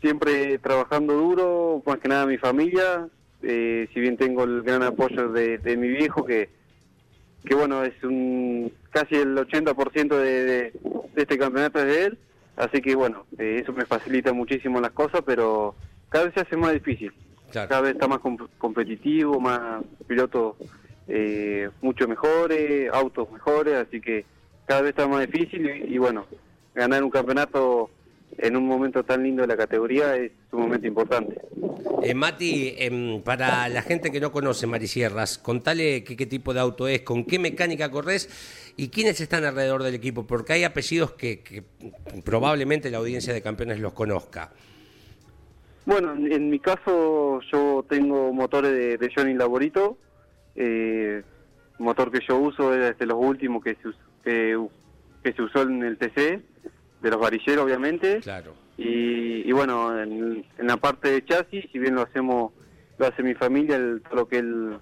siempre 0.00 0.58
trabajando 0.58 1.14
duro, 1.14 1.82
más 1.86 1.98
que 1.98 2.08
nada 2.08 2.26
mi 2.26 2.38
familia, 2.38 3.08
eh, 3.42 3.88
si 3.92 4.00
bien 4.00 4.16
tengo 4.16 4.44
el 4.44 4.62
gran 4.62 4.82
apoyo 4.82 5.28
de, 5.28 5.58
de 5.58 5.76
mi 5.76 5.88
viejo 5.88 6.24
que, 6.24 6.48
que 7.44 7.54
bueno, 7.54 7.84
es 7.84 7.94
un 8.02 8.72
casi 8.90 9.16
el 9.16 9.36
80% 9.36 10.08
de, 10.16 10.44
de, 10.44 10.72
de 11.14 11.22
este 11.22 11.38
campeonato 11.38 11.78
es 11.80 11.86
de 11.86 12.04
él, 12.04 12.18
así 12.56 12.80
que 12.80 12.94
bueno, 12.94 13.26
eh, 13.38 13.60
eso 13.62 13.72
me 13.72 13.84
facilita 13.86 14.32
muchísimo 14.32 14.80
las 14.80 14.92
cosas, 14.92 15.22
pero 15.26 15.74
cada 16.08 16.24
vez 16.26 16.34
se 16.34 16.40
hace 16.40 16.56
más 16.56 16.72
difícil. 16.72 17.12
Cada 17.68 17.82
vez 17.82 17.92
está 17.92 18.08
más 18.08 18.18
com- 18.18 18.48
competitivo, 18.58 19.38
más 19.40 19.82
pilotos 20.06 20.56
eh, 21.06 21.68
mucho 21.82 22.08
mejores, 22.08 22.90
autos 22.92 23.30
mejores, 23.30 23.74
así 23.74 24.00
que 24.00 24.24
cada 24.66 24.80
vez 24.80 24.90
está 24.90 25.06
más 25.06 25.26
difícil 25.30 25.64
y, 25.66 25.94
y 25.94 25.98
bueno, 25.98 26.26
ganar 26.74 27.04
un 27.04 27.10
campeonato 27.10 27.90
en 28.38 28.56
un 28.56 28.66
momento 28.66 29.04
tan 29.04 29.22
lindo 29.22 29.42
de 29.42 29.48
la 29.48 29.56
categoría 29.56 30.16
es 30.16 30.32
sumamente 30.50 30.86
importante. 30.86 31.40
Eh, 32.02 32.14
Mati, 32.14 32.74
em, 32.78 33.22
para 33.22 33.68
la 33.68 33.82
gente 33.82 34.10
que 34.10 34.20
no 34.20 34.32
conoce 34.32 34.66
Marisierras, 34.66 35.38
contale 35.38 36.04
qué, 36.04 36.16
qué 36.16 36.26
tipo 36.26 36.54
de 36.54 36.60
auto 36.60 36.88
es, 36.88 37.02
con 37.02 37.24
qué 37.24 37.38
mecánica 37.38 37.90
corres 37.90 38.28
y 38.76 38.88
quiénes 38.88 39.20
están 39.20 39.44
alrededor 39.44 39.82
del 39.82 39.94
equipo, 39.94 40.26
porque 40.26 40.54
hay 40.54 40.64
apellidos 40.64 41.12
que, 41.12 41.40
que 41.40 41.62
probablemente 42.24 42.90
la 42.90 42.98
audiencia 42.98 43.32
de 43.32 43.42
campeones 43.42 43.80
los 43.80 43.92
conozca. 43.92 44.52
Bueno, 45.86 46.12
en, 46.12 46.32
en 46.32 46.50
mi 46.50 46.58
caso 46.58 47.40
yo 47.52 47.84
tengo 47.88 48.32
motores 48.32 48.72
de, 48.72 48.98
de 48.98 49.12
Johnny 49.14 49.34
Laborito, 49.34 49.98
eh, 50.56 51.22
motor 51.78 52.10
que 52.10 52.20
yo 52.26 52.38
uso 52.38 52.74
es 52.74 52.98
de 52.98 53.06
los 53.06 53.18
últimos 53.18 53.62
que 53.62 53.76
se, 54.22 54.56
que 55.22 55.32
se 55.32 55.42
usó 55.42 55.62
en 55.62 55.82
el 55.82 55.98
TC, 55.98 56.40
de 57.04 57.10
los 57.10 57.20
varilleros 57.20 57.64
obviamente. 57.64 58.20
Claro. 58.20 58.54
Y, 58.76 59.48
y 59.48 59.52
bueno, 59.52 59.96
en, 60.02 60.44
en 60.58 60.66
la 60.66 60.76
parte 60.78 61.10
de 61.10 61.24
chasis, 61.24 61.66
si 61.70 61.78
bien 61.78 61.94
lo 61.94 62.02
hacemos, 62.02 62.52
lo 62.98 63.06
hace 63.06 63.22
mi 63.22 63.34
familia, 63.34 63.76
el, 63.76 64.02
todo 64.02 64.16
lo 64.16 64.28
que 64.28 64.38
el, 64.38 64.78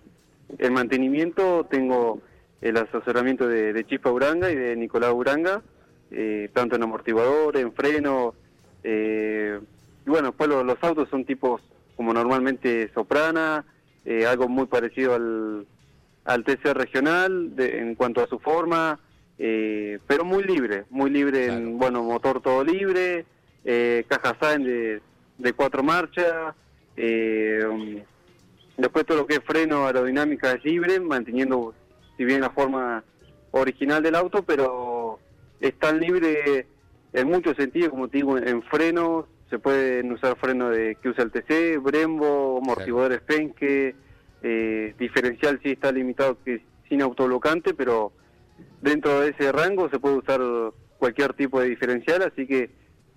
el 0.58 0.70
mantenimiento, 0.70 1.66
tengo 1.70 2.20
el 2.62 2.76
asesoramiento 2.76 3.46
de, 3.48 3.72
de 3.72 3.84
Chispa 3.84 4.10
Uranga 4.10 4.50
y 4.50 4.54
de 4.54 4.76
Nicolás 4.76 5.12
Uranga, 5.12 5.62
eh, 6.12 6.48
tanto 6.54 6.76
en 6.76 6.84
amortiguador, 6.84 7.56
en 7.56 7.72
freno, 7.72 8.34
eh, 8.84 9.58
y 10.06 10.10
bueno, 10.10 10.28
después 10.28 10.48
los, 10.48 10.64
los 10.64 10.78
autos 10.82 11.08
son 11.10 11.24
tipos 11.24 11.60
como 11.96 12.14
normalmente 12.14 12.90
Soprana, 12.94 13.64
eh, 14.04 14.26
algo 14.26 14.48
muy 14.48 14.66
parecido 14.66 15.14
al, 15.14 15.66
al 16.24 16.44
TC 16.44 16.72
regional 16.72 17.54
de- 17.56 17.78
en 17.78 17.94
cuanto 17.94 18.22
a 18.22 18.26
su 18.26 18.38
forma, 18.38 18.98
eh, 19.38 19.98
pero 20.06 20.24
muy 20.24 20.44
libre, 20.44 20.84
muy 20.90 21.10
libre, 21.10 21.46
en, 21.46 21.78
bueno, 21.78 22.02
motor 22.02 22.40
todo 22.40 22.64
libre, 22.64 23.24
eh, 23.64 24.04
caja 24.08 24.36
Sain 24.40 24.64
de, 24.64 25.00
de 25.38 25.52
cuatro 25.52 25.82
marchas, 25.82 26.54
eh, 26.96 27.60
um, 27.68 27.96
después 28.76 29.06
todo 29.06 29.18
lo 29.18 29.26
que 29.26 29.34
es 29.34 29.44
freno 29.44 29.86
aerodinámica 29.86 30.52
es 30.52 30.64
libre, 30.64 31.00
manteniendo 31.00 31.74
si 32.16 32.24
bien 32.24 32.40
la 32.40 32.50
forma 32.50 33.02
original 33.52 34.02
del 34.02 34.14
auto, 34.14 34.42
pero 34.42 35.18
es 35.60 35.78
tan 35.78 36.00
libre 36.00 36.66
en 37.12 37.28
muchos 37.28 37.56
sentidos, 37.56 37.90
como 37.90 38.08
te 38.08 38.18
digo, 38.18 38.38
en 38.38 38.62
frenos, 38.62 39.26
se 39.50 39.58
pueden 39.58 40.10
usar 40.12 40.36
frenos 40.36 40.74
de, 40.74 40.96
que 40.96 41.10
usa 41.10 41.24
el 41.24 41.30
TC, 41.30 41.78
Brembo, 41.78 42.58
amortiguadores 42.62 43.20
Penske, 43.20 43.94
eh, 44.42 44.94
diferencial 44.98 45.60
sí 45.62 45.72
está 45.72 45.92
limitado 45.92 46.38
que 46.42 46.62
sin 46.88 47.02
autoblocante, 47.02 47.74
pero 47.74 48.12
dentro 48.80 49.20
de 49.20 49.30
ese 49.30 49.52
rango 49.52 49.88
se 49.90 49.98
puede 49.98 50.16
usar 50.16 50.40
cualquier 50.98 51.32
tipo 51.34 51.60
de 51.60 51.68
diferencial, 51.68 52.22
así 52.22 52.46
que 52.46 52.70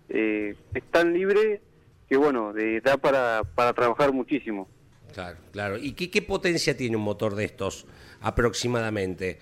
eh, 0.09 0.55
es 0.73 0.83
tan 0.91 1.13
libre 1.13 1.61
que 2.09 2.17
bueno, 2.17 2.53
de- 2.53 2.81
da 2.81 2.97
para, 2.97 3.41
para 3.55 3.73
trabajar 3.73 4.11
muchísimo. 4.13 4.67
Claro, 5.13 5.37
claro. 5.51 5.77
¿Y 5.77 5.93
qué, 5.93 6.09
qué 6.11 6.21
potencia 6.21 6.75
tiene 6.75 6.97
un 6.97 7.03
motor 7.03 7.35
de 7.35 7.45
estos 7.45 7.85
aproximadamente? 8.21 9.39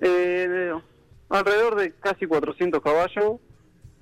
Eh, 0.00 0.72
alrededor 1.28 1.74
de 1.76 1.92
casi 1.94 2.26
400 2.26 2.82
caballos, 2.82 3.40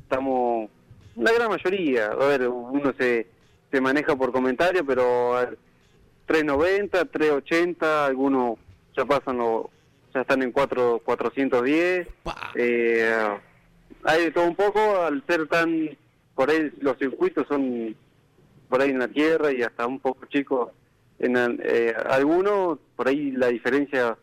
estamos, 0.03 0.69
la 1.17 1.33
gran 1.33 1.49
mayoría, 1.49 2.07
a 2.07 2.17
ver, 2.17 2.49
uno 2.49 2.93
se, 2.99 3.27
se 3.71 3.81
maneja 3.81 4.17
por 4.17 4.33
comentario, 4.33 4.85
pero 4.85 5.37
a 5.37 5.45
ver, 5.45 5.59
390, 6.27 7.05
380, 7.07 8.07
algunos 8.07 8.59
ya 8.97 9.05
pasan 9.05 9.39
los, 9.39 9.67
ya 10.15 10.21
están 10.21 10.43
en 10.43 10.53
4, 10.53 11.01
410, 11.05 12.07
eh, 12.55 13.29
hay 14.05 14.25
de 14.25 14.31
todo 14.31 14.45
un 14.47 14.55
poco, 14.55 15.03
al 15.03 15.23
ser 15.27 15.49
tan, 15.49 15.91
por 16.35 16.51
ahí 16.51 16.71
los 16.81 16.97
circuitos 16.99 17.47
son 17.49 17.97
por 18.69 18.81
ahí 18.81 18.91
en 18.91 19.01
la 19.01 19.09
tierra 19.09 19.53
y 19.53 19.63
hasta 19.63 19.87
un 19.87 19.99
poco 20.01 20.25
chicos 20.27 20.71
en 21.19 21.35
eh, 21.63 21.93
algunos, 22.09 22.79
por 22.97 23.09
ahí 23.09 23.33
la 23.33 23.49
diferencia 23.49 24.17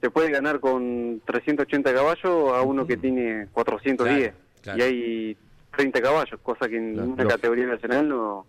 se 0.00 0.10
puede 0.10 0.30
ganar 0.30 0.60
con 0.60 1.20
380 1.24 1.94
caballos 1.94 2.52
a 2.54 2.62
uno 2.62 2.86
que 2.86 2.96
tiene 2.96 3.46
410 3.52 4.32
Claro, 4.32 4.36
claro. 4.62 4.78
y 4.78 4.82
hay 4.82 5.36
30 5.76 6.00
cabalos, 6.02 6.40
cosa 6.42 6.68
que 6.68 6.76
en 6.76 6.92
Claro, 6.94 7.08
una 7.08 7.16
lógico. 7.24 7.30
categoría 7.36 7.66
nacional 7.66 8.08
no 8.08 8.46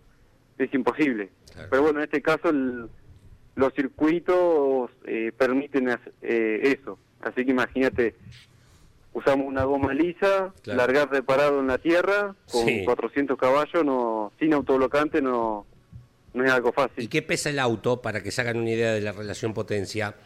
es 0.58 0.72
imposible. 0.74 1.30
Pero 1.70 1.82
bueno, 1.82 2.00
en 2.00 2.04
este 2.04 2.20
caso 2.20 2.50
el- 2.50 2.88
los 3.56 3.72
circuitos 3.74 4.90
eh, 5.06 5.32
permiten 5.36 5.88
eh, 6.22 6.60
eso, 6.80 6.98
así 7.22 7.44
que 7.44 7.50
imagínate, 7.52 8.14
usamos 9.12 9.46
una 9.46 9.64
goma 9.64 9.94
lisa, 9.94 10.52
Claro. 10.62 10.78
largar 10.78 11.10
de 11.10 11.22
parado 11.22 11.60
en 11.60 11.68
la 11.68 11.78
tierra 11.78 12.34
con 12.50 12.66
Sí. 12.66 12.82
400 12.84 13.38
caballos, 13.38 13.84
no 13.84 14.32
sin 14.38 14.52
autoblocante 14.54 15.22
no 15.22 15.66
no 16.32 16.44
es 16.44 16.50
algo 16.50 16.72
fácil. 16.72 17.04
¿Y 17.04 17.06
qué 17.06 17.22
pesa 17.22 17.48
el 17.50 17.60
auto 17.60 18.02
para 18.02 18.20
que 18.20 18.32
se 18.32 18.40
hagan 18.40 18.56
una 18.58 18.70
idea 18.70 18.92
de 18.92 19.00
la 19.00 19.12
relación 19.12 19.54
potencia? 19.54 20.16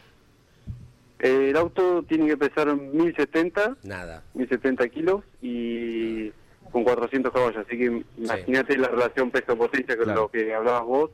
El 1.19 1.55
auto 1.55 2.01
tiene 2.01 2.25
que 2.27 2.37
pesar 2.37 2.75
1070, 2.75 3.77
Nada. 3.83 4.23
1070 4.33 4.87
kilos 4.89 5.23
y 5.39 6.31
con 6.71 6.83
400 6.83 7.31
caballos. 7.31 7.63
Así 7.63 7.77
que 7.77 8.03
imagínate 8.17 8.75
la 8.77 8.87
relación 8.87 9.29
peso-potencia 9.29 9.95
con 9.97 10.05
Claro. 10.05 10.21
lo 10.21 10.27
que 10.31 10.51
hablabas 10.51 10.83
vos 10.85 11.11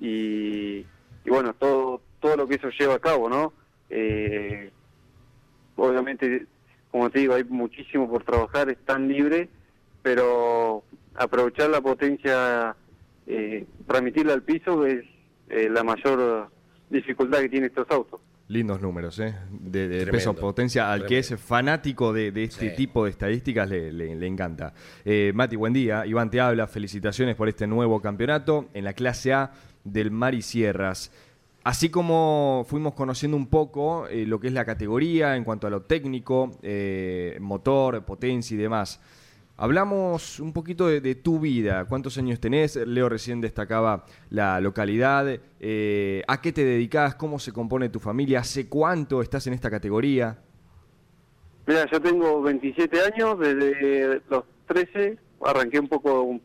y, 0.00 0.84
y 1.24 1.30
bueno, 1.30 1.54
todo 1.54 2.00
todo 2.20 2.36
lo 2.36 2.46
que 2.48 2.54
eso 2.56 2.68
lleva 2.78 2.94
a 2.94 2.98
cabo, 2.98 3.28
¿no? 3.28 3.52
Eh, 3.90 4.70
obviamente, 5.76 6.46
como 6.90 7.10
te 7.10 7.20
digo, 7.20 7.34
hay 7.34 7.44
muchísimo 7.44 8.08
por 8.08 8.24
trabajar, 8.24 8.70
es 8.70 8.78
tan 8.84 9.08
libre, 9.08 9.48
pero 10.02 10.82
aprovechar 11.14 11.70
la 11.70 11.80
potencia, 11.80 12.74
eh, 13.26 13.66
transmitirla 13.86 14.32
al 14.34 14.42
piso 14.42 14.86
es 14.86 15.04
eh, 15.50 15.68
la 15.70 15.82
mayor 15.84 16.48
dificultad 16.90 17.40
que 17.40 17.48
tienen 17.48 17.68
estos 17.70 17.90
autos. 17.90 18.20
Lindos 18.48 18.80
números, 18.82 19.18
¿eh? 19.20 19.34
De, 19.50 19.80
de 19.88 19.96
Tremendo, 20.02 20.12
peso 20.12 20.34
potencia. 20.34 20.92
Al 20.92 21.06
que 21.06 21.18
es 21.18 21.34
fanático 21.40 22.12
de, 22.12 22.30
de 22.30 22.44
este 22.44 22.70
Sí. 22.70 22.76
tipo 22.76 23.04
de 23.04 23.10
estadísticas 23.10 23.68
le, 23.70 23.90
le- 23.90 24.14
le 24.14 24.26
encanta. 24.26 24.74
Eh, 25.04 25.32
Mati, 25.34 25.56
buen 25.56 25.72
día. 25.72 26.04
Iván 26.04 26.28
te 26.30 26.40
habla. 26.42 26.66
Felicitaciones 26.66 27.36
por 27.36 27.48
este 27.48 27.66
nuevo 27.66 28.02
campeonato 28.02 28.66
en 28.74 28.84
la 28.84 28.92
clase 28.92 29.32
A 29.32 29.50
del 29.84 30.10
Mar 30.10 30.34
y 30.34 30.42
Sierras. 30.42 31.12
Así 31.64 31.88
como 31.88 32.66
fuimos 32.68 32.92
conociendo 32.92 33.38
un 33.38 33.46
poco 33.46 34.06
eh, 34.08 34.26
lo 34.26 34.38
que 34.38 34.48
es 34.48 34.52
la 34.52 34.66
categoría 34.66 35.34
en 35.34 35.44
cuanto 35.44 35.66
a 35.66 35.70
lo 35.70 35.82
técnico, 35.82 36.58
eh, 36.62 37.38
motor, 37.40 38.04
potencia 38.04 38.54
y 38.54 38.58
demás. 38.58 39.00
Hablamos 39.56 40.40
un 40.40 40.52
poquito 40.52 40.88
de, 40.88 41.14
tu 41.14 41.38
vida, 41.38 41.84
cuántos 41.84 42.18
años 42.18 42.40
tenés, 42.40 42.74
Leo 42.74 43.08
recién 43.08 43.40
destacaba 43.40 44.04
la 44.28 44.60
localidad, 44.60 45.38
eh, 45.60 46.22
a 46.26 46.40
qué 46.42 46.52
te 46.52 46.64
dedicás, 46.64 47.14
cómo 47.14 47.38
se 47.38 47.52
compone 47.52 47.88
tu 47.88 48.00
familia, 48.00 48.40
hace 48.40 48.68
cuánto 48.68 49.22
estás 49.22 49.46
en 49.46 49.54
esta 49.54 49.70
categoría. 49.70 50.36
Mira, 51.66 51.86
yo 51.90 52.02
tengo 52.02 52.42
27 52.42 53.00
años, 53.00 53.38
desde 53.38 54.20
los 54.28 54.44
13 54.66 55.18
arranqué 55.40 55.78
un 55.78 55.88
poco 55.88 56.40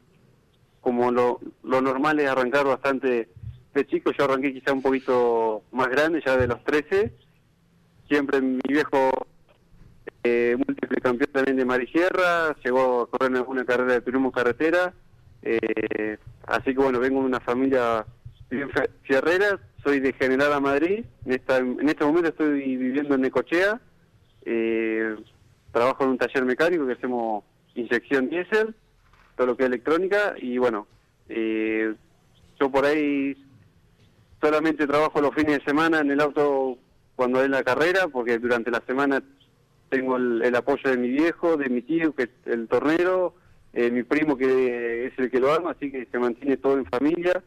como 0.90 1.12
lo, 1.12 1.40
lo 1.62 1.82
normal 1.82 2.20
es 2.20 2.28
arrancar 2.28 2.66
bastante 2.66 3.30
de 3.76 3.86
chico, 3.86 4.12
yo 4.12 4.24
arranqué 4.24 4.52
quizá 4.52 4.74
un 4.74 4.82
poquito 4.82 5.62
más 5.72 5.88
grande, 5.88 6.20
ya 6.26 6.36
de 6.36 6.48
los 6.48 6.64
13. 6.64 7.14
Siempre 8.08 8.42
mi 8.42 8.60
viejo, 8.68 9.12
eh, 10.24 10.56
múltiple 10.58 11.00
campeón 11.00 11.30
también 11.32 11.58
de 11.58 11.66
Marisierra, 11.66 12.56
llegó 12.64 13.04
a 13.04 13.08
correr 13.08 13.30
en 13.30 13.38
alguna 13.38 13.66
carrera 13.66 13.94
de 13.94 14.02
turismo 14.02 14.32
carretera. 14.32 14.96
eh, 15.44 16.18
así 16.48 16.74
que 16.74 16.82
bueno, 16.82 17.00
vengo 17.00 17.20
de 17.20 17.28
una 17.28 17.40
familia 17.40 18.04
bien 18.50 18.72
fierrera, 19.04 19.60
soy 19.84 20.00
de 20.00 20.14
General 20.14 20.54
a 20.54 20.60
Madrid, 20.60 21.06
en, 21.24 21.32
esta, 21.32 21.58
en 21.58 21.88
este 21.88 22.04
momento 22.04 22.30
estoy 22.30 22.78
viviendo 22.78 23.14
en 23.14 23.22
Necochea. 23.22 23.80
Eh, 24.44 25.16
trabajo 25.72 26.04
en 26.04 26.10
un 26.10 26.18
taller 26.18 26.46
mecánico 26.46 26.88
que 26.88 26.94
hacemos 26.94 27.44
inyección 27.76 28.28
diésel, 28.28 28.74
todo 29.40 29.48
lo 29.48 29.56
que 29.56 29.64
es 29.64 29.68
electrónica 29.68 30.36
y 30.38 30.58
bueno, 30.58 30.86
eh, 31.30 31.94
yo 32.60 32.70
por 32.70 32.84
ahí 32.84 33.38
solamente 34.42 34.86
trabajo 34.86 35.22
los 35.22 35.34
fines 35.34 35.60
de 35.60 35.64
semana 35.64 36.02
en 36.02 36.12
el 36.12 36.20
auto 36.20 36.78
cuando 37.16 37.42
es 37.42 37.50
la 37.50 37.64
carrera, 37.64 38.10
porque 38.10 38.38
durante 38.38 38.70
la 38.70 38.82
semana 38.86 39.24
tengo 39.88 40.18
el, 40.18 40.54
apoyo 40.54 40.90
de 40.90 40.98
mi 40.98 41.08
viejo, 41.08 41.56
de 41.56 41.70
mi 41.70 41.82
tío, 41.82 42.14
que 42.14 42.24
es 42.24 42.30
el 42.48 42.68
tornero, 42.68 43.34
eh, 43.72 43.90
mi 43.90 44.04
primo 44.04 44.36
que 44.36 45.06
es 45.06 45.14
el 45.18 45.32
que 45.32 45.40
lo 45.40 45.54
arma, 45.54 45.72
así 45.72 45.90
que 45.90 46.06
se 46.12 46.20
mantiene 46.20 46.58
todo 46.58 46.78
en 46.78 46.86
familia. 46.88 47.42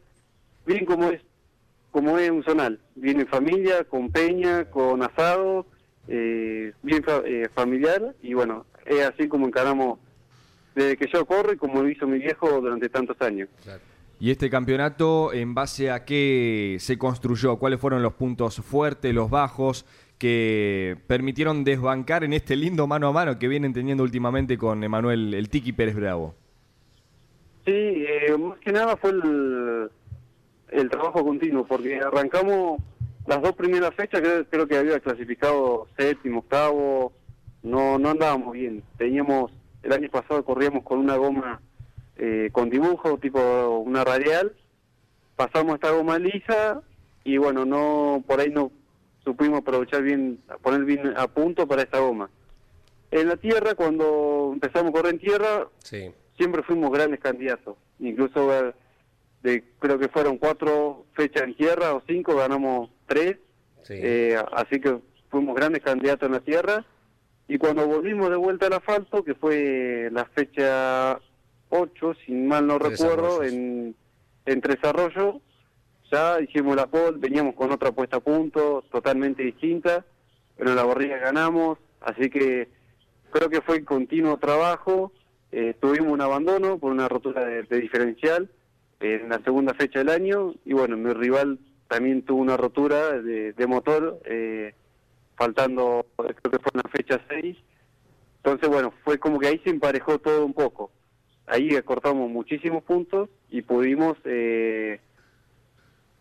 Bien 0.65 0.85
como 0.85 1.09
es 1.09 1.21
como 1.91 2.17
es 2.17 2.31
un 2.31 2.43
zonal, 2.43 2.79
bien 2.95 3.19
en 3.19 3.27
familia, 3.27 3.83
con 3.83 4.09
peña, 4.11 4.65
con 4.65 5.03
asado, 5.03 5.67
eh, 6.07 6.73
bien 6.81 7.05
eh, 7.25 7.49
familiar 7.53 8.15
y 8.23 8.33
bueno, 8.33 8.65
es 8.83 9.01
así 9.01 9.27
como 9.27 9.45
encaramos 9.45 9.99
desde 10.75 10.97
que 10.97 11.07
yo 11.11 11.25
corro 11.25 11.53
y 11.53 11.57
como 11.57 11.81
lo 11.81 11.89
hizo 11.89 12.07
mi 12.07 12.19
viejo 12.19 12.49
durante 12.61 12.89
tantos 12.89 13.19
años. 13.21 13.49
Y 14.19 14.31
este 14.31 14.49
campeonato, 14.49 15.33
¿en 15.33 15.53
base 15.53 15.91
a 15.91 16.05
qué 16.05 16.77
se 16.79 16.97
construyó? 16.97 17.57
¿Cuáles 17.57 17.79
fueron 17.79 18.01
los 18.01 18.13
puntos 18.13 18.57
fuertes, 18.57 19.13
los 19.13 19.29
bajos, 19.29 19.85
que 20.17 20.95
permitieron 21.07 21.63
desbancar 21.63 22.23
en 22.23 22.33
este 22.33 22.55
lindo 22.55 22.87
mano 22.87 23.07
a 23.09 23.11
mano 23.11 23.37
que 23.37 23.47
vienen 23.47 23.73
teniendo 23.73 24.03
últimamente 24.03 24.57
con 24.57 24.83
Emanuel 24.83 25.33
el 25.33 25.49
Tiki 25.49 25.73
Pérez 25.73 25.95
Bravo? 25.95 26.35
Sí, 27.65 27.71
eh, 27.71 28.37
más 28.37 28.57
que 28.59 28.71
nada 28.71 28.95
fue 28.97 29.11
el, 29.11 29.89
el 30.69 30.89
trabajo 30.89 31.23
continuo, 31.23 31.65
porque 31.65 31.99
arrancamos 31.99 32.81
las 33.25 33.41
dos 33.41 33.53
primeras 33.53 33.93
fechas, 33.95 34.21
creo, 34.21 34.45
creo 34.45 34.67
que 34.67 34.77
había 34.77 34.99
clasificado 34.99 35.87
séptimo, 35.97 36.39
octavo, 36.39 37.13
no, 37.61 37.97
no 37.97 38.09
andábamos 38.09 38.53
bien. 38.53 38.83
Teníamos, 38.97 39.51
el 39.83 39.93
año 39.93 40.09
pasado 40.09 40.43
corríamos 40.43 40.83
con 40.83 40.99
una 40.99 41.15
goma 41.17 41.61
eh, 42.17 42.49
con 42.51 42.69
dibujo, 42.69 43.17
tipo 43.17 43.39
una 43.79 44.03
radial, 44.03 44.53
pasamos 45.35 45.75
esta 45.75 45.91
goma 45.91 46.19
lisa 46.19 46.81
y 47.23 47.37
bueno, 47.37 47.65
no 47.65 48.23
por 48.27 48.39
ahí 48.39 48.49
no 48.49 48.71
supimos 49.23 49.59
aprovechar 49.59 50.01
bien, 50.03 50.39
poner 50.61 50.83
bien 50.85 51.13
a 51.17 51.27
punto 51.27 51.67
para 51.67 51.81
esta 51.83 51.99
goma. 51.99 52.29
En 53.11 53.27
la 53.29 53.37
tierra, 53.37 53.75
cuando 53.75 54.51
empezamos 54.53 54.89
a 54.89 54.93
correr 54.93 55.13
en 55.13 55.19
tierra, 55.19 55.67
Sí. 55.79 56.11
siempre 56.37 56.63
fuimos 56.63 56.91
grandes 56.91 57.19
candidatos. 57.19 57.77
Incluso 57.99 58.51
eh, 58.53 58.73
de, 59.43 59.63
creo 59.79 59.97
que 59.99 60.09
fueron 60.09 60.37
cuatro 60.37 61.05
fechas 61.13 61.43
en 61.43 61.55
tierra 61.55 61.93
o 61.93 62.01
cinco, 62.07 62.35
ganamos 62.35 62.89
tres. 63.07 63.37
Sí. 63.83 63.93
Eh, 63.97 64.35
así 64.53 64.79
que 64.79 64.97
fuimos 65.29 65.55
grandes 65.55 65.81
candidatos 65.83 66.25
en 66.27 66.33
la 66.33 66.39
tierra. 66.39 66.85
Y 67.47 67.57
cuando 67.57 67.87
volvimos 67.87 68.29
de 68.29 68.35
vuelta 68.37 68.67
al 68.67 68.73
asfalto, 68.73 69.23
que 69.23 69.35
fue 69.35 70.09
la 70.11 70.25
fecha 70.25 71.19
8, 71.69 72.13
si 72.25 72.31
mal 72.31 72.67
no 72.67 72.79
Tres 72.79 72.99
recuerdo, 72.99 73.35
Arroyos. 73.35 73.53
en, 73.53 73.95
en 74.45 74.61
Tres 74.61 74.77
Arroyos, 74.83 75.35
ya 76.11 76.39
hicimos 76.41 76.75
la 76.75 76.87
pole, 76.87 77.17
veníamos 77.17 77.55
con 77.55 77.71
otra 77.71 77.91
puesta 77.91 78.17
a 78.17 78.21
punto, 78.21 78.83
totalmente 78.91 79.43
distinta, 79.43 80.05
pero 80.55 80.69
en 80.69 80.75
la 80.75 80.83
barriga 80.83 81.17
ganamos, 81.17 81.79
así 82.01 82.29
que 82.29 82.69
creo 83.31 83.49
que 83.49 83.61
fue 83.61 83.83
continuo 83.83 84.37
trabajo, 84.37 85.11
eh, 85.51 85.75
tuvimos 85.79 86.11
un 86.11 86.21
abandono 86.21 86.77
por 86.77 86.91
una 86.91 87.09
rotura 87.09 87.45
de, 87.45 87.63
de 87.63 87.79
diferencial 87.79 88.49
en 88.99 89.29
la 89.29 89.39
segunda 89.39 89.73
fecha 89.73 89.99
del 89.99 90.09
año, 90.09 90.53
y 90.65 90.73
bueno, 90.73 90.95
mi 90.97 91.11
rival 91.13 91.59
también 91.87 92.21
tuvo 92.23 92.41
una 92.41 92.57
rotura 92.57 93.21
de, 93.21 93.53
de 93.53 93.67
motor, 93.67 94.19
eh, 94.25 94.73
faltando, 95.35 96.05
creo 96.17 96.51
que 96.51 96.59
fue 96.59 96.71
en 96.73 96.91
fecha 96.91 97.21
6, 97.29 97.57
entonces 98.37 98.69
bueno, 98.69 98.93
fue 99.03 99.17
como 99.19 99.39
que 99.39 99.47
ahí 99.47 99.61
se 99.63 99.69
emparejó 99.69 100.19
todo 100.19 100.45
un 100.45 100.53
poco, 100.53 100.91
ahí 101.47 101.75
acortamos 101.75 102.29
muchísimos 102.29 102.83
puntos 102.83 103.29
y 103.49 103.61
pudimos... 103.61 104.17
Eh, 104.25 104.99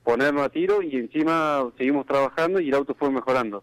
ponernos 0.05 0.43
a 0.45 0.49
tiro 0.49 0.83
y 0.83 0.97
encima 0.97 1.71
seguimos 1.79 2.07
trabajando 2.07 2.61
y 2.61 2.69
el 2.69 2.75
auto 2.75 2.95
fue 2.95 3.11
mejorando. 3.11 3.63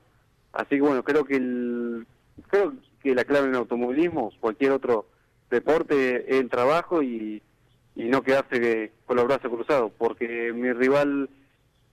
Así 0.53 0.75
que 0.75 0.81
bueno, 0.81 1.03
creo 1.03 1.25
que 1.25 1.35
el, 1.35 2.07
creo 2.49 2.73
que 3.01 3.13
la 3.15 3.25
clave 3.25 3.45
en 3.45 3.51
el 3.51 3.59
automovilismo, 3.59 4.31
cualquier 4.39 4.71
otro 4.71 5.05
deporte, 5.49 6.31
es 6.33 6.39
el 6.39 6.49
trabajo 6.49 7.03
y, 7.03 7.41
y 7.95 8.03
no 8.05 8.23
quedarse 8.23 8.91
con 9.05 9.17
los 9.17 9.25
brazos 9.25 9.51
cruzados, 9.51 9.91
porque 9.97 10.53
mi 10.53 10.71
rival 10.73 11.29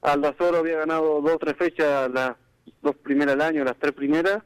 Aldazoro 0.02 0.58
había 0.58 0.78
ganado 0.78 1.20
dos 1.20 1.32
o 1.34 1.38
tres 1.38 1.56
fechas, 1.56 2.10
las 2.10 2.36
dos 2.82 2.96
primeras 2.96 3.34
del 3.34 3.42
año, 3.42 3.64
las 3.64 3.76
tres 3.78 3.92
primeras, 3.92 4.42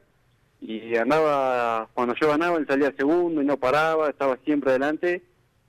y 0.59 0.95
andaba, 0.95 1.89
cuando 1.93 2.13
yo 2.15 2.27
ganaba, 2.27 2.57
él 2.57 2.67
salía 2.67 2.93
segundo 2.95 3.41
y 3.41 3.45
no 3.45 3.57
paraba, 3.57 4.09
estaba 4.09 4.37
siempre 4.45 4.71
adelante, 4.71 5.23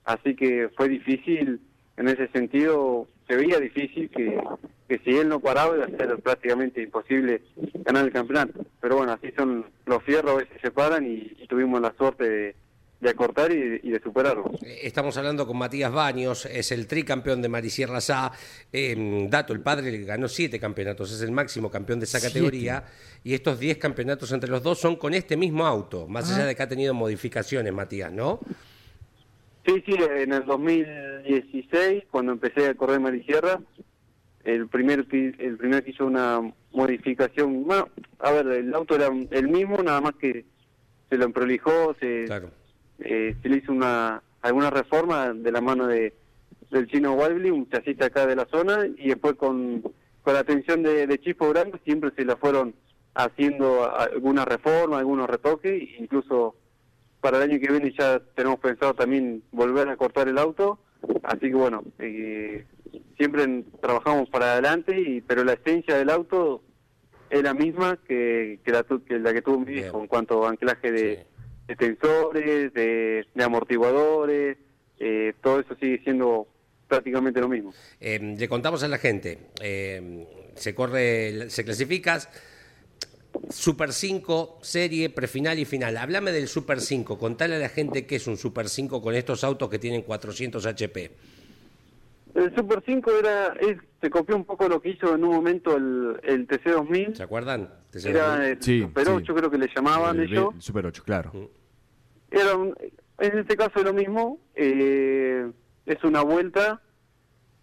así 0.05 0.35
que 0.37 0.69
fue 0.77 0.89
difícil, 0.89 1.61
en 1.97 2.09
ese 2.09 2.29
sentido, 2.29 3.09
se 3.27 3.37
veía 3.37 3.59
difícil 3.59 4.11
que, 4.11 4.39
que 4.89 4.99
si 4.99 5.17
él 5.17 5.29
no 5.29 5.41
paraba 5.41 5.77
iba 5.77 5.87
a 5.87 5.97
ser 5.97 6.21
prácticamente 6.23 6.83
imposible 6.83 7.43
ganar 7.85 8.05
el 8.05 8.13
campeonato. 8.13 8.65
Pero 8.81 8.97
bueno, 8.97 9.13
así 9.13 9.33
son 9.37 9.67
los 9.87 10.03
fierros, 10.03 10.33
a 10.33 10.39
veces 10.39 10.61
se 10.61 10.71
paran 10.71 11.07
y, 11.07 11.33
y 11.39 11.47
tuvimos 11.47 11.81
la 11.81 11.95
suerte 11.97 12.29
de, 12.29 12.55
de 13.03 13.11
acortar 13.11 13.51
y, 13.51 13.81
y 13.83 13.91
de 13.91 14.01
superarlo. 14.01 14.51
Eh, 14.65 14.79
Estamos 14.85 15.17
hablando 15.17 15.45
con 15.45 15.59
Matías 15.59 15.91
Baños, 15.91 16.47
es 16.47 16.71
el 16.71 16.87
tricampeón 16.87 17.43
de 17.43 17.49
Marisierra 17.49 18.01
SA. 18.01 18.31
Eh, 18.73 19.27
dato, 19.29 19.53
el 19.53 19.61
padre 19.61 19.91
le 19.91 20.05
ganó 20.05 20.29
siete 20.29 20.61
campeonatos, 20.61 21.11
es 21.13 21.21
el 21.21 21.33
máximo 21.33 21.69
campeón 21.69 21.99
de 21.99 22.05
esa 22.05 22.21
Siete. 22.21 22.35
categoría. 22.35 22.85
Y 23.25 23.35
estos 23.35 23.59
diez 23.59 23.77
campeonatos 23.77 24.31
entre 24.31 24.49
los 24.49 24.63
dos 24.63 24.79
son 24.79 24.95
con 24.95 25.15
este 25.15 25.37
mismo 25.37 25.67
auto, 25.67 26.07
más 26.07 26.31
Ah. 26.31 26.37
allá 26.37 26.47
de 26.47 26.55
que 26.55 26.63
ha 26.63 26.69
tenido 26.69 26.95
modificaciones, 26.95 27.73
Matías, 27.73 28.13
¿no? 28.13 28.39
Sí, 29.67 29.83
sí, 29.85 29.95
en 29.95 30.33
el 30.33 30.45
2016, 30.45 32.05
cuando 32.11 32.33
empecé 32.33 32.69
a 32.69 32.75
correr 32.75 33.01
Marisierra, 33.01 33.61
el 34.45 34.69
primer 34.69 35.07
que, 35.07 35.35
el 35.39 35.57
primer 35.57 35.83
que 35.83 35.91
hizo 35.91 36.07
una 36.07 36.41
modificación, 36.73 37.65
bueno, 37.65 37.89
a 38.21 38.31
ver, 38.31 38.47
el 38.47 38.73
auto 38.75 38.95
era 38.95 39.09
el 39.31 39.49
mismo, 39.49 39.83
nada 39.83 40.01
más 40.01 40.15
que 40.21 40.45
se 41.11 41.17
lo 41.17 41.25
emprolijó, 41.27 41.95
se, 42.01 42.27
eh, 43.05 43.37
se 43.43 43.49
le 43.49 43.59
hizo 43.59 43.73
una 43.73 44.23
alguna 44.43 44.71
reforma 44.71 45.33
de 45.33 45.53
la 45.53 45.61
mano 45.61 45.87
de 45.87 46.15
del 46.71 46.87
chino 46.89 47.13
Walbley, 47.13 47.51
un 47.51 47.69
chasista 47.69 48.07
acá 48.07 48.27
de 48.27 48.35
la 48.35 48.47
zona, 48.47 48.87
y 48.97 49.09
después 49.09 49.35
con, 49.35 49.83
con 50.23 50.35
la 50.35 50.41
atención 50.41 50.83
de, 50.83 51.07
de 51.07 51.21
Chispo 51.21 51.51
Branco 51.51 51.79
siempre 51.85 52.11
se 52.17 52.25
la 52.25 52.37
fueron 52.37 52.75
haciendo 53.15 53.95
alguna 53.95 54.47
reforma, 54.47 54.99
algunos 54.99 55.29
retoques, 55.29 55.83
incluso 55.99 56.57
para 57.21 57.37
el 57.37 57.51
año 57.51 57.61
que 57.61 57.71
viene 57.71 57.95
ya 57.97 58.21
tenemos 58.35 58.59
pensado 58.59 58.95
también 58.95 59.43
volver 59.53 59.89
a 59.91 59.97
cortar 59.99 60.29
el 60.29 60.39
auto, 60.39 60.79
así 61.23 61.41
que 61.41 61.55
bueno, 61.55 61.85
eh, 61.99 62.65
siempre 63.19 63.65
trabajamos 63.83 64.31
para 64.31 64.53
adelante, 64.53 64.99
y, 64.99 65.21
pero 65.21 65.45
la 65.45 65.53
esencia 65.53 65.97
del 65.99 66.09
auto 66.09 66.63
es 67.29 67.43
la 67.43 67.53
misma 67.53 67.99
que, 68.09 68.61
que, 68.65 68.73
la, 68.73 68.83
que 68.83 69.19
la 69.19 69.35
que 69.35 69.43
tuvo 69.43 69.61
mi 69.61 69.75
hijo 69.75 70.01
en 70.01 70.07
cuanto 70.07 70.47
a 70.47 70.51
anclaje 70.51 70.91
de, 70.91 71.27
de 71.67 71.77
tensores, 71.77 72.73
de, 72.73 73.27
de 73.35 73.45
amortiguadores, 73.45 74.59
eh, 74.99 75.35
todo 75.43 75.61
eso 75.61 75.75
sigue 75.81 76.01
siendo 76.05 76.47
prácticamente 76.89 77.41
lo 77.41 77.49
mismo. 77.49 77.73
Eh, 78.01 78.19
le 78.39 78.49
contamos 78.49 78.83
a 78.83 78.89
la 78.89 78.99
gente, 78.99 79.39
eh, 79.61 80.27
se 80.55 80.75
corre, 80.75 81.49
se 81.51 81.65
clasificas, 81.65 82.29
Super 83.49 83.93
5, 83.93 84.59
serie, 84.61 85.09
prefinal 85.09 85.59
y 85.59 85.65
final. 85.65 85.97
Háblame 85.97 86.33
del 86.33 86.49
Super 86.49 86.81
5, 86.81 87.19
contale 87.19 87.57
a 87.57 87.59
la 87.59 87.71
gente 87.71 88.07
qué 88.07 88.17
es 88.17 88.27
un 88.27 88.37
Super 88.37 88.69
5 88.69 89.01
con 89.01 89.15
estos 89.15 89.43
autos 89.43 89.71
que 89.71 89.79
tienen 89.79 90.03
400 90.03 90.67
HP. 90.67 91.11
El 92.35 92.55
Super 92.57 92.83
5 92.85 93.11
era, 93.18 93.49
es- 93.61 93.78
se 94.01 94.11
copió 94.11 94.35
un 94.37 94.45
poco 94.45 94.68
lo 94.68 94.80
que 94.80 94.91
hizo 94.91 95.14
en 95.14 95.22
un 95.24 95.35
momento 95.35 95.76
el, 95.76 96.18
el 96.22 96.47
TC2000. 96.49 97.14
¿Se 97.14 97.22
acuerdan? 97.22 97.68
Era 98.05 98.49
el 98.49 98.62
Sí, 98.62 98.80
Super 98.83 99.05
sí. 99.07 99.12
8 99.14 99.35
creo 99.35 99.51
que 99.51 99.59
le 99.59 99.68
llamaban 99.74 100.18
El, 100.18 100.33
ellos. 100.33 100.55
el 100.55 100.62
Super 100.62 100.87
8, 100.87 101.03
claro. 101.05 101.51
Era 102.30 102.57
un- 102.57 102.74
en 103.18 103.39
este 103.39 103.57
caso 103.57 103.72
es 103.76 103.85
lo 103.85 103.93
mismo, 103.93 104.39
eh, 104.55 105.51
es 105.87 106.03
una 106.05 106.22
vuelta, 106.22 106.80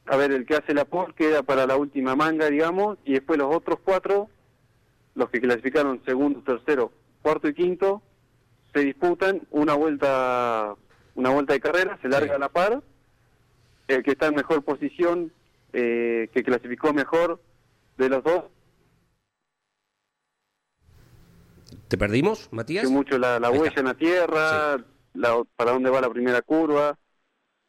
a 0.06 0.16
ver, 0.16 0.32
el 0.32 0.46
que 0.46 0.56
hace 0.56 0.74
la 0.74 0.86
pole 0.86 1.14
queda 1.16 1.44
para 1.44 1.66
la 1.66 1.76
última 1.76 2.16
manga, 2.16 2.50
digamos, 2.50 2.98
y 3.04 3.14
después 3.14 3.38
los 3.40 3.54
otros 3.54 3.80
cuatro, 3.84 4.30
los 5.16 5.30
que 5.32 5.42
clasificaron 5.42 6.02
segundo, 6.06 6.42
tercero, 6.44 6.92
cuarto 7.22 7.48
y 7.50 7.54
quinto, 7.54 8.02
se 8.74 8.82
disputan 8.82 9.42
una 9.50 9.74
vuelta 9.74 10.76
una 11.16 11.32
vuelta 11.32 11.54
de 11.54 11.60
carrera, 11.60 11.98
se 12.02 12.08
larga 12.08 12.36
a 12.36 12.40
la 12.40 12.50
par, 12.50 12.82
el 13.90 14.04
que 14.04 14.12
está 14.12 14.28
en 14.28 14.36
mejor 14.36 14.64
posición, 14.64 15.32
eh, 15.74 16.30
que 16.34 16.44
clasificó 16.44 16.94
mejor 16.94 17.42
de 17.98 18.10
los 18.10 18.24
dos, 18.24 18.46
¿Te 21.88 21.98
perdimos, 21.98 22.50
Matías? 22.52 22.84
que 22.86 22.90
mucho 22.92 23.18
la, 23.18 23.40
la 23.40 23.50
huella 23.50 23.74
en 23.78 23.86
la 23.86 23.94
tierra, 23.96 24.78
la- 25.14 25.44
para 25.56 25.72
dónde 25.72 25.90
va 25.90 26.02
la 26.02 26.10
primera 26.10 26.42
curva. 26.42 26.98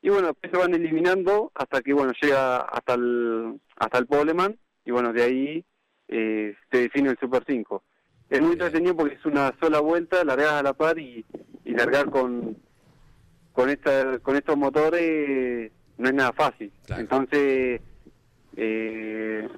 Y 0.03 0.09
bueno, 0.11 0.29
después 0.29 0.51
se 0.53 0.59
van 0.59 0.75
eliminando 0.75 1.51
hasta 1.55 1.81
que 1.83 1.93
bueno 1.93 2.13
llega 2.21 2.59
hasta 2.59 2.95
el 2.95 3.61
hasta 3.77 3.99
el 3.99 4.07
poleman 4.07 4.59
y 4.85 4.91
bueno, 4.91 5.13
de 5.13 5.23
ahí 5.23 5.65
eh, 6.09 6.55
se 6.71 6.79
define 6.79 7.11
el 7.11 7.19
Super 7.19 7.45
5. 7.47 7.83
Es 8.29 8.41
muy 8.41 8.53
entretenido 8.53 8.95
porque 8.97 9.15
es 9.17 9.25
una 9.27 9.55
sola 9.61 9.81
vuelta, 9.81 10.25
largas 10.25 10.53
a 10.53 10.63
la 10.63 10.73
par 10.75 10.99
y, 10.99 11.25
y 11.65 11.73
largar 11.73 12.11
con 12.11 12.57
con 13.53 13.69
esta 13.71 14.19
con 14.21 14.37
estos 14.37 14.57
motores 14.57 15.73
no 16.01 16.09
es 16.09 16.15
nada 16.15 16.33
fácil. 16.33 16.73
Entonces, 16.89 17.81
eh, 18.57 19.49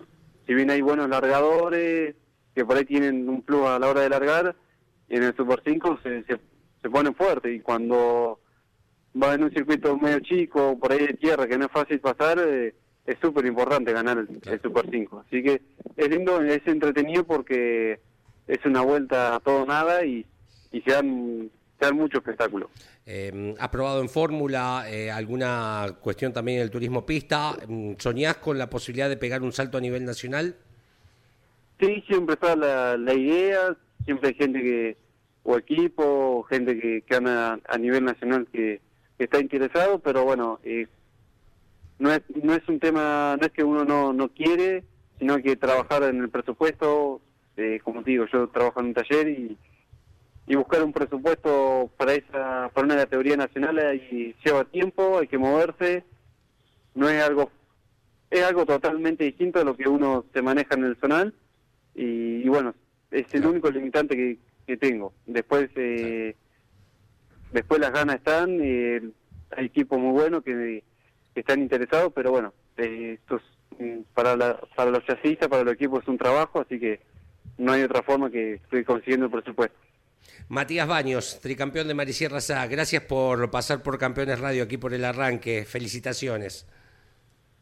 si 0.47 0.55
bien 0.55 0.71
hay 0.71 0.81
buenos 0.81 1.09
largadores 1.09 2.17
que 2.55 2.65
por 2.65 2.77
ahí 2.77 2.85
tienen 2.85 3.29
un 3.29 3.43
plus 3.43 3.67
a 3.67 3.79
la 3.79 3.89
hora 3.89 4.03
de 4.03 4.09
largar, 4.09 4.57
en 5.09 5.23
el 5.23 5.37
Super 5.37 5.63
5 5.65 6.01
se, 6.03 6.25
se, 6.25 6.41
se 6.83 6.91
ponen 6.91 7.15
fuertes 7.15 7.55
y 7.55 7.61
cuando 7.61 8.41
va 9.21 9.35
en 9.35 9.45
un 9.45 9.53
circuito 9.53 9.97
medio 9.97 10.21
chico, 10.21 10.79
por 10.79 10.93
ahí 10.93 11.07
de 11.07 11.15
tierra, 11.15 11.47
que 11.47 11.57
no 11.57 11.67
es 11.67 11.73
fácil 11.73 12.01
pasar, 12.01 12.39
eh, 12.45 12.75
es 13.07 13.19
súper 13.21 13.47
importante 13.47 13.93
ganar 13.93 14.19
el, 14.19 14.29
el 14.45 14.61
Super 14.61 14.89
5. 14.91 15.25
Así 15.27 15.43
que 15.43 15.63
es 15.97 16.09
lindo, 16.09 16.43
es 16.43 16.67
entretenido 16.67 17.25
porque 17.25 18.01
es 18.49 18.65
una 18.65 18.83
vuelta 18.83 19.37
a 19.37 19.41
todo 19.41 19.65
nada 19.65 20.05
y, 20.05 20.27
y 20.73 20.81
se 20.83 20.91
dan, 20.91 21.51
dan 21.83 21.97
mucho 21.97 22.19
espectáculo. 22.19 22.71
Eh, 23.05 23.55
¿Has 23.59 23.69
probado 23.69 24.01
en 24.01 24.09
fórmula 24.09 24.85
eh, 24.89 25.11
alguna 25.11 25.97
cuestión 26.01 26.33
también 26.33 26.59
en 26.59 26.65
el 26.65 26.71
turismo 26.71 27.05
pista? 27.05 27.57
Mm, 27.67 27.95
¿Soñás 27.99 28.37
con 28.37 28.59
la 28.59 28.71
posibilidad 28.71 29.09
de 29.09 29.17
pegar 29.17 29.43
un 29.43 29.53
salto 29.53 29.79
a 29.79 29.81
nivel 29.81 30.05
nacional? 30.05 30.57
Sí, 31.81 32.03
siempre 32.07 32.35
está 32.35 32.55
la, 32.55 32.97
la 32.97 33.13
idea, 33.13 33.77
siempre 34.05 34.29
hay 34.29 34.35
gente 34.35 34.61
que, 34.61 34.97
o 35.43 35.59
equipo, 35.59 36.45
gente 36.45 36.79
que, 36.79 37.03
que 37.03 37.17
anda 37.17 37.59
a 37.69 37.79
nivel 37.79 38.05
nacional 38.05 38.47
que, 38.53 38.81
que 39.19 39.25
está 39.25 39.41
interesado, 39.41 39.99
pero 39.99 40.25
bueno, 40.25 40.61
eh, 40.63 40.87
no 41.99 42.13
es 42.13 42.23
no 42.43 42.55
es 42.55 42.69
un 42.69 42.79
tema, 42.79 43.37
no 43.41 43.47
es 43.47 43.53
que 43.53 43.65
uno 43.65 43.85
no, 43.85 44.13
no 44.13 44.29
quiere, 44.29 44.85
sino 45.19 45.39
que 45.39 45.57
trabajar 45.57 46.05
en 46.05 46.21
el 46.21 46.29
presupuesto, 46.31 47.21
eh, 47.57 47.81
como 47.83 48.03
te 48.03 48.13
digo, 48.13 48.27
yo 48.33 48.49
trabajo 48.49 48.81
en 48.81 48.87
un 48.87 48.95
taller 48.95 49.29
y, 49.29 49.59
y 50.47 50.55
buscar 50.57 50.83
un 50.83 50.93
presupuesto 50.93 51.91
para 51.97 52.15
esa 52.15 52.71
para 52.75 52.87
una 52.87 52.97
categoría 52.97 53.37
nacional 53.37 53.79
ahí 53.79 54.35
lleva 54.45 54.65
tiempo, 54.65 55.19
hay 55.19 55.29
que 55.29 55.39
moverse, 55.39 56.05
no 56.95 57.09
es 57.09 57.23
algo 57.23 57.51
es 58.31 58.43
algo 58.43 58.65
totalmente 58.67 59.25
distinto 59.25 59.61
a 59.61 59.65
lo 59.65 59.77
que 59.77 59.89
uno 59.89 60.25
se 60.33 60.43
maneja 60.43 60.75
en 60.75 60.85
el 60.85 60.97
zonal 60.97 61.35
y, 61.95 62.43
y 62.43 62.49
bueno, 62.49 62.75
es 63.11 63.33
el 63.35 63.47
único 63.47 63.71
limitante 63.71 64.17
que, 64.17 64.39
que 64.67 64.77
tengo. 64.77 65.13
Después 65.27 65.71
eh, 65.77 66.35
después 67.53 67.81
las 67.81 67.93
ganas 67.93 68.17
están, 68.17 68.59
eh, 68.61 69.03
hay 69.57 69.67
equipos 69.67 69.99
muy 69.99 70.13
buenos 70.13 70.43
que, 70.43 70.83
que 71.35 71.41
están 71.41 71.61
interesados, 71.61 72.13
pero 72.15 72.31
bueno, 72.31 72.53
eh, 72.77 73.19
esto 73.21 73.37
es, 73.37 73.79
mm, 73.79 74.03
para, 74.15 74.37
la, 74.37 74.59
para 74.75 74.91
los 74.91 75.05
chasis, 75.05 75.37
para 75.39 75.65
los 75.65 75.75
equipos 75.75 76.03
es 76.03 76.09
un 76.09 76.19
trabajo, 76.19 76.61
así 76.61 76.79
que 76.79 77.01
no 77.59 77.73
hay 77.73 77.83
otra 77.83 78.03
forma 78.03 78.31
que 78.31 78.55
estoy 78.55 78.85
consiguiendo 78.85 79.27
el 79.27 79.33
presupuesto. 79.33 79.77
Matías 80.49 80.87
Baños, 80.87 81.41
tricampeón 81.41 81.89
de 81.89 81.95
Marisierra 81.95 82.41
Sá, 82.41 82.67
gracias 82.67 83.03
por 83.05 83.51
pasar 83.51 83.83
por 83.83 83.99
Campeones 83.99 84.39
Radio 84.41 84.65
aquí 84.65 84.77
por 84.77 84.93
el 84.95 85.05
arranque. 85.05 85.65
Felicitaciones. 85.65 86.67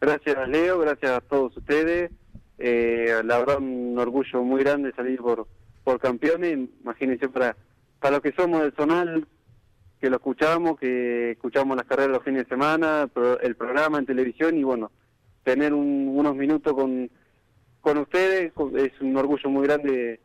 Gracias 0.01 0.49
Leo, 0.49 0.79
gracias 0.79 1.11
a 1.13 1.21
todos 1.21 1.57
ustedes. 1.57 2.11
Eh, 2.59 3.21
la 3.25 3.39
verdad 3.39 3.59
un 3.59 3.97
orgullo 3.99 4.43
muy 4.43 4.63
grande 4.63 4.93
salir 4.95 5.19
por, 5.21 5.47
por 5.85 6.01
campeones. 6.01 6.69
Imagínense 6.83 7.29
para, 7.29 7.57
para 8.01 8.13
los 8.17 8.23
que 8.23 8.33
somos 8.33 8.63
del 8.63 8.73
Zonal, 8.73 9.27
que 10.01 10.11
lo 10.11 10.17
escuchamos, 10.17 10.79
que 10.79 11.33
escuchamos 11.33 11.77
las 11.77 11.87
carreras 11.87 12.11
los 12.13 12.25
fines 12.25 12.45
de 12.45 12.49
semana, 12.49 13.09
el 13.43 13.57
programa 13.57 13.99
en 13.99 14.07
televisión 14.07 14.57
y 14.57 14.65
bueno, 14.65 14.91
tener 15.45 15.73
un- 15.75 16.09
unos 16.15 16.35
minutos 16.35 16.73
con, 16.75 17.11
con 17.81 17.99
ustedes 17.99 18.53
es 18.77 19.01
un 19.01 19.17
orgullo 19.17 19.49
muy 19.51 19.67
grande 19.67 20.21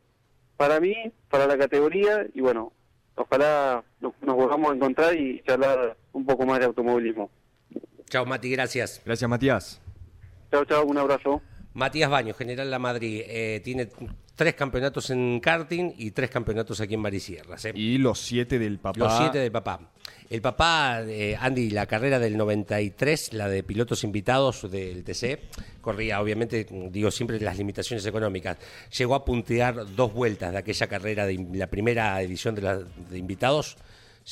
para 0.57 0.79
mí, 0.79 0.95
para 1.29 1.47
la 1.47 1.57
categoría 1.57 2.25
y 2.33 2.41
bueno, 2.41 2.71
ojalá 3.15 3.83
nos, 3.99 4.13
nos 4.21 4.35
volvamos 4.35 4.71
a 4.71 4.75
encontrar 4.75 5.15
y 5.15 5.41
charlar 5.43 5.97
un 6.13 6.25
poco 6.25 6.45
más 6.45 6.59
de 6.59 6.65
automovilismo. 6.65 7.29
Chao, 8.09 8.25
Mati, 8.25 8.49
gracias. 8.51 9.01
Gracias, 9.05 9.29
Matías. 9.29 9.81
Chao, 10.51 10.63
chao, 10.65 10.85
un 10.85 10.97
abrazo. 10.97 11.41
Matías 11.75 12.09
Baños, 12.09 12.35
General 12.37 12.69
La 12.71 12.79
Madrid, 12.79 13.21
eh, 13.27 13.61
tiene 13.63 13.87
tres 14.35 14.55
campeonatos 14.55 15.09
en 15.11 15.39
karting 15.39 15.91
y 15.97 16.11
tres 16.11 16.29
campeonatos 16.29 16.81
aquí 16.81 16.95
en 16.95 16.99
Marisierras. 17.01 17.63
¿eh? 17.65 17.71
Y 17.75 17.97
los 17.97 18.19
siete 18.19 18.57
del 18.59 18.79
papá. 18.79 18.97
Los 18.99 19.17
siete 19.17 19.37
del 19.37 19.51
papá. 19.51 19.79
El 20.29 20.41
papá, 20.41 21.01
eh, 21.07 21.37
Andy, 21.39 21.69
la 21.69 21.85
carrera 21.85 22.17
del 22.17 22.35
93, 22.35 23.33
la 23.33 23.47
de 23.47 23.61
pilotos 23.63 24.03
invitados 24.03 24.69
del 24.71 25.03
TC, 25.03 25.39
corría, 25.81 26.19
obviamente, 26.21 26.65
digo 26.89 27.11
siempre 27.11 27.39
las 27.39 27.57
limitaciones 27.57 28.05
económicas. 28.05 28.57
Llegó 28.97 29.13
a 29.15 29.23
puntear 29.23 29.85
dos 29.95 30.11
vueltas 30.13 30.51
de 30.51 30.57
aquella 30.57 30.87
carrera 30.87 31.27
de 31.27 31.45
la 31.53 31.67
primera 31.67 32.19
edición 32.21 32.55
de, 32.55 32.61
la- 32.63 32.77
de 32.79 33.17
invitados. 33.17 33.77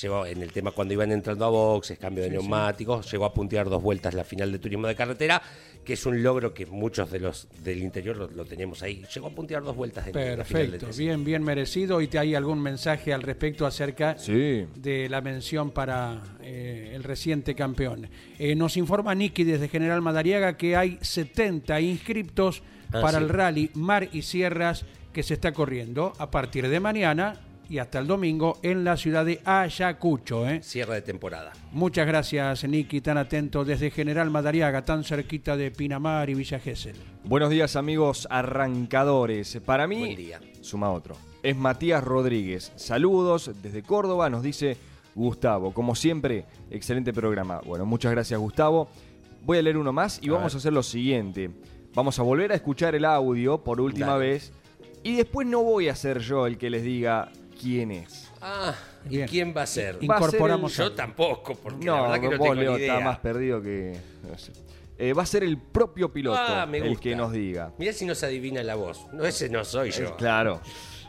Llegó 0.02 0.26
en 0.26 0.42
el 0.42 0.52
tema 0.52 0.72
cuando 0.72 0.94
iban 0.96 1.12
entrando 1.12 1.46
a 1.46 1.50
boxes, 1.50 2.00
cambio 2.00 2.24
de 2.24 2.30
Sí, 2.32 2.36
sí. 2.36 2.42
neumáticos, 2.42 3.12
llegó 3.12 3.26
a 3.26 3.34
puntear 3.34 3.70
dos 3.70 3.82
vueltas 3.84 4.16
la 4.16 4.24
final 4.24 4.52
de 4.52 4.58
turismo 4.58 4.88
de 4.88 4.96
carretera, 4.96 5.40
que 5.86 5.94
es 5.94 6.06
un 6.08 6.24
logro 6.24 6.52
que 6.52 6.66
muchos 6.66 7.12
de 7.12 7.20
los 7.20 7.48
del 7.64 7.78
interior 7.84 8.18
lo, 8.18 8.28
lo 8.32 8.44
tenemos 8.46 8.82
ahí. 8.82 9.04
Llegó 9.14 9.28
a 9.28 9.30
puntear 9.30 9.62
dos 9.62 9.76
vueltas 9.76 10.08
en 10.08 10.14
la 10.16 10.20
final 10.20 10.38
Perfecto, 10.70 10.88
TC. 10.88 10.98
bien, 10.98 11.24
bien 11.24 11.44
merecido. 11.44 12.02
¿Y 12.02 12.08
te 12.08 12.18
hay 12.18 12.34
algún 12.34 12.60
mensaje 12.60 13.14
al 13.14 13.22
respecto 13.22 13.68
acerca 13.68 14.18
Sí. 14.18 14.66
de 14.76 15.08
la 15.10 15.22
mención 15.22 15.70
para 15.70 16.24
eh, 16.42 16.92
el 16.96 17.04
reciente 17.04 17.54
campeón? 17.54 18.10
Eh, 18.40 18.56
nos 18.56 18.78
informa 18.78 19.14
Nicky 19.14 19.44
desde 19.44 19.68
General 19.70 20.02
Madariaga 20.02 20.58
que 20.58 20.76
hay 20.76 20.98
70 21.02 21.80
inscriptos 21.82 22.64
Ah, 22.92 23.02
para 23.02 23.18
sí. 23.20 23.24
el 23.24 23.30
rally 23.30 23.70
Mar 23.74 24.08
y 24.12 24.22
Sierras 24.24 24.86
que 25.14 25.24
se 25.24 25.34
está 25.36 25.52
corriendo 25.52 26.14
a 26.20 26.30
partir 26.32 26.68
de 26.68 26.80
mañana 26.80 27.40
y 27.74 27.80
hasta 27.80 27.98
el 27.98 28.06
domingo 28.06 28.60
en 28.62 28.84
la 28.84 28.96
ciudad 28.96 29.26
de 29.26 29.42
Ayacucho. 29.46 30.48
¿eh? 30.48 30.62
Cierre 30.62 30.94
de 30.94 31.02
temporada. 31.02 31.54
Muchas 31.72 32.06
gracias, 32.06 32.64
Nicky, 32.66 33.02
tan 33.02 33.18
atento 33.18 33.66
desde 33.66 33.90
General 33.90 34.30
Madariaga, 34.30 34.86
tan 34.86 35.04
cerquita 35.04 35.58
de 35.58 35.72
Pinamar 35.72 36.30
y 36.30 36.36
Villa 36.36 36.60
Gesell. 36.60 36.96
Buenos 37.24 37.50
días 37.50 37.76
amigos 37.76 38.28
arrancadores. 38.30 39.60
Para 39.66 39.88
mí, 39.88 39.98
Buen 40.02 40.16
día. 40.16 40.40
suma 40.62 40.92
otro. 40.92 41.16
Es 41.42 41.56
Matías 41.58 42.04
Rodríguez. 42.04 42.72
Saludos 42.76 43.50
desde 43.64 43.82
Córdoba, 43.82 44.30
nos 44.30 44.44
dice 44.44 44.78
Gustavo. 45.16 45.74
Como 45.74 45.96
siempre, 45.96 46.46
excelente 46.70 47.12
programa. 47.12 47.60
Bueno, 47.66 47.88
muchas 47.88 48.12
gracias 48.12 48.40
Gustavo. 48.40 48.88
Voy 49.44 49.58
a 49.58 49.64
leer 49.64 49.78
uno 49.78 49.92
más 49.92 50.20
y 50.22 50.30
A 50.30 50.34
vamos 50.34 50.54
ver. 50.54 50.58
a 50.58 50.60
hacer 50.60 50.74
lo 50.74 50.84
siguiente. 50.84 51.50
Vamos 51.96 52.20
a 52.20 52.22
volver 52.22 52.52
a 52.52 52.56
escuchar 52.56 52.94
el 52.94 53.04
audio 53.06 53.64
por 53.64 53.82
última 53.82 54.08
Dale. 54.14 54.20
vez 54.30 54.54
Y 55.04 55.16
después 55.16 55.48
no 55.48 55.64
voy 55.64 55.90
a 55.90 55.96
ser 55.96 56.20
yo 56.20 56.46
el 56.48 56.58
que 56.60 56.70
les 56.70 56.84
diga 56.84 57.30
quién 57.60 57.92
es. 57.92 58.30
Ah, 58.42 58.74
¿y 59.06 59.10
Bien. 59.18 59.28
quién 59.28 59.54
va 59.56 59.64
a 59.64 59.68
ser? 59.68 59.96
Va 59.96 59.98
a 59.98 60.00
ser 60.00 60.04
Incorporamos 60.28 60.76
Yo 60.76 60.92
tampoco, 60.94 61.56
porque 61.56 61.86
la 61.86 61.92
No, 61.96 62.02
verdad 62.04 62.16
que 62.22 62.30
no 62.30 62.38
vos, 62.38 62.40
tengo 62.50 62.54
Leo, 62.56 62.72
ni 62.74 62.78
idea. 62.84 62.94
está 62.96 63.06
más 63.06 63.20
perdido 63.20 63.62
que... 63.62 63.98
no 64.30 64.38
sé. 64.38 64.52
Eh, 64.98 65.12
va 65.14 65.24
a 65.24 65.26
ser 65.26 65.44
el 65.44 65.58
propio 65.58 66.12
piloto 66.14 66.38
Ah, 66.40 66.66
me 66.68 66.78
el 66.78 66.90
gusta. 66.90 67.02
que 67.04 67.16
nos 67.16 67.32
diga. 67.32 67.72
Mirá 67.80 67.94
si 67.94 68.06
nos 68.06 68.22
adivina 68.24 68.62
la 68.64 68.76
voz. 68.76 69.06
No, 69.12 69.26
ese 69.26 69.50
no 69.50 69.66
soy 69.66 69.92
yo. 69.92 70.06
Eh, 70.06 70.14
Claro. 70.18 70.62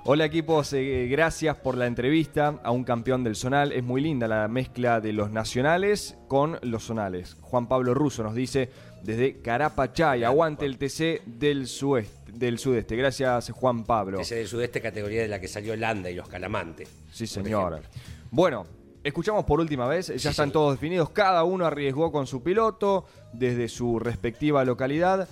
Hola 0.07 0.27
equipos, 0.27 0.73
eh, 0.75 1.07
gracias 1.11 1.57
por 1.57 1.77
la 1.79 1.87
entrevista 1.87 2.61
a 2.63 2.71
un 2.71 2.85
campeón 2.85 3.25
del 3.25 3.37
Zonal. 3.37 3.73
Es 3.73 3.83
muy 3.83 4.03
linda 4.03 4.29
la 4.29 4.49
mezcla 4.49 5.01
de 5.01 5.13
los 5.15 5.31
nacionales 5.31 6.17
con 6.29 6.59
los 6.63 6.85
zonales. 6.85 7.37
Juan 7.41 7.69
Pablo 7.69 7.95
Russo 7.95 8.23
nos 8.23 8.35
dice 8.35 8.71
desde 9.05 9.41
Carapachay, 9.41 10.25
aguante 10.25 10.65
el 10.65 10.79
TC 10.79 11.23
del, 11.27 11.67
sueste, 11.67 12.33
del 12.33 12.59
sudeste. 12.59 12.97
Gracias 12.97 13.51
Juan 13.51 13.85
Pablo. 13.85 14.19
Ese 14.21 14.37
del 14.37 14.49
sudeste, 14.49 14.81
categoría 14.81 15.23
de 15.23 15.29
la 15.29 15.41
que 15.41 15.47
salió 15.49 15.77
Landa 15.77 16.11
y 16.11 16.15
los 16.15 16.27
Calamantes. 16.29 16.89
Sí, 17.13 17.27
señor. 17.27 17.83
Bueno, 18.31 18.67
escuchamos 19.05 19.45
por 19.45 19.61
última 19.61 19.87
vez, 19.87 20.09
ya 20.09 20.19
Sí, 20.19 20.29
están 20.29 20.49
sí. 20.49 20.53
todos 20.53 20.73
definidos, 20.75 21.11
cada 21.11 21.45
uno 21.45 21.67
arriesgó 21.67 22.11
con 22.11 22.27
su 22.27 22.43
piloto 22.43 23.05
desde 23.33 23.69
su 23.69 23.99
respectiva 23.99 24.65
localidad. 24.65 25.29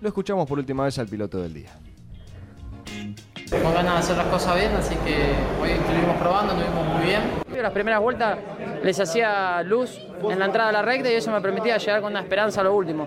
Lo 0.00 0.08
escuchamos 0.08 0.46
por 0.48 0.58
última 0.58 0.84
vez 0.84 0.98
al 0.98 1.06
piloto 1.08 1.40
del 1.40 1.54
día. 1.54 1.78
Con 3.50 3.74
ganas 3.74 3.92
de 3.94 3.98
hacer 4.00 4.16
las 4.16 4.26
cosas 4.26 4.56
bien, 4.56 4.72
así 4.72 4.94
que 4.96 5.14
hoy 5.62 5.70
estuvimos 5.70 6.16
probando, 6.16 6.54
nos 6.54 6.64
vimos 6.64 6.86
muy 6.86 7.06
bien. 7.06 7.20
Las 7.62 7.72
primeras 7.72 8.00
vueltas 8.00 8.38
les 8.82 8.98
hacía 8.98 9.62
luz 9.62 10.00
en 10.28 10.38
la 10.38 10.46
entrada 10.46 10.68
de 10.68 10.72
la 10.72 10.82
recta 10.82 11.10
y 11.10 11.14
eso 11.14 11.30
me 11.30 11.40
permitía 11.40 11.76
llegar 11.78 12.00
con 12.00 12.10
una 12.12 12.20
esperanza 12.20 12.60
a 12.60 12.64
lo 12.64 12.74
último. 12.74 13.06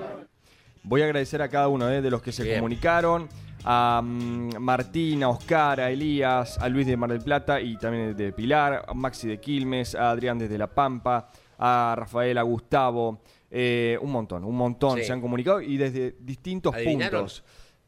Voy 0.83 1.01
a 1.01 1.05
agradecer 1.05 1.41
a 1.41 1.49
cada 1.49 1.67
uno 1.67 1.89
eh, 1.89 2.01
de 2.01 2.09
los 2.09 2.21
que 2.21 2.31
se 2.31 2.43
Bien. 2.43 2.55
comunicaron. 2.57 3.27
A 3.65 4.01
mm, 4.01 4.55
Martín, 4.59 5.21
a 5.23 5.29
Oscar, 5.29 5.81
a 5.81 5.91
Elías, 5.91 6.57
a 6.59 6.69
Luis 6.69 6.87
de 6.87 6.95
Mar 6.95 7.09
del 7.11 7.21
Plata 7.21 7.59
y 7.59 7.75
también 7.77 8.15
de 8.15 8.31
Pilar, 8.31 8.85
a 8.87 8.93
Maxi 8.93 9.27
de 9.27 9.39
Quilmes, 9.41 9.93
a 9.95 10.11
Adrián 10.11 10.39
desde 10.39 10.57
La 10.57 10.67
Pampa, 10.67 11.27
a 11.57 11.93
Rafael, 11.97 12.37
a 12.37 12.41
Gustavo. 12.43 13.19
eh, 13.51 13.97
un 14.01 14.11
montón, 14.11 14.43
un 14.45 14.55
montón 14.55 14.99
Sí. 14.99 15.03
se 15.05 15.11
han 15.11 15.19
comunicado 15.21 15.59
y 15.59 15.75
desde 15.75 16.15
distintos 16.19 16.73
¿Adivinaron? 16.75 17.21
puntos. 17.21 17.43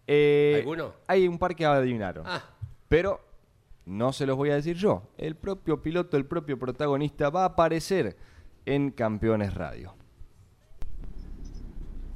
Eh, 0.08 0.58
¿Alguno? 0.60 0.94
Hay 1.08 1.28
un 1.28 1.38
par 1.38 1.56
que 1.56 1.66
adivinaron. 1.66 2.26
Ah, 2.28 2.44
Pero 2.90 3.22
no 3.86 4.12
se 4.14 4.26
los 4.26 4.36
voy 4.38 4.50
a 4.50 4.56
decir 4.56 4.76
yo. 4.76 5.04
El 5.18 5.36
propio 5.36 5.82
piloto, 5.82 6.18
el 6.18 6.26
propio 6.26 6.58
protagonista 6.60 7.30
va 7.30 7.44
a 7.44 7.46
aparecer 7.46 8.18
en 8.66 8.92
Campeones 8.92 9.54
Radio. 9.54 9.94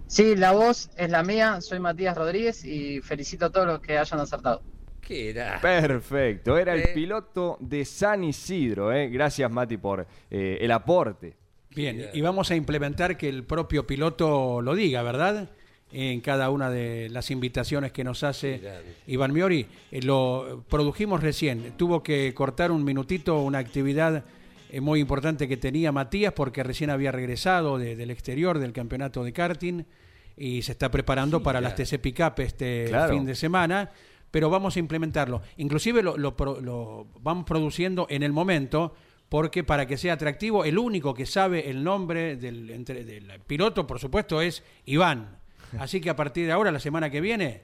Sí, 0.08 0.36
la 0.36 0.52
voz 0.52 0.90
es 0.98 1.10
la 1.10 1.24
mía, 1.24 1.62
soy 1.62 1.80
Matías 1.80 2.16
Rodríguez 2.16 2.64
y 2.64 3.02
felicito 3.02 3.46
a 3.46 3.50
todos 3.52 3.68
los 3.68 3.80
que 3.80 3.98
hayan 3.98 4.20
acertado. 4.20 4.62
¿qué 5.02 5.30
era? 5.30 5.60
Perfecto, 5.62 6.58
era 6.58 6.74
el 6.74 6.82
Eh. 6.82 6.92
piloto 6.96 7.58
de 7.60 7.86
San 7.86 8.24
Isidro. 8.24 8.92
eh. 8.92 9.08
Gracias 9.10 9.52
Mati 9.52 9.78
por 9.78 10.08
eh, 10.32 10.58
el 10.62 10.72
aporte. 10.72 11.36
Bien, 11.76 12.10
y 12.14 12.22
vamos 12.22 12.50
a 12.50 12.56
implementar 12.56 13.16
que 13.18 13.30
el 13.30 13.44
propio 13.44 13.86
piloto 13.86 14.62
lo 14.62 14.74
diga, 14.74 15.04
¿verdad? 15.04 15.50
En 15.92 16.20
cada 16.20 16.50
una 16.50 16.70
de 16.70 17.10
las 17.10 17.32
invitaciones 17.32 17.92
que 17.92 18.04
nos 18.04 18.24
hace. 18.24 18.60
Iván 19.08 19.32
Miori. 19.32 19.66
Eh, 19.92 20.02
lo 20.02 20.64
produjimos 20.68 21.22
recién. 21.22 21.74
Tuvo 21.78 22.02
que 22.04 22.34
cortar 22.34 22.72
un 22.72 22.84
minutito 22.84 23.40
una 23.42 23.60
actividad 23.60 24.26
eh, 24.72 24.82
muy 24.82 25.00
importante 25.00 25.48
que 25.48 25.58
tenía 25.58 25.92
Matías 25.92 26.34
porque 26.34 26.64
recién 26.64 26.90
había 26.90 27.12
regresado 27.12 27.78
de- 27.78 27.96
del 27.96 28.10
exterior 28.12 28.58
del 28.60 28.74
campeonato 28.74 29.24
de 29.24 29.32
karting 29.32 29.84
y 30.36 30.64
se 30.64 30.74
está 30.74 30.90
preparando 30.92 31.42
para 31.44 31.62
las 31.62 31.76
TC 31.76 32.00
Pickup 32.00 32.40
este 32.40 32.86
Claro. 32.90 33.14
fin 33.14 33.26
de 33.26 33.36
semana. 33.36 33.92
Pero 34.32 34.50
vamos 34.50 34.76
a 34.76 34.80
implementarlo. 34.80 35.44
Inclusive 35.58 36.02
lo, 36.04 36.18
lo 36.18 36.36
lo 36.62 37.08
vamos 37.22 37.46
produciendo 37.46 38.06
en 38.10 38.24
el 38.24 38.34
momento 38.34 38.94
porque 39.30 39.64
para 39.64 39.86
que 39.88 39.96
sea 39.98 40.14
atractivo, 40.14 40.66
el 40.66 40.78
único 40.78 41.14
que 41.14 41.26
sabe 41.26 41.70
el 41.70 41.84
nombre 41.84 42.36
del, 42.36 42.70
entre- 42.72 43.06
del 43.06 43.32
piloto, 43.48 43.88
por 43.88 44.00
supuesto, 44.00 44.42
es 44.42 44.62
Iván. 44.86 45.38
Así 45.80 46.02
que 46.02 46.10
a 46.10 46.16
partir 46.16 46.46
de 46.46 46.52
ahora, 46.52 46.72
la 46.72 46.80
semana 46.80 47.10
que 47.10 47.22
viene, 47.22 47.62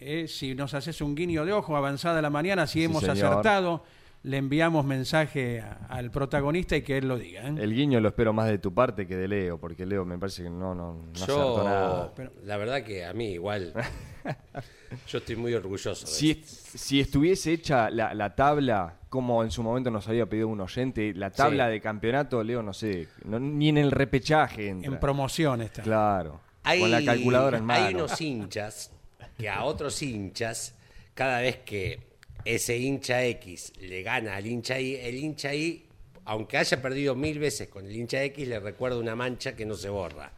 eh, 0.00 0.26
si 0.28 0.54
nos 0.54 0.74
haces 0.74 1.00
un 1.00 1.14
guiño 1.14 1.44
de 1.44 1.52
ojo 1.52 1.76
avanzada 1.76 2.22
la 2.22 2.30
mañana, 2.30 2.66
si 2.66 2.80
Sí, 2.80 2.84
hemos 2.84 3.02
señor. 3.02 3.16
acertado, 3.32 3.82
le 4.24 4.36
enviamos 4.36 4.84
mensaje 4.84 5.60
a- 5.60 5.86
al 5.88 6.10
protagonista 6.10 6.76
y 6.76 6.82
que 6.82 6.98
él 6.98 7.06
lo 7.08 7.16
diga. 7.18 7.42
¿eh? 7.48 7.54
El 7.58 7.72
guiño 7.74 8.00
lo 8.00 8.08
espero 8.08 8.32
más 8.32 8.48
de 8.48 8.58
tu 8.58 8.74
parte 8.74 9.06
que 9.06 9.16
de 9.16 9.28
Leo, 9.28 9.58
porque 9.58 9.86
Leo 9.86 10.04
me 10.04 10.18
parece 10.18 10.42
que 10.44 10.50
no, 10.50 10.74
no, 10.74 10.94
no 10.94 11.10
acertó 11.14 11.62
nada. 11.64 12.12
Yo, 12.16 12.24
la 12.44 12.56
verdad 12.56 12.82
que 12.82 13.04
a 13.04 13.12
mí 13.12 13.32
igual. 13.32 13.72
yo 15.08 15.18
estoy 15.18 15.36
muy 15.36 15.54
orgulloso. 15.54 16.04
de 16.06 16.12
Si, 16.12 16.30
esto. 16.32 16.78
si 16.78 17.00
estuviese 17.00 17.52
hecha 17.52 17.90
la, 17.90 18.12
la 18.14 18.34
tabla, 18.34 18.96
como 19.08 19.42
en 19.44 19.50
su 19.50 19.62
momento 19.62 19.90
nos 19.90 20.08
había 20.08 20.26
pedido 20.26 20.48
un 20.48 20.60
oyente, 20.60 21.12
la 21.14 21.30
tabla 21.30 21.66
Sí. 21.66 21.72
de 21.72 21.80
campeonato, 21.80 22.42
Leo, 22.42 22.62
no 22.62 22.72
sé, 22.72 23.08
no- 23.24 23.38
ni 23.38 23.68
en 23.68 23.78
el 23.78 23.90
repechaje 23.92 24.68
entra. 24.68 24.92
En 24.92 24.98
promoción 25.00 25.62
está. 25.62 25.82
Claro. 25.82 26.40
Hay, 26.64 26.80
con 26.80 26.90
la 26.90 27.04
calculadora 27.04 27.58
en 27.58 27.64
mano. 27.64 27.86
hay 27.86 27.94
unos 27.94 28.20
hinchas 28.20 28.90
que 29.38 29.48
a 29.48 29.64
otros 29.64 30.02
hinchas, 30.02 30.74
cada 31.14 31.40
vez 31.40 31.58
que 31.58 32.00
ese 32.44 32.76
hincha 32.76 33.24
X 33.24 33.72
le 33.80 34.02
gana 34.02 34.36
al 34.36 34.46
hincha 34.46 34.78
Y, 34.80 34.96
el 34.96 35.16
hincha 35.16 35.54
Y, 35.54 35.86
aunque 36.24 36.58
haya 36.58 36.80
perdido 36.82 37.14
mil 37.14 37.38
veces 37.38 37.68
con 37.68 37.86
el 37.86 37.94
hincha 37.96 38.22
X, 38.24 38.46
le 38.48 38.60
recuerda 38.60 38.98
una 38.98 39.14
mancha 39.16 39.54
que 39.56 39.64
no 39.64 39.74
se 39.74 39.88
borra. 39.88 40.32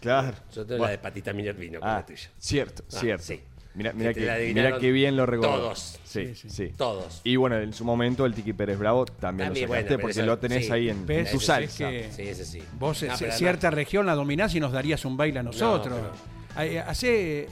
Claro. 0.00 0.36
Yo 0.54 0.64
tengo 0.66 0.78
Bueno. 0.78 0.84
la 0.84 0.90
de 0.90 0.98
Patita 0.98 1.32
Minervino 1.32 1.80
con 1.80 1.88
Ah, 1.88 1.94
la 1.96 2.06
tuya. 2.06 2.30
cierto, 2.38 2.84
Ah, 2.92 3.00
cierto. 3.00 3.24
sí. 3.24 3.40
Mira, 3.74 3.92
mira 3.92 4.14
Que 4.14 4.52
mira 4.54 4.78
qué 4.78 4.92
bien 4.92 5.16
lo 5.16 5.26
recuerdo. 5.26 5.56
todos. 5.56 5.98
Sí, 6.04 6.34
sí, 6.36 6.48
sí. 6.48 6.72
Todos. 6.76 7.20
Y 7.24 7.34
bueno, 7.36 7.58
en 7.58 7.72
su 7.72 7.84
momento 7.84 8.24
el 8.24 8.32
Tiki 8.34 8.52
Pérez 8.52 8.78
Bravo 8.78 9.04
también, 9.04 9.48
También, 9.48 9.64
lo 9.64 9.68
bueno, 9.68 9.80
sacaste 9.82 9.88
pero 9.96 10.00
porque 10.02 10.12
eso- 10.20 10.26
lo 10.26 10.38
tenés 10.38 10.66
sí. 10.66 10.72
ahí 10.72 10.88
en, 10.90 10.98
en 10.98 11.06
tu 11.30 11.36
Es 11.38 11.44
salsa. 11.44 11.88
que 11.90 12.08
Sí, 12.14 12.22
ese 12.22 12.44
sí. 12.44 12.62
Vos 12.78 13.02
No, 13.02 13.12
eh, 13.12 13.16
pero 13.18 13.32
cierta 13.32 13.70
región 13.72 14.06
la 14.06 14.14
dominás 14.14 14.54
y 14.54 14.60
nos 14.60 14.70
darías 14.72 15.04
un 15.04 15.16
baile 15.16 15.40
a 15.40 15.42
nosotros. 15.42 15.92
pero- 15.98 16.34
Ay, 16.56 16.76
Hace, 16.76 17.48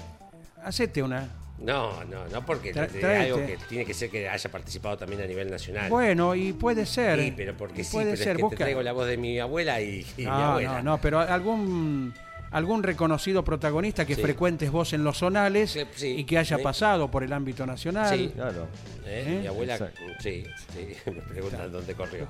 hacete 0.64 1.02
una. 1.02 1.28
No, 1.58 2.02
no, 2.04 2.26
no, 2.28 2.44
porque 2.46 2.72
Tra- 2.74 2.92
es 2.92 3.04
algo 3.04 3.44
que 3.46 3.56
tiene 3.68 3.84
que 3.84 3.94
ser 3.94 4.10
que 4.10 4.28
haya 4.28 4.50
participado 4.50 4.96
también 4.96 5.22
a 5.22 5.26
nivel 5.26 5.48
nacional. 5.50 5.90
Bueno, 5.90 6.34
y 6.34 6.52
puede 6.52 6.86
ser. 6.86 7.20
Sí, 7.20 7.32
pero 7.36 7.56
porque 7.56 7.84
sí, 7.84 7.92
puede 7.92 8.12
pero 8.12 8.16
ser. 8.16 8.28
es 8.30 8.36
que 8.36 8.42
busca. 8.42 8.56
te 8.58 8.64
traigo 8.64 8.82
la 8.82 8.92
voz 8.92 9.06
de 9.06 9.16
mi 9.16 9.38
abuela 9.38 9.80
y, 9.80 10.00
y 10.16 10.22
mi 10.22 10.24
No, 10.24 10.32
abuela. 10.32 10.72
no, 10.78 10.82
no, 10.82 10.98
pero 11.00 11.20
algún 11.20 12.12
algún 12.52 12.82
reconocido 12.82 13.42
protagonista 13.44 14.04
que 14.04 14.14
Sí. 14.14 14.22
frecuentes 14.22 14.70
vos 14.70 14.92
en 14.92 15.04
los 15.04 15.18
zonales 15.18 15.70
Sí, 15.70 15.80
sí. 15.94 16.08
y 16.18 16.24
que 16.24 16.38
haya 16.38 16.56
Sí. 16.58 16.62
pasado 16.62 17.10
por 17.10 17.22
el 17.22 17.32
ámbito 17.32 17.66
nacional. 17.66 18.16
Sí. 18.16 18.30
Claro. 18.34 18.66
¿Eh? 19.06 19.24
¿Eh? 19.26 19.38
Mi 19.42 19.46
abuela, 19.46 19.74
Exacto. 19.74 20.00
sí, 20.20 20.44
sí, 20.72 20.88
me 21.10 21.22
preguntan 21.22 21.72
dónde 21.72 21.94
corrió. 21.94 22.28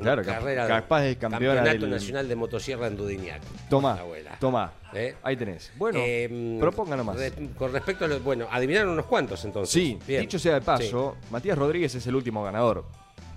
Claro, 0.00 0.22
Carrera, 0.22 0.68
capaz 0.68 1.00
de 1.00 1.16
campeona 1.16 1.56
Campeonato 1.56 1.80
del- 1.86 1.90
Nacional 1.90 2.28
de 2.28 2.36
Motosierra 2.36 2.86
en 2.86 2.96
Dudignac. 2.96 3.40
Toma, 3.68 3.94
Mi 3.94 4.00
abuela. 4.00 4.36
toma. 4.38 4.72
¿Eh? 4.94 5.16
Ahí 5.24 5.36
tenés. 5.36 5.72
Bueno, 5.76 5.98
Eh, 6.00 6.56
proponga 6.60 6.94
nomás. 6.96 7.16
re- 7.16 7.32
con 7.58 7.72
respecto 7.72 8.04
a 8.04 8.08
lo, 8.08 8.20
bueno, 8.20 8.46
adivinaron 8.52 8.90
unos 8.92 9.06
cuantos 9.06 9.44
entonces. 9.44 9.72
Sí, 9.72 9.98
Bien. 10.06 10.20
dicho 10.20 10.38
sea 10.38 10.54
de 10.54 10.60
paso, 10.60 11.16
Matías 11.32 11.58
Rodríguez 11.58 11.92
es 11.96 12.06
el 12.06 12.14
último 12.14 12.44
ganador 12.44 12.84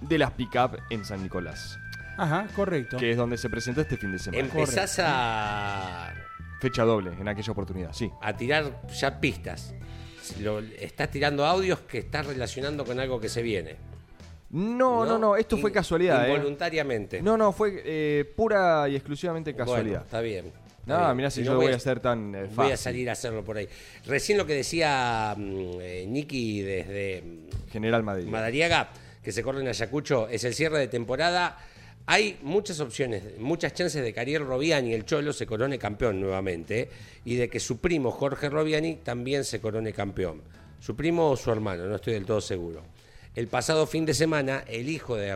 de 0.01 0.17
las 0.19 0.29
pick-up 0.31 0.77
en 0.91 1.03
San 1.03 1.23
Nicolás, 1.23 1.79
Ajá, 2.18 2.47
correcto. 2.55 2.97
que 2.97 3.11
es 3.11 3.18
donde 3.18 3.38
se 3.38 3.49
presentó 3.49 3.82
este 3.82 3.97
fin 3.97 4.11
de 4.11 4.20
semana. 4.20 4.43
Empezás 4.43 4.99
a, 5.03 6.14
Fecha 6.59 6.84
doble 6.84 7.11
en 7.20 7.28
aquella 7.28 7.51
oportunidad, 7.51 7.91
sí. 7.93 8.09
a 8.22 8.36
tirar 8.38 8.82
ya 8.93 9.20
pistas. 9.20 9.74
Lo- 10.39 10.59
estás 10.59 11.11
tirando 11.11 11.45
audios 11.45 11.80
que 11.82 11.97
estás 11.99 12.26
relacionando 12.26 12.86
con 12.86 12.99
algo 12.99 13.20
que 13.20 13.28
se 13.28 13.41
viene. 13.41 13.76
No, 14.51 15.03
no, 15.05 15.18
no, 15.18 15.36
esto 15.36 15.57
fue 15.57 15.72
In- 15.72 15.74
casualidad, 15.74 16.28
¿eh? 16.28 16.32
Involuntariamente. 16.34 17.22
No, 17.22 17.36
no, 17.36 17.51
fue 17.51 17.82
eh, 17.84 18.34
pura 18.36 18.88
y 18.88 18.95
exclusivamente 18.95 19.55
casualidad. 19.55 20.01
Bueno, 20.01 20.05
está 20.05 20.22
bien. 20.22 20.45
está 20.45 20.97
no, 20.99 21.05
bien. 21.05 21.18
mirá 21.18 21.32
si 21.32 21.41
no 21.41 21.53
yo 21.53 21.55
voy 21.57 21.74
a 21.74 21.80
ser 21.80 21.99
tan 21.99 22.36
eh, 22.36 22.47
Voy 22.53 22.72
a 22.72 22.78
salir 22.78 23.09
a 23.09 23.14
hacerlo 23.14 23.43
por 23.43 23.57
ahí. 23.57 23.68
Recién 24.05 24.38
lo 24.38 24.45
que 24.45 24.53
decía 24.53 25.34
mm, 25.36 25.41
eh, 25.82 26.05
Nicky 26.07 26.61
desde 26.61 27.22
mm, 27.24 27.72
General 27.72 28.03
Madrid. 28.03 28.28
Madariaga, 28.28 28.89
que 29.24 29.32
se 29.32 29.41
corre 29.41 29.61
en 29.61 29.68
Ayacucho, 29.68 30.28
es 30.30 30.43
el 30.43 30.53
cierre 30.53 30.78
de 30.78 30.88
temporada. 30.88 31.57
Hay 32.05 32.37
muchas 32.41 32.79
opciones, 32.79 33.23
muchas 33.39 33.73
chances 33.73 34.03
de 34.03 34.13
que 34.13 34.19
Ariel 34.19 34.45
Robiani, 34.45 34.93
el 34.93 35.05
Cholo, 35.05 35.31
se 35.31 35.45
corone 35.45 35.79
campeón 35.79 36.19
nuevamente. 36.19 36.89
Y 37.23 37.35
de 37.35 37.49
que 37.49 37.59
su 37.59 37.77
primo 37.77 38.11
Jorge 38.11 38.49
Robiani 38.49 38.95
también 38.95 39.45
se 39.45 39.61
corone 39.61 39.93
campeón. 39.93 40.41
Su 40.79 40.95
primo 40.95 41.29
o 41.29 41.37
su 41.37 41.49
hermano, 41.51 41.85
no 41.85 41.95
estoy 41.95 42.13
del 42.13 42.25
todo 42.25 42.41
seguro. 42.41 42.83
El 43.35 43.47
pasado 43.47 43.87
fin 43.87 44.05
de 44.05 44.13
semana, 44.13 44.63
el 44.67 44.89
hijo 44.89 45.15
de 45.15 45.31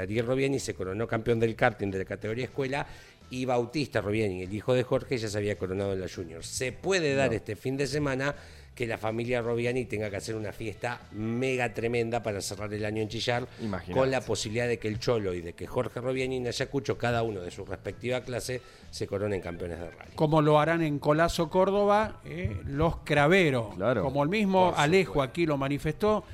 Ariel 0.00 0.26
Robiani 0.26 0.58
se 0.58 0.74
coronó 0.74 1.06
campeón 1.06 1.38
del 1.38 1.54
karting 1.54 1.90
de 1.90 1.98
la 1.98 2.04
categoría 2.04 2.46
escuela 2.46 2.86
y 3.32 3.46
Bautista 3.46 4.00
Robiani, 4.02 4.42
el 4.42 4.52
hijo 4.52 4.74
de 4.74 4.82
Jorge, 4.82 5.16
ya 5.16 5.26
se 5.26 5.38
había 5.38 5.56
coronado 5.56 5.94
en 5.94 6.00
la 6.00 6.06
Junior. 6.06 6.44
Se 6.44 6.70
puede 6.70 7.14
dar 7.14 7.32
este 7.32 7.56
fin 7.56 7.78
de 7.78 7.86
semana 7.86 8.34
que 8.82 8.88
la 8.88 8.98
familia 8.98 9.40
Robiani 9.40 9.84
tenga 9.84 10.10
que 10.10 10.16
hacer 10.16 10.34
una 10.34 10.50
fiesta 10.50 11.02
mega 11.12 11.72
tremenda 11.72 12.20
para 12.20 12.40
cerrar 12.40 12.74
el 12.74 12.84
año 12.84 13.00
en 13.00 13.08
Chillar, 13.08 13.46
Imagínate. 13.60 13.92
con 13.96 14.10
la 14.10 14.20
posibilidad 14.22 14.66
de 14.66 14.80
que 14.80 14.88
el 14.88 14.98
Cholo 14.98 15.34
y 15.34 15.40
de 15.40 15.52
que 15.52 15.68
Jorge 15.68 16.00
Robiani 16.00 16.38
y 16.38 16.46
Ayacucho, 16.48 16.98
cada 16.98 17.22
uno 17.22 17.42
de 17.42 17.52
su 17.52 17.64
respectiva 17.64 18.22
clase, 18.22 18.60
se 18.90 19.06
coronen 19.06 19.40
campeones 19.40 19.78
de 19.78 19.88
rally. 19.88 20.10
Como 20.16 20.42
lo 20.42 20.58
harán 20.58 20.82
en 20.82 20.98
Colazo, 20.98 21.48
Córdoba, 21.48 22.16
eh, 22.24 22.60
los 22.66 22.96
Craveros. 23.04 23.76
Claro. 23.76 24.02
Como 24.02 24.20
el 24.24 24.28
mismo 24.28 24.74
Alejo 24.76 25.22
aquí 25.22 25.46
lo 25.46 25.56
manifestó, 25.56 26.24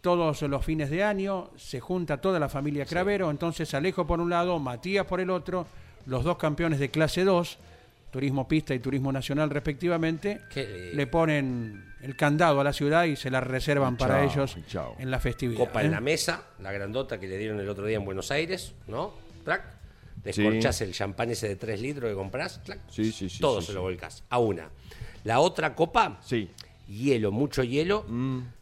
todos 0.00 0.40
los 0.42 0.64
fines 0.64 0.90
de 0.90 1.02
año 1.02 1.50
se 1.56 1.80
junta 1.80 2.20
toda 2.20 2.38
la 2.38 2.48
familia 2.48 2.86
Cravero, 2.86 3.28
entonces 3.28 3.74
Alejo 3.74 4.06
por 4.06 4.20
un 4.20 4.30
lado, 4.30 4.60
Matías 4.60 5.04
por 5.04 5.18
el 5.18 5.30
otro, 5.30 5.66
los 6.06 6.22
dos 6.22 6.36
campeones 6.38 6.78
de 6.78 6.90
clase 6.90 7.24
2, 7.24 7.58
Turismo 8.10 8.48
Pista 8.48 8.74
y 8.74 8.78
Turismo 8.78 9.12
Nacional 9.12 9.50
respectivamente, 9.50 10.40
le 10.94 11.06
ponen 11.06 11.84
el 12.00 12.16
candado 12.16 12.60
a 12.60 12.64
la 12.64 12.72
ciudad 12.72 13.04
y 13.04 13.16
se 13.16 13.30
la 13.30 13.40
reservan 13.40 13.96
para 13.96 14.24
ellos 14.24 14.56
chao. 14.66 14.94
en 14.98 15.10
la 15.10 15.18
festividad. 15.20 15.58
Copa 15.66 15.82
¿eh? 15.82 15.86
en 15.86 15.90
la 15.92 16.00
mesa, 16.00 16.42
la 16.60 16.72
grandota 16.72 17.18
que 17.20 17.26
le 17.26 17.36
dieron 17.36 17.58
el 17.60 17.68
otro 17.68 17.84
día 17.86 17.96
en 17.98 18.04
Buenos 18.04 18.30
Aires, 18.30 18.72
¿no? 18.86 19.12
Track. 19.44 19.62
Descorchás 20.24 20.80
el 20.80 20.92
champán 20.92 21.30
ese 21.30 21.48
de 21.48 21.56
3 21.56 21.80
litros 21.80 22.10
que 22.10 22.16
comprás, 22.16 22.58
clac, 22.64 22.80
Sí, 22.90 23.12
sí, 23.12 23.28
sí, 23.28 23.40
todo 23.40 23.60
sí, 23.60 23.66
se 23.66 23.72
sí. 23.72 23.76
lo 23.76 23.82
volcás. 23.82 24.24
A 24.30 24.38
una. 24.38 24.68
La 25.24 25.40
otra 25.40 25.74
copa, 25.74 26.18
Sí. 26.24 26.50
hielo, 26.88 27.30
mucho 27.30 27.62
hielo, 27.62 28.04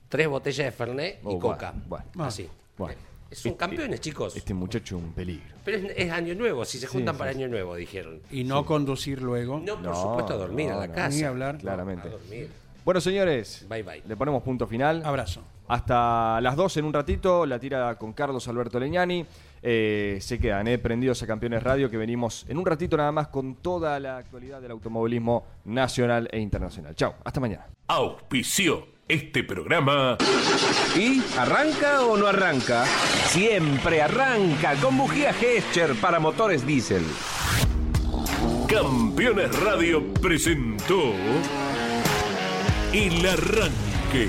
tres 0.09 0.29
botellas 0.29 0.67
de 0.67 0.73
Fernet 0.73 1.17
y 1.17 1.19
Oh, 1.25 1.39
Coca. 1.39 1.73
bueno, 1.87 2.05
bueno. 2.15 2.25
Así. 2.29 2.49
Bueno. 2.77 2.99
Son 3.33 3.55
campeones, 3.55 4.01
chicos. 4.01 4.37
Este 4.37 4.55
muchacho 4.55 4.97
es 4.99 5.03
un 5.03 5.13
peligro. 5.13 5.55
Pero 5.65 5.79
es, 5.79 5.93
es 5.97 6.11
año 6.13 6.35
nuevo, 6.35 6.65
si 6.65 6.79
se 6.79 6.87
juntan 6.87 7.15
sí, 7.15 7.19
para 7.19 7.33
sí. 7.33 7.39
año 7.39 7.49
nuevo, 7.49 7.75
dijeron. 7.75 8.21
Y 8.31 8.45
no 8.45 8.65
conducir 8.65 9.21
luego. 9.21 9.59
No, 9.61 9.75
por 9.75 9.83
No, 9.85 9.95
supuesto, 9.95 10.35
a 10.35 10.37
dormir 10.37 10.71
a 10.71 10.77
la 10.77 10.87
no. 10.87 10.95
casa. 10.95 11.17
Ni 11.17 11.23
hablar. 11.25 11.59
Claramente. 11.59 12.09
A 12.09 12.13
dormir. 12.13 12.49
Bueno, 12.85 13.01
señores, 13.01 13.67
Bye, 13.69 13.83
bye. 13.83 14.03
le 14.07 14.17
ponemos 14.17 14.43
punto 14.45 14.67
final. 14.69 15.03
Abrazo. 15.05 15.43
Hasta 15.69 16.41
las 16.41 16.55
2 16.55 16.77
en 16.77 16.85
un 16.85 16.93
ratito, 16.93 17.45
la 17.45 17.59
tira 17.59 17.97
con 17.97 18.13
Carlos 18.13 18.47
Alberto 18.47 18.79
Leñani. 18.79 19.27
Eh, 19.61 20.19
se 20.21 20.39
quedan 20.39 20.69
eh, 20.69 20.79
prendidos 20.79 21.21
a 21.25 21.27
Campeones 21.27 21.61
Radio, 21.65 21.91
que 21.91 21.97
venimos 21.97 22.47
en 22.49 22.57
un 22.59 22.65
ratito 22.65 22.97
nada 22.97 23.11
más 23.11 23.27
con 23.29 23.57
toda 23.57 23.99
la 23.99 24.19
actualidad 24.19 24.61
del 24.63 24.71
automovilismo 24.71 25.45
nacional 25.65 26.29
e 26.31 26.39
internacional. 26.39 26.95
Chao, 26.95 27.17
hasta 27.25 27.41
mañana. 27.41 27.67
Auspició 27.89 28.87
este 29.09 29.45
programa. 29.45 30.17
¿Y 30.97 31.23
arranca 31.39 32.03
o 32.03 32.17
no 32.17 32.27
arranca? 32.27 32.85
Siempre 33.29 34.03
arranca 34.03 34.75
con 34.77 34.97
bujía 34.97 35.33
Gescher 35.33 35.95
para 35.97 36.19
motores 36.19 36.67
diésel. 36.67 37.05
Campeones 38.69 39.59
Radio 39.61 40.05
presentó 40.15 41.13
El 42.93 43.27
Arranque. 43.27 44.29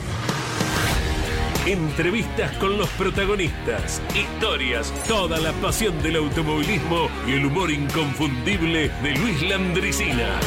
Entrevistas 1.66 2.56
con 2.58 2.78
los 2.78 2.88
protagonistas, 2.92 4.02
historias, 4.16 4.94
toda 5.08 5.38
la 5.40 5.52
pasión 5.54 6.02
del 6.02 6.18
automovilismo 6.18 7.10
y 7.28 7.34
el 7.34 7.48
humor 7.48 7.72
inconfundible 7.72 8.90
de 9.02 9.16
Luis 9.16 9.42
Landricina. 9.42 10.40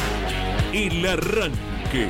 El 0.73 1.05
Arranque. 1.05 2.09